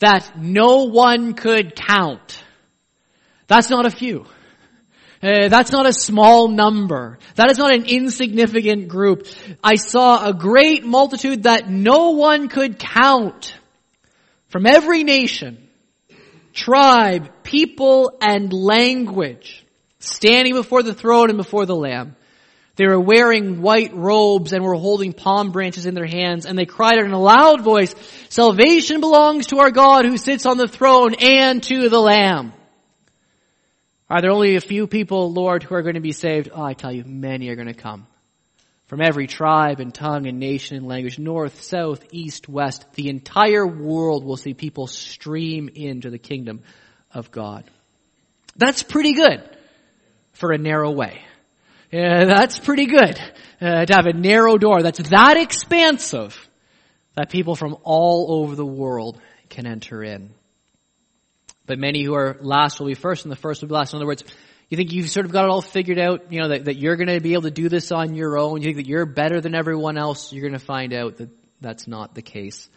that 0.00 0.36
no 0.36 0.84
one 0.84 1.34
could 1.34 1.76
count. 1.76 2.42
That's 3.46 3.70
not 3.70 3.86
a 3.86 3.90
few. 3.90 4.26
Uh, 5.22 5.48
that's 5.48 5.70
not 5.70 5.86
a 5.86 5.92
small 5.92 6.48
number. 6.48 7.18
That 7.36 7.50
is 7.50 7.58
not 7.58 7.72
an 7.72 7.84
insignificant 7.84 8.88
group. 8.88 9.28
I 9.62 9.76
saw 9.76 10.26
a 10.26 10.34
great 10.34 10.84
multitude 10.84 11.44
that 11.44 11.70
no 11.70 12.10
one 12.10 12.48
could 12.48 12.78
count 12.78 13.54
from 14.48 14.66
every 14.66 15.04
nation, 15.04 15.68
tribe, 16.52 17.30
people, 17.44 18.18
and 18.20 18.52
language 18.52 19.64
standing 20.00 20.54
before 20.54 20.82
the 20.82 20.92
throne 20.92 21.28
and 21.28 21.36
before 21.36 21.66
the 21.66 21.76
Lamb. 21.76 22.16
They 22.74 22.86
were 22.86 22.98
wearing 22.98 23.62
white 23.62 23.94
robes 23.94 24.52
and 24.52 24.64
were 24.64 24.74
holding 24.74 25.12
palm 25.12 25.52
branches 25.52 25.86
in 25.86 25.94
their 25.94 26.06
hands 26.06 26.46
and 26.46 26.58
they 26.58 26.66
cried 26.66 26.98
out 26.98 27.04
in 27.04 27.12
a 27.12 27.20
loud 27.20 27.62
voice, 27.62 27.94
salvation 28.28 29.00
belongs 29.00 29.48
to 29.48 29.58
our 29.60 29.70
God 29.70 30.04
who 30.04 30.16
sits 30.16 30.46
on 30.46 30.56
the 30.56 30.66
throne 30.66 31.14
and 31.14 31.62
to 31.64 31.88
the 31.88 32.00
Lamb. 32.00 32.54
Are 34.12 34.20
there 34.20 34.30
only 34.30 34.56
a 34.56 34.60
few 34.60 34.86
people, 34.86 35.32
Lord, 35.32 35.62
who 35.62 35.74
are 35.74 35.80
going 35.80 35.94
to 35.94 36.02
be 36.02 36.12
saved? 36.12 36.50
Oh, 36.52 36.62
I 36.62 36.74
tell 36.74 36.92
you, 36.92 37.02
many 37.02 37.48
are 37.48 37.56
going 37.56 37.68
to 37.68 37.72
come. 37.72 38.06
From 38.88 39.00
every 39.00 39.26
tribe 39.26 39.80
and 39.80 39.94
tongue 39.94 40.26
and 40.26 40.38
nation 40.38 40.76
and 40.76 40.86
language, 40.86 41.18
north, 41.18 41.62
south, 41.62 42.04
east, 42.10 42.46
west, 42.46 42.84
the 42.92 43.08
entire 43.08 43.66
world 43.66 44.22
will 44.22 44.36
see 44.36 44.52
people 44.52 44.86
stream 44.86 45.70
into 45.74 46.10
the 46.10 46.18
kingdom 46.18 46.60
of 47.14 47.30
God. 47.30 47.64
That's 48.54 48.82
pretty 48.82 49.14
good 49.14 49.48
for 50.34 50.52
a 50.52 50.58
narrow 50.58 50.90
way. 50.90 51.22
Yeah, 51.90 52.26
that's 52.26 52.58
pretty 52.58 52.84
good 52.84 53.18
uh, 53.62 53.86
to 53.86 53.94
have 53.94 54.04
a 54.04 54.12
narrow 54.12 54.58
door 54.58 54.82
that's 54.82 55.08
that 55.08 55.38
expansive 55.38 56.36
that 57.16 57.30
people 57.30 57.56
from 57.56 57.78
all 57.82 58.42
over 58.42 58.56
the 58.56 58.66
world 58.66 59.18
can 59.48 59.66
enter 59.66 60.02
in. 60.02 60.34
But 61.72 61.78
many 61.78 62.02
who 62.02 62.12
are 62.12 62.36
last 62.42 62.80
will 62.80 62.88
be 62.88 62.94
first 62.94 63.24
and 63.24 63.32
the 63.32 63.36
first 63.36 63.62
will 63.62 63.68
be 63.68 63.74
last. 63.74 63.94
In 63.94 63.96
other 63.96 64.06
words, 64.06 64.24
you 64.68 64.76
think 64.76 64.92
you've 64.92 65.08
sort 65.08 65.24
of 65.24 65.32
got 65.32 65.46
it 65.46 65.50
all 65.50 65.62
figured 65.62 65.98
out, 65.98 66.30
you 66.30 66.38
know, 66.38 66.48
that, 66.48 66.66
that 66.66 66.76
you're 66.76 66.96
going 66.96 67.08
to 67.08 67.18
be 67.18 67.32
able 67.32 67.44
to 67.44 67.50
do 67.50 67.70
this 67.70 67.90
on 67.90 68.14
your 68.14 68.36
own. 68.36 68.60
You 68.60 68.66
think 68.66 68.76
that 68.76 68.86
you're 68.86 69.06
better 69.06 69.40
than 69.40 69.54
everyone 69.54 69.96
else. 69.96 70.34
You're 70.34 70.46
going 70.46 70.52
to 70.52 70.66
find 70.66 70.92
out 70.92 71.16
that 71.16 71.30
that's 71.62 71.88
not 71.88 72.14
the 72.14 72.20
case 72.20 72.68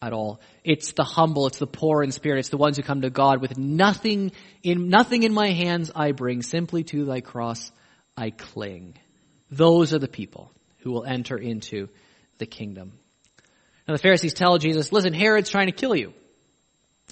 at 0.00 0.14
all. 0.14 0.40
It's 0.64 0.92
the 0.92 1.04
humble, 1.04 1.46
it's 1.46 1.58
the 1.58 1.66
poor 1.66 2.02
in 2.02 2.10
spirit, 2.10 2.38
it's 2.38 2.48
the 2.48 2.56
ones 2.56 2.78
who 2.78 2.82
come 2.82 3.02
to 3.02 3.10
God 3.10 3.42
with 3.42 3.58
nothing 3.58 4.32
in, 4.62 4.88
nothing 4.88 5.24
in 5.24 5.34
my 5.34 5.50
hands 5.50 5.90
I 5.94 6.12
bring, 6.12 6.40
simply 6.40 6.84
to 6.84 7.04
thy 7.04 7.20
cross 7.20 7.70
I 8.16 8.30
cling. 8.30 8.94
Those 9.50 9.92
are 9.92 9.98
the 9.98 10.08
people 10.08 10.50
who 10.78 10.92
will 10.92 11.04
enter 11.04 11.36
into 11.36 11.90
the 12.38 12.46
kingdom. 12.46 12.94
Now 13.86 13.92
the 13.92 14.00
Pharisees 14.00 14.32
tell 14.32 14.56
Jesus, 14.56 14.90
listen, 14.90 15.12
Herod's 15.12 15.50
trying 15.50 15.66
to 15.66 15.72
kill 15.72 15.94
you. 15.94 16.14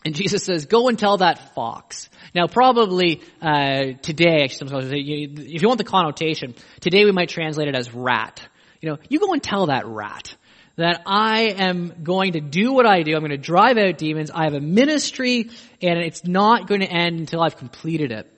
And 0.07 0.14
Jesus 0.14 0.44
says, 0.44 0.66
go 0.66 0.86
and 0.86 0.96
tell 0.96 1.16
that 1.16 1.52
fox. 1.57 2.09
Now 2.32 2.46
probably, 2.46 3.22
uh, 3.42 3.94
today, 4.02 4.46
if 4.48 4.61
you 4.61 5.66
want 5.66 5.78
the 5.78 5.84
connotation, 5.84 6.54
today 6.78 7.04
we 7.04 7.11
might 7.11 7.28
translate 7.28 7.66
it 7.66 7.74
as 7.74 7.92
rat. 7.92 8.40
You 8.80 8.90
know, 8.90 8.98
you 9.09 9.18
go 9.18 9.32
and 9.32 9.42
tell 9.42 9.66
that 9.66 9.84
rat 9.84 10.36
that 10.76 11.02
I 11.07 11.57
am 11.59 12.04
going 12.04 12.34
to 12.34 12.40
do 12.40 12.72
what 12.72 12.86
I 12.86 13.02
do. 13.02 13.14
I'm 13.14 13.18
going 13.18 13.30
to 13.32 13.36
drive 13.36 13.78
out 13.78 13.98
demons. 13.98 14.30
I 14.30 14.44
have 14.44 14.54
a 14.54 14.61
ministry 14.61 15.50
and 15.82 15.98
it's 15.98 16.24
not 16.24 16.68
going 16.68 16.82
to 16.82 16.88
end 16.88 17.18
until 17.18 17.42
I've 17.42 17.57
completed 17.57 18.12
it. 18.12 18.32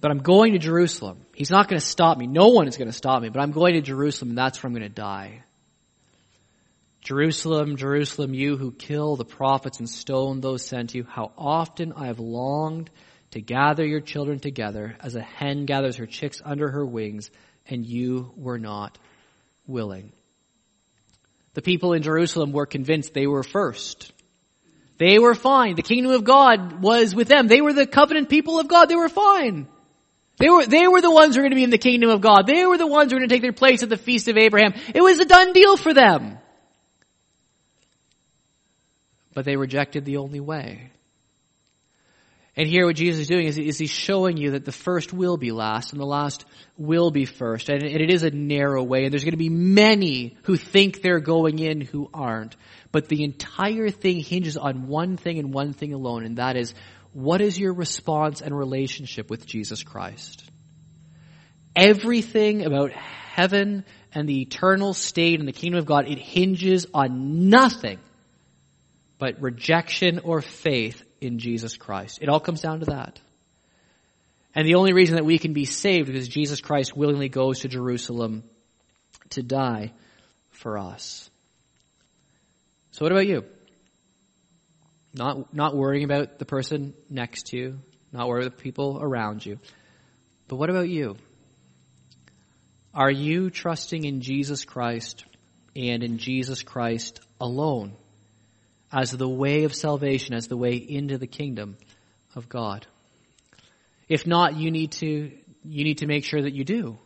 But 0.00 0.12
I'm 0.12 0.18
going 0.18 0.52
to 0.52 0.60
Jerusalem. 0.60 1.18
He's 1.34 1.50
not 1.50 1.66
going 1.66 1.80
to 1.80 1.84
stop 1.84 2.16
me. 2.16 2.28
No 2.28 2.50
one 2.50 2.68
is 2.68 2.76
going 2.76 2.86
to 2.86 2.96
stop 2.96 3.20
me, 3.20 3.28
but 3.28 3.42
I'm 3.42 3.50
going 3.50 3.74
to 3.74 3.80
Jerusalem 3.80 4.28
and 4.28 4.38
that's 4.38 4.62
where 4.62 4.68
I'm 4.68 4.74
going 4.74 4.88
to 4.88 4.88
die. 4.88 5.42
Jerusalem, 7.02 7.76
Jerusalem, 7.76 8.34
you 8.34 8.56
who 8.56 8.72
kill 8.72 9.16
the 9.16 9.24
prophets 9.24 9.78
and 9.78 9.88
stone 9.88 10.40
those 10.40 10.64
sent 10.64 10.90
to 10.90 10.98
you, 10.98 11.04
how 11.04 11.32
often 11.36 11.92
I 11.94 12.06
have 12.06 12.20
longed 12.20 12.90
to 13.30 13.40
gather 13.40 13.86
your 13.86 14.00
children 14.00 14.38
together 14.38 14.96
as 15.00 15.14
a 15.14 15.22
hen 15.22 15.64
gathers 15.64 15.96
her 15.96 16.06
chicks 16.06 16.42
under 16.44 16.68
her 16.68 16.84
wings, 16.84 17.30
and 17.66 17.86
you 17.86 18.32
were 18.36 18.58
not 18.58 18.98
willing. 19.66 20.12
The 21.54 21.62
people 21.62 21.94
in 21.94 22.02
Jerusalem 22.02 22.52
were 22.52 22.66
convinced 22.66 23.14
they 23.14 23.26
were 23.26 23.42
first. 23.42 24.12
They 24.98 25.18
were 25.18 25.34
fine. 25.34 25.76
The 25.76 25.82
kingdom 25.82 26.12
of 26.12 26.24
God 26.24 26.82
was 26.82 27.14
with 27.14 27.28
them. 27.28 27.48
They 27.48 27.62
were 27.62 27.72
the 27.72 27.86
covenant 27.86 28.28
people 28.28 28.60
of 28.60 28.68
God. 28.68 28.88
They 28.88 28.96
were 28.96 29.08
fine. 29.08 29.66
They 30.36 30.50
were, 30.50 30.66
they 30.66 30.86
were 30.86 31.00
the 31.00 31.10
ones 31.10 31.34
who 31.34 31.40
were 31.40 31.44
going 31.44 31.52
to 31.52 31.56
be 31.56 31.64
in 31.64 31.70
the 31.70 31.78
kingdom 31.78 32.10
of 32.10 32.20
God. 32.20 32.46
They 32.46 32.66
were 32.66 32.78
the 32.78 32.86
ones 32.86 33.10
who 33.10 33.16
were 33.16 33.20
going 33.20 33.28
to 33.28 33.34
take 33.34 33.42
their 33.42 33.52
place 33.52 33.82
at 33.82 33.88
the 33.88 33.96
feast 33.96 34.28
of 34.28 34.36
Abraham. 34.36 34.74
It 34.94 35.00
was 35.00 35.18
a 35.18 35.24
done 35.24 35.52
deal 35.52 35.76
for 35.76 35.94
them. 35.94 36.38
But 39.34 39.44
they 39.44 39.56
rejected 39.56 40.04
the 40.04 40.18
only 40.18 40.40
way. 40.40 40.90
And 42.56 42.68
here 42.68 42.84
what 42.84 42.96
Jesus 42.96 43.22
is 43.22 43.28
doing 43.28 43.46
is, 43.46 43.56
is 43.58 43.78
he's 43.78 43.90
showing 43.90 44.36
you 44.36 44.50
that 44.50 44.64
the 44.64 44.72
first 44.72 45.12
will 45.12 45.36
be 45.36 45.52
last 45.52 45.92
and 45.92 46.00
the 46.00 46.06
last 46.06 46.44
will 46.76 47.10
be 47.10 47.24
first. 47.24 47.68
And, 47.68 47.82
and 47.82 48.00
it 48.00 48.10
is 48.10 48.22
a 48.22 48.30
narrow 48.30 48.82
way 48.82 49.04
and 49.04 49.12
there's 49.12 49.24
going 49.24 49.32
to 49.32 49.38
be 49.38 49.48
many 49.48 50.36
who 50.42 50.56
think 50.56 51.00
they're 51.00 51.20
going 51.20 51.58
in 51.60 51.80
who 51.80 52.10
aren't. 52.12 52.56
But 52.92 53.08
the 53.08 53.22
entire 53.22 53.90
thing 53.90 54.20
hinges 54.20 54.56
on 54.56 54.88
one 54.88 55.16
thing 55.16 55.38
and 55.38 55.54
one 55.54 55.72
thing 55.72 55.94
alone 55.94 56.24
and 56.24 56.36
that 56.36 56.56
is 56.56 56.74
what 57.12 57.40
is 57.40 57.58
your 57.58 57.72
response 57.72 58.40
and 58.40 58.56
relationship 58.56 59.30
with 59.30 59.46
Jesus 59.46 59.82
Christ? 59.82 60.44
Everything 61.74 62.66
about 62.66 62.92
heaven 62.92 63.84
and 64.12 64.28
the 64.28 64.42
eternal 64.42 64.92
state 64.92 65.38
and 65.38 65.48
the 65.48 65.52
kingdom 65.52 65.78
of 65.78 65.86
God, 65.86 66.08
it 66.08 66.18
hinges 66.18 66.86
on 66.92 67.48
nothing 67.48 68.00
but 69.20 69.40
rejection 69.40 70.18
or 70.20 70.40
faith 70.40 71.02
in 71.20 71.38
Jesus 71.38 71.76
Christ. 71.76 72.18
It 72.22 72.28
all 72.28 72.40
comes 72.40 72.62
down 72.62 72.80
to 72.80 72.86
that. 72.86 73.20
And 74.54 74.66
the 74.66 74.74
only 74.74 74.94
reason 74.94 75.16
that 75.16 75.24
we 75.24 75.38
can 75.38 75.52
be 75.52 75.66
saved 75.66 76.08
is 76.08 76.26
Jesus 76.26 76.60
Christ 76.60 76.96
willingly 76.96 77.28
goes 77.28 77.60
to 77.60 77.68
Jerusalem 77.68 78.42
to 79.30 79.42
die 79.42 79.92
for 80.50 80.78
us. 80.78 81.30
So 82.92 83.04
what 83.04 83.12
about 83.12 83.26
you? 83.26 83.44
Not, 85.14 85.54
not 85.54 85.76
worrying 85.76 86.04
about 86.04 86.38
the 86.38 86.44
person 86.44 86.94
next 87.08 87.48
to 87.48 87.56
you, 87.56 87.78
not 88.12 88.26
worrying 88.26 88.46
about 88.46 88.56
the 88.56 88.62
people 88.62 88.98
around 89.00 89.44
you. 89.44 89.58
But 90.48 90.56
what 90.56 90.70
about 90.70 90.88
you? 90.88 91.16
Are 92.94 93.10
you 93.10 93.50
trusting 93.50 94.04
in 94.04 94.20
Jesus 94.20 94.64
Christ 94.64 95.24
and 95.76 96.02
in 96.02 96.18
Jesus 96.18 96.62
Christ 96.62 97.20
alone? 97.40 97.94
As 98.92 99.12
the 99.12 99.28
way 99.28 99.64
of 99.64 99.74
salvation, 99.74 100.34
as 100.34 100.48
the 100.48 100.56
way 100.56 100.74
into 100.74 101.18
the 101.18 101.26
kingdom 101.26 101.76
of 102.34 102.48
God. 102.48 102.86
If 104.08 104.26
not, 104.26 104.56
you 104.56 104.70
need 104.70 104.92
to, 104.92 105.30
you 105.64 105.84
need 105.84 105.98
to 105.98 106.06
make 106.06 106.24
sure 106.24 106.42
that 106.42 106.52
you 106.52 106.64
do. 106.64 106.98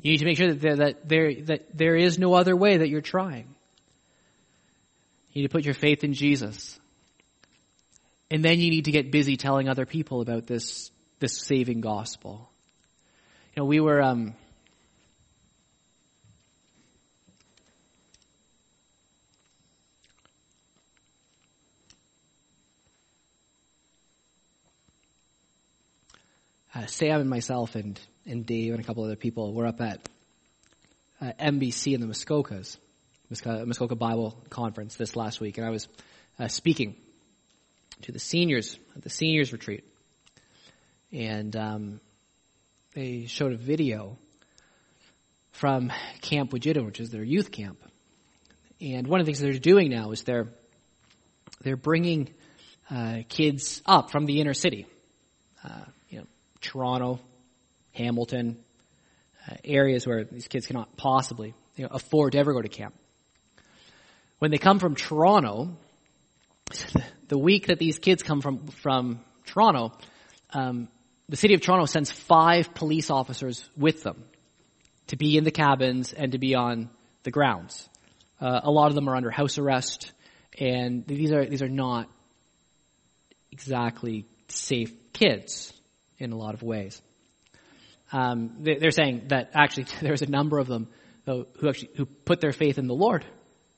You 0.00 0.12
need 0.12 0.18
to 0.18 0.24
make 0.24 0.36
sure 0.36 0.48
that 0.48 0.60
there, 0.60 0.76
that 0.76 1.08
there, 1.08 1.34
that 1.42 1.76
there 1.76 1.96
is 1.96 2.18
no 2.18 2.34
other 2.34 2.56
way 2.56 2.78
that 2.78 2.88
you're 2.88 3.00
trying. 3.00 3.54
You 5.32 5.42
need 5.42 5.48
to 5.48 5.52
put 5.52 5.64
your 5.64 5.74
faith 5.74 6.04
in 6.04 6.14
Jesus. 6.14 6.78
And 8.30 8.44
then 8.44 8.60
you 8.60 8.70
need 8.70 8.86
to 8.86 8.90
get 8.90 9.10
busy 9.10 9.36
telling 9.36 9.68
other 9.68 9.86
people 9.86 10.20
about 10.20 10.46
this, 10.46 10.90
this 11.20 11.38
saving 11.38 11.80
gospel. 11.80 12.50
You 13.54 13.62
know, 13.62 13.66
we 13.66 13.80
were, 13.80 14.02
um, 14.02 14.34
uh, 26.78 26.86
Sam 26.86 27.20
and 27.20 27.30
myself 27.30 27.74
and, 27.74 27.98
and 28.26 28.46
Dave 28.46 28.72
and 28.72 28.80
a 28.80 28.84
couple 28.84 29.04
other 29.04 29.16
people 29.16 29.52
were 29.52 29.66
up 29.66 29.80
at 29.80 30.08
uh, 31.20 31.32
MBC 31.40 31.94
in 31.94 32.00
the 32.00 32.06
Muskokas, 32.06 32.76
Muskoka, 33.30 33.96
Bible 33.96 34.36
Conference 34.48 34.94
this 34.96 35.16
last 35.16 35.40
week, 35.40 35.58
and 35.58 35.66
I 35.66 35.70
was 35.70 35.88
uh, 36.38 36.46
speaking 36.46 36.94
to 38.02 38.12
the 38.12 38.20
seniors 38.20 38.78
at 38.94 39.02
the 39.02 39.10
seniors 39.10 39.52
retreat, 39.52 39.84
and 41.12 41.56
um, 41.56 42.00
they 42.94 43.26
showed 43.26 43.52
a 43.52 43.56
video 43.56 44.16
from 45.50 45.92
Camp 46.20 46.52
Wajidon, 46.52 46.86
which 46.86 47.00
is 47.00 47.10
their 47.10 47.24
youth 47.24 47.50
camp, 47.50 47.78
and 48.80 49.08
one 49.08 49.18
of 49.18 49.26
the 49.26 49.32
things 49.32 49.40
they're 49.40 49.52
doing 49.54 49.90
now 49.90 50.12
is 50.12 50.22
they're 50.22 50.46
they're 51.62 51.76
bringing 51.76 52.28
uh, 52.88 53.18
kids 53.28 53.82
up 53.84 54.12
from 54.12 54.26
the 54.26 54.40
inner 54.40 54.54
city. 54.54 54.86
Toronto, 56.60 57.20
Hamilton, 57.92 58.58
uh, 59.48 59.54
areas 59.64 60.06
where 60.06 60.24
these 60.24 60.48
kids 60.48 60.66
cannot 60.66 60.96
possibly 60.96 61.54
you 61.76 61.84
know, 61.84 61.90
afford 61.92 62.32
to 62.32 62.38
ever 62.38 62.52
go 62.52 62.62
to 62.62 62.68
camp. 62.68 62.94
When 64.38 64.50
they 64.50 64.58
come 64.58 64.78
from 64.78 64.94
Toronto, 64.94 65.70
the 67.28 67.38
week 67.38 67.66
that 67.66 67.78
these 67.78 67.98
kids 67.98 68.22
come 68.22 68.40
from 68.40 68.66
from 68.68 69.20
Toronto, 69.46 69.92
um, 70.52 70.88
the 71.28 71.36
city 71.36 71.54
of 71.54 71.60
Toronto 71.60 71.86
sends 71.86 72.10
five 72.10 72.74
police 72.74 73.10
officers 73.10 73.68
with 73.76 74.02
them 74.02 74.24
to 75.08 75.16
be 75.16 75.36
in 75.36 75.44
the 75.44 75.50
cabins 75.50 76.12
and 76.12 76.32
to 76.32 76.38
be 76.38 76.54
on 76.54 76.88
the 77.24 77.30
grounds. 77.30 77.88
Uh, 78.40 78.60
a 78.62 78.70
lot 78.70 78.88
of 78.88 78.94
them 78.94 79.08
are 79.08 79.16
under 79.16 79.30
house 79.30 79.58
arrest, 79.58 80.12
and 80.58 81.06
these 81.06 81.32
are 81.32 81.44
these 81.44 81.62
are 81.62 81.68
not 81.68 82.08
exactly 83.50 84.24
safe 84.48 84.92
kids 85.12 85.72
in 86.18 86.32
a 86.32 86.36
lot 86.36 86.54
of 86.54 86.62
ways. 86.62 87.00
Um, 88.12 88.56
they're 88.60 88.90
saying 88.90 89.24
that 89.28 89.50
actually 89.54 89.86
there's 90.00 90.22
a 90.22 90.30
number 90.30 90.58
of 90.58 90.66
them 90.66 90.88
who 91.26 91.46
actually 91.68 91.90
who 91.96 92.06
put 92.06 92.40
their 92.40 92.52
faith 92.52 92.78
in 92.78 92.86
the 92.86 92.94
Lord 92.94 93.24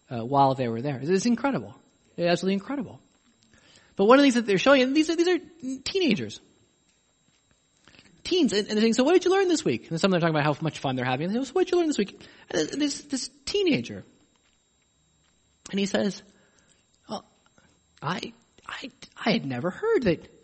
uh, 0.09 0.25
while 0.25 0.55
they 0.55 0.69
were 0.69 0.81
there. 0.81 1.01
It's 1.03 1.27
incredible, 1.27 1.75
it's 2.17 2.31
absolutely 2.31 2.55
incredible. 2.55 3.01
But 3.97 4.05
one 4.07 4.19
of 4.19 4.23
the 4.23 4.25
things 4.27 4.35
that 4.37 4.47
they're 4.47 4.59
showing, 4.59 4.95
these 4.95 5.11
are 5.11 5.17
these 5.17 5.29
are 5.29 5.39
teenagers, 5.85 6.41
teens, 8.23 8.53
and, 8.53 8.67
they're 8.69 8.81
saying, 8.81 8.95
"So 8.95 9.05
what 9.05 9.13
did 9.13 9.25
you 9.25 9.33
learn 9.33 9.49
this 9.49 9.65
week?" 9.65 9.91
And 9.91 10.01
some 10.01 10.09
of 10.09 10.13
them 10.13 10.19
are 10.19 10.21
talking 10.21 10.41
about 10.41 10.57
how 10.57 10.63
much 10.63 10.79
fun 10.79 10.97
they're 10.97 11.05
having. 11.05 11.27
And 11.27 11.35
they 11.35 11.41
say, 11.41 11.47
"So 11.47 11.53
what 11.53 11.67
did 11.67 11.73
you 11.73 11.79
learn 11.79 11.89
this 11.89 11.99
week?" 11.99 12.21
And 12.51 12.69
this 12.81 13.01
this 13.03 13.31
teenager, 13.45 14.05
and 15.71 15.81
he 15.81 15.87
says, 15.87 16.23
"Oh, 17.09 17.23
I 18.01 18.33
I 18.67 18.91
I 19.23 19.33
had 19.33 19.45
never 19.45 19.71
heard 19.71 20.05
that." 20.05 20.40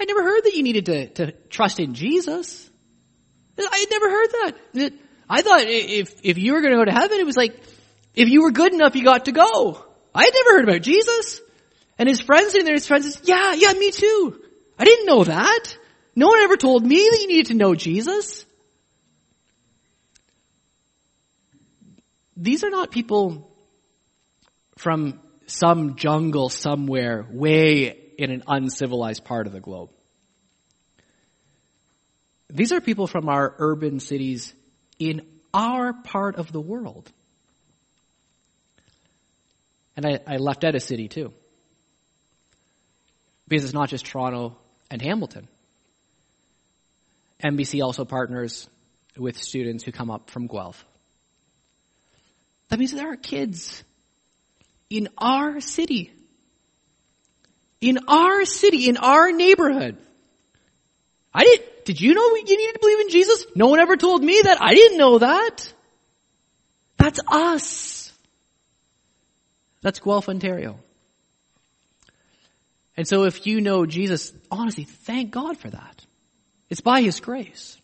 I 0.00 0.04
never 0.04 0.22
heard 0.22 0.44
that 0.44 0.54
you 0.54 0.62
needed 0.62 0.86
to, 0.86 1.06
to 1.08 1.32
trust 1.50 1.78
in 1.78 1.94
Jesus. 1.94 2.68
I 3.58 3.78
had 3.78 3.90
never 3.90 4.10
heard 4.10 4.30
that. 4.30 4.92
I 5.28 5.42
thought 5.42 5.60
if, 5.62 6.18
if 6.22 6.38
you 6.38 6.54
were 6.54 6.62
going 6.62 6.72
to 6.72 6.78
go 6.78 6.84
to 6.86 6.92
heaven, 6.92 7.18
it 7.18 7.26
was 7.26 7.36
like, 7.36 7.60
if 8.14 8.28
you 8.30 8.42
were 8.42 8.50
good 8.50 8.72
enough, 8.72 8.96
you 8.96 9.04
got 9.04 9.26
to 9.26 9.32
go. 9.32 9.84
I 10.14 10.24
had 10.24 10.32
never 10.34 10.56
heard 10.56 10.68
about 10.68 10.80
Jesus. 10.80 11.42
And 11.98 12.08
his 12.08 12.20
friends 12.20 12.54
in 12.54 12.64
there, 12.64 12.74
his 12.74 12.86
friends 12.86 13.12
says, 13.12 13.28
yeah, 13.28 13.52
yeah, 13.52 13.74
me 13.74 13.90
too. 13.90 14.40
I 14.78 14.84
didn't 14.84 15.04
know 15.04 15.22
that. 15.22 15.76
No 16.16 16.28
one 16.28 16.40
ever 16.40 16.56
told 16.56 16.84
me 16.84 16.96
that 16.96 17.18
you 17.20 17.28
needed 17.28 17.46
to 17.46 17.54
know 17.54 17.74
Jesus. 17.74 18.46
These 22.38 22.64
are 22.64 22.70
not 22.70 22.90
people 22.90 23.50
from 24.78 25.20
some 25.46 25.96
jungle 25.96 26.48
somewhere 26.48 27.26
way 27.30 27.99
in 28.20 28.30
an 28.30 28.42
uncivilized 28.46 29.24
part 29.24 29.46
of 29.46 29.52
the 29.54 29.60
globe. 29.60 29.88
These 32.50 32.70
are 32.70 32.80
people 32.80 33.06
from 33.06 33.30
our 33.30 33.54
urban 33.58 33.98
cities 33.98 34.52
in 34.98 35.26
our 35.54 35.94
part 35.94 36.36
of 36.36 36.52
the 36.52 36.60
world. 36.60 37.10
And 39.96 40.04
I, 40.04 40.20
I 40.26 40.36
left 40.36 40.64
out 40.64 40.74
a 40.74 40.80
city 40.80 41.08
too. 41.08 41.32
Because 43.48 43.64
it's 43.64 43.72
not 43.72 43.88
just 43.88 44.04
Toronto 44.04 44.56
and 44.90 45.00
Hamilton. 45.00 45.48
MBC 47.42 47.82
also 47.82 48.04
partners 48.04 48.68
with 49.16 49.38
students 49.38 49.82
who 49.82 49.92
come 49.92 50.10
up 50.10 50.28
from 50.28 50.46
Guelph. 50.46 50.84
That 52.68 52.78
means 52.78 52.92
there 52.92 53.10
are 53.10 53.16
kids 53.16 53.82
in 54.90 55.08
our 55.16 55.60
city 55.60 56.12
in 57.80 57.98
our 58.08 58.44
city, 58.44 58.88
in 58.88 58.96
our 58.96 59.32
neighborhood. 59.32 59.96
I 61.32 61.44
didn't, 61.44 61.84
did 61.84 62.00
you 62.00 62.14
know 62.14 62.34
you 62.34 62.42
needed 62.44 62.72
to 62.74 62.78
believe 62.80 63.00
in 63.00 63.08
Jesus? 63.08 63.46
No 63.54 63.68
one 63.68 63.80
ever 63.80 63.96
told 63.96 64.22
me 64.22 64.40
that. 64.44 64.60
I 64.60 64.74
didn't 64.74 64.98
know 64.98 65.18
that. 65.18 65.72
That's 66.98 67.20
us. 67.26 68.12
That's 69.82 69.98
Guelph, 69.98 70.28
Ontario. 70.28 70.78
And 72.96 73.08
so 73.08 73.24
if 73.24 73.46
you 73.46 73.60
know 73.60 73.86
Jesus, 73.86 74.32
honestly, 74.50 74.84
thank 74.84 75.30
God 75.30 75.56
for 75.56 75.70
that. 75.70 76.04
It's 76.68 76.82
by 76.82 77.00
His 77.00 77.20
grace. 77.20 77.79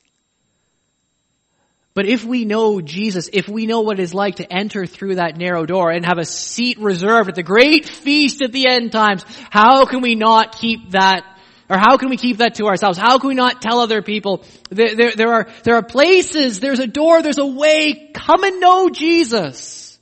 But 1.97 2.05
if 2.05 2.27
we 2.27 2.45
know 2.45 2.83
Jesus, 2.83 3.31
if 3.33 3.49
we 3.49 3.65
know 3.65 3.81
what 3.81 3.99
it 3.99 4.03
is 4.03 4.13
like 4.13 4.35
to 4.35 4.53
enter 4.53 4.85
through 4.85 5.15
that 5.15 5.39
narrow 5.39 5.65
door 5.65 5.91
and 5.91 6.05
have 6.05 6.19
a 6.19 6.27
seat 6.27 6.79
reserved 6.79 7.31
at 7.31 7.37
the 7.37 7.43
great 7.43 7.89
feast 7.89 8.43
at 8.43 8.53
the 8.53 8.69
end 8.69 8.93
times, 8.93 9.25
how 9.49 9.87
can 9.87 10.03
we 10.03 10.15
not 10.15 10.59
keep 10.59 10.91
that 10.91 11.25
or 11.71 11.79
how 11.79 11.97
can 11.97 12.11
we 12.11 12.19
keep 12.19 12.37
that 12.37 12.57
to 12.57 12.67
ourselves? 12.67 12.99
How 12.99 13.19
can 13.19 13.29
we 13.29 13.35
not 13.35 13.63
tell 13.63 13.81
other 13.81 14.03
people? 14.03 14.45
There, 14.69 14.95
there, 14.95 15.13
there, 15.17 15.33
are, 15.33 15.49
there 15.65 15.77
are 15.77 15.83
places, 15.83 16.61
there's 16.61 16.81
a 16.81 16.87
door, 16.87 17.23
there's 17.23 17.39
a 17.39 17.47
way. 17.47 18.11
Come 18.13 18.45
and 18.45 18.61
know 18.61 18.91
Jesus. 18.91 19.99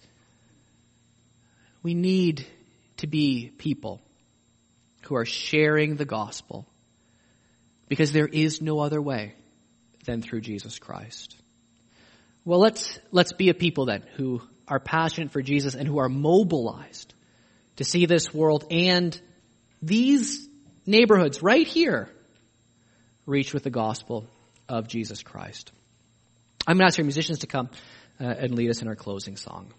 We 1.84 1.94
need 1.94 2.44
to 2.96 3.06
be 3.06 3.52
people 3.56 4.02
who 5.02 5.14
are 5.14 5.24
sharing 5.24 5.94
the 5.94 6.04
gospel 6.04 6.66
because 7.86 8.10
there 8.10 8.26
is 8.26 8.60
no 8.60 8.80
other 8.80 9.00
way 9.00 9.34
than 10.06 10.22
through 10.22 10.40
Jesus 10.40 10.80
Christ. 10.80 11.36
Well, 12.44 12.60
let's, 12.60 12.98
let's 13.10 13.32
be 13.32 13.48
a 13.48 13.54
people 13.54 13.86
then 13.86 14.02
who 14.16 14.42
are 14.68 14.80
passionate 14.80 15.30
for 15.30 15.42
Jesus 15.42 15.74
and 15.74 15.88
who 15.88 15.98
are 15.98 16.08
mobilized 16.08 17.14
to 17.76 17.84
see 17.84 18.06
this 18.06 18.32
world 18.32 18.66
and 18.70 19.18
these 19.82 20.48
neighborhoods 20.86 21.42
right 21.42 21.66
here 21.66 22.08
reached 23.26 23.54
with 23.54 23.62
the 23.62 23.70
gospel 23.70 24.26
of 24.68 24.88
Jesus 24.88 25.22
Christ. 25.22 25.72
I'm 26.66 26.76
going 26.76 26.84
to 26.84 26.86
ask 26.86 26.98
our 26.98 27.04
musicians 27.04 27.40
to 27.40 27.46
come 27.46 27.68
uh, 28.20 28.24
and 28.24 28.54
lead 28.54 28.70
us 28.70 28.82
in 28.82 28.88
our 28.88 28.94
closing 28.94 29.36
song. 29.36 29.70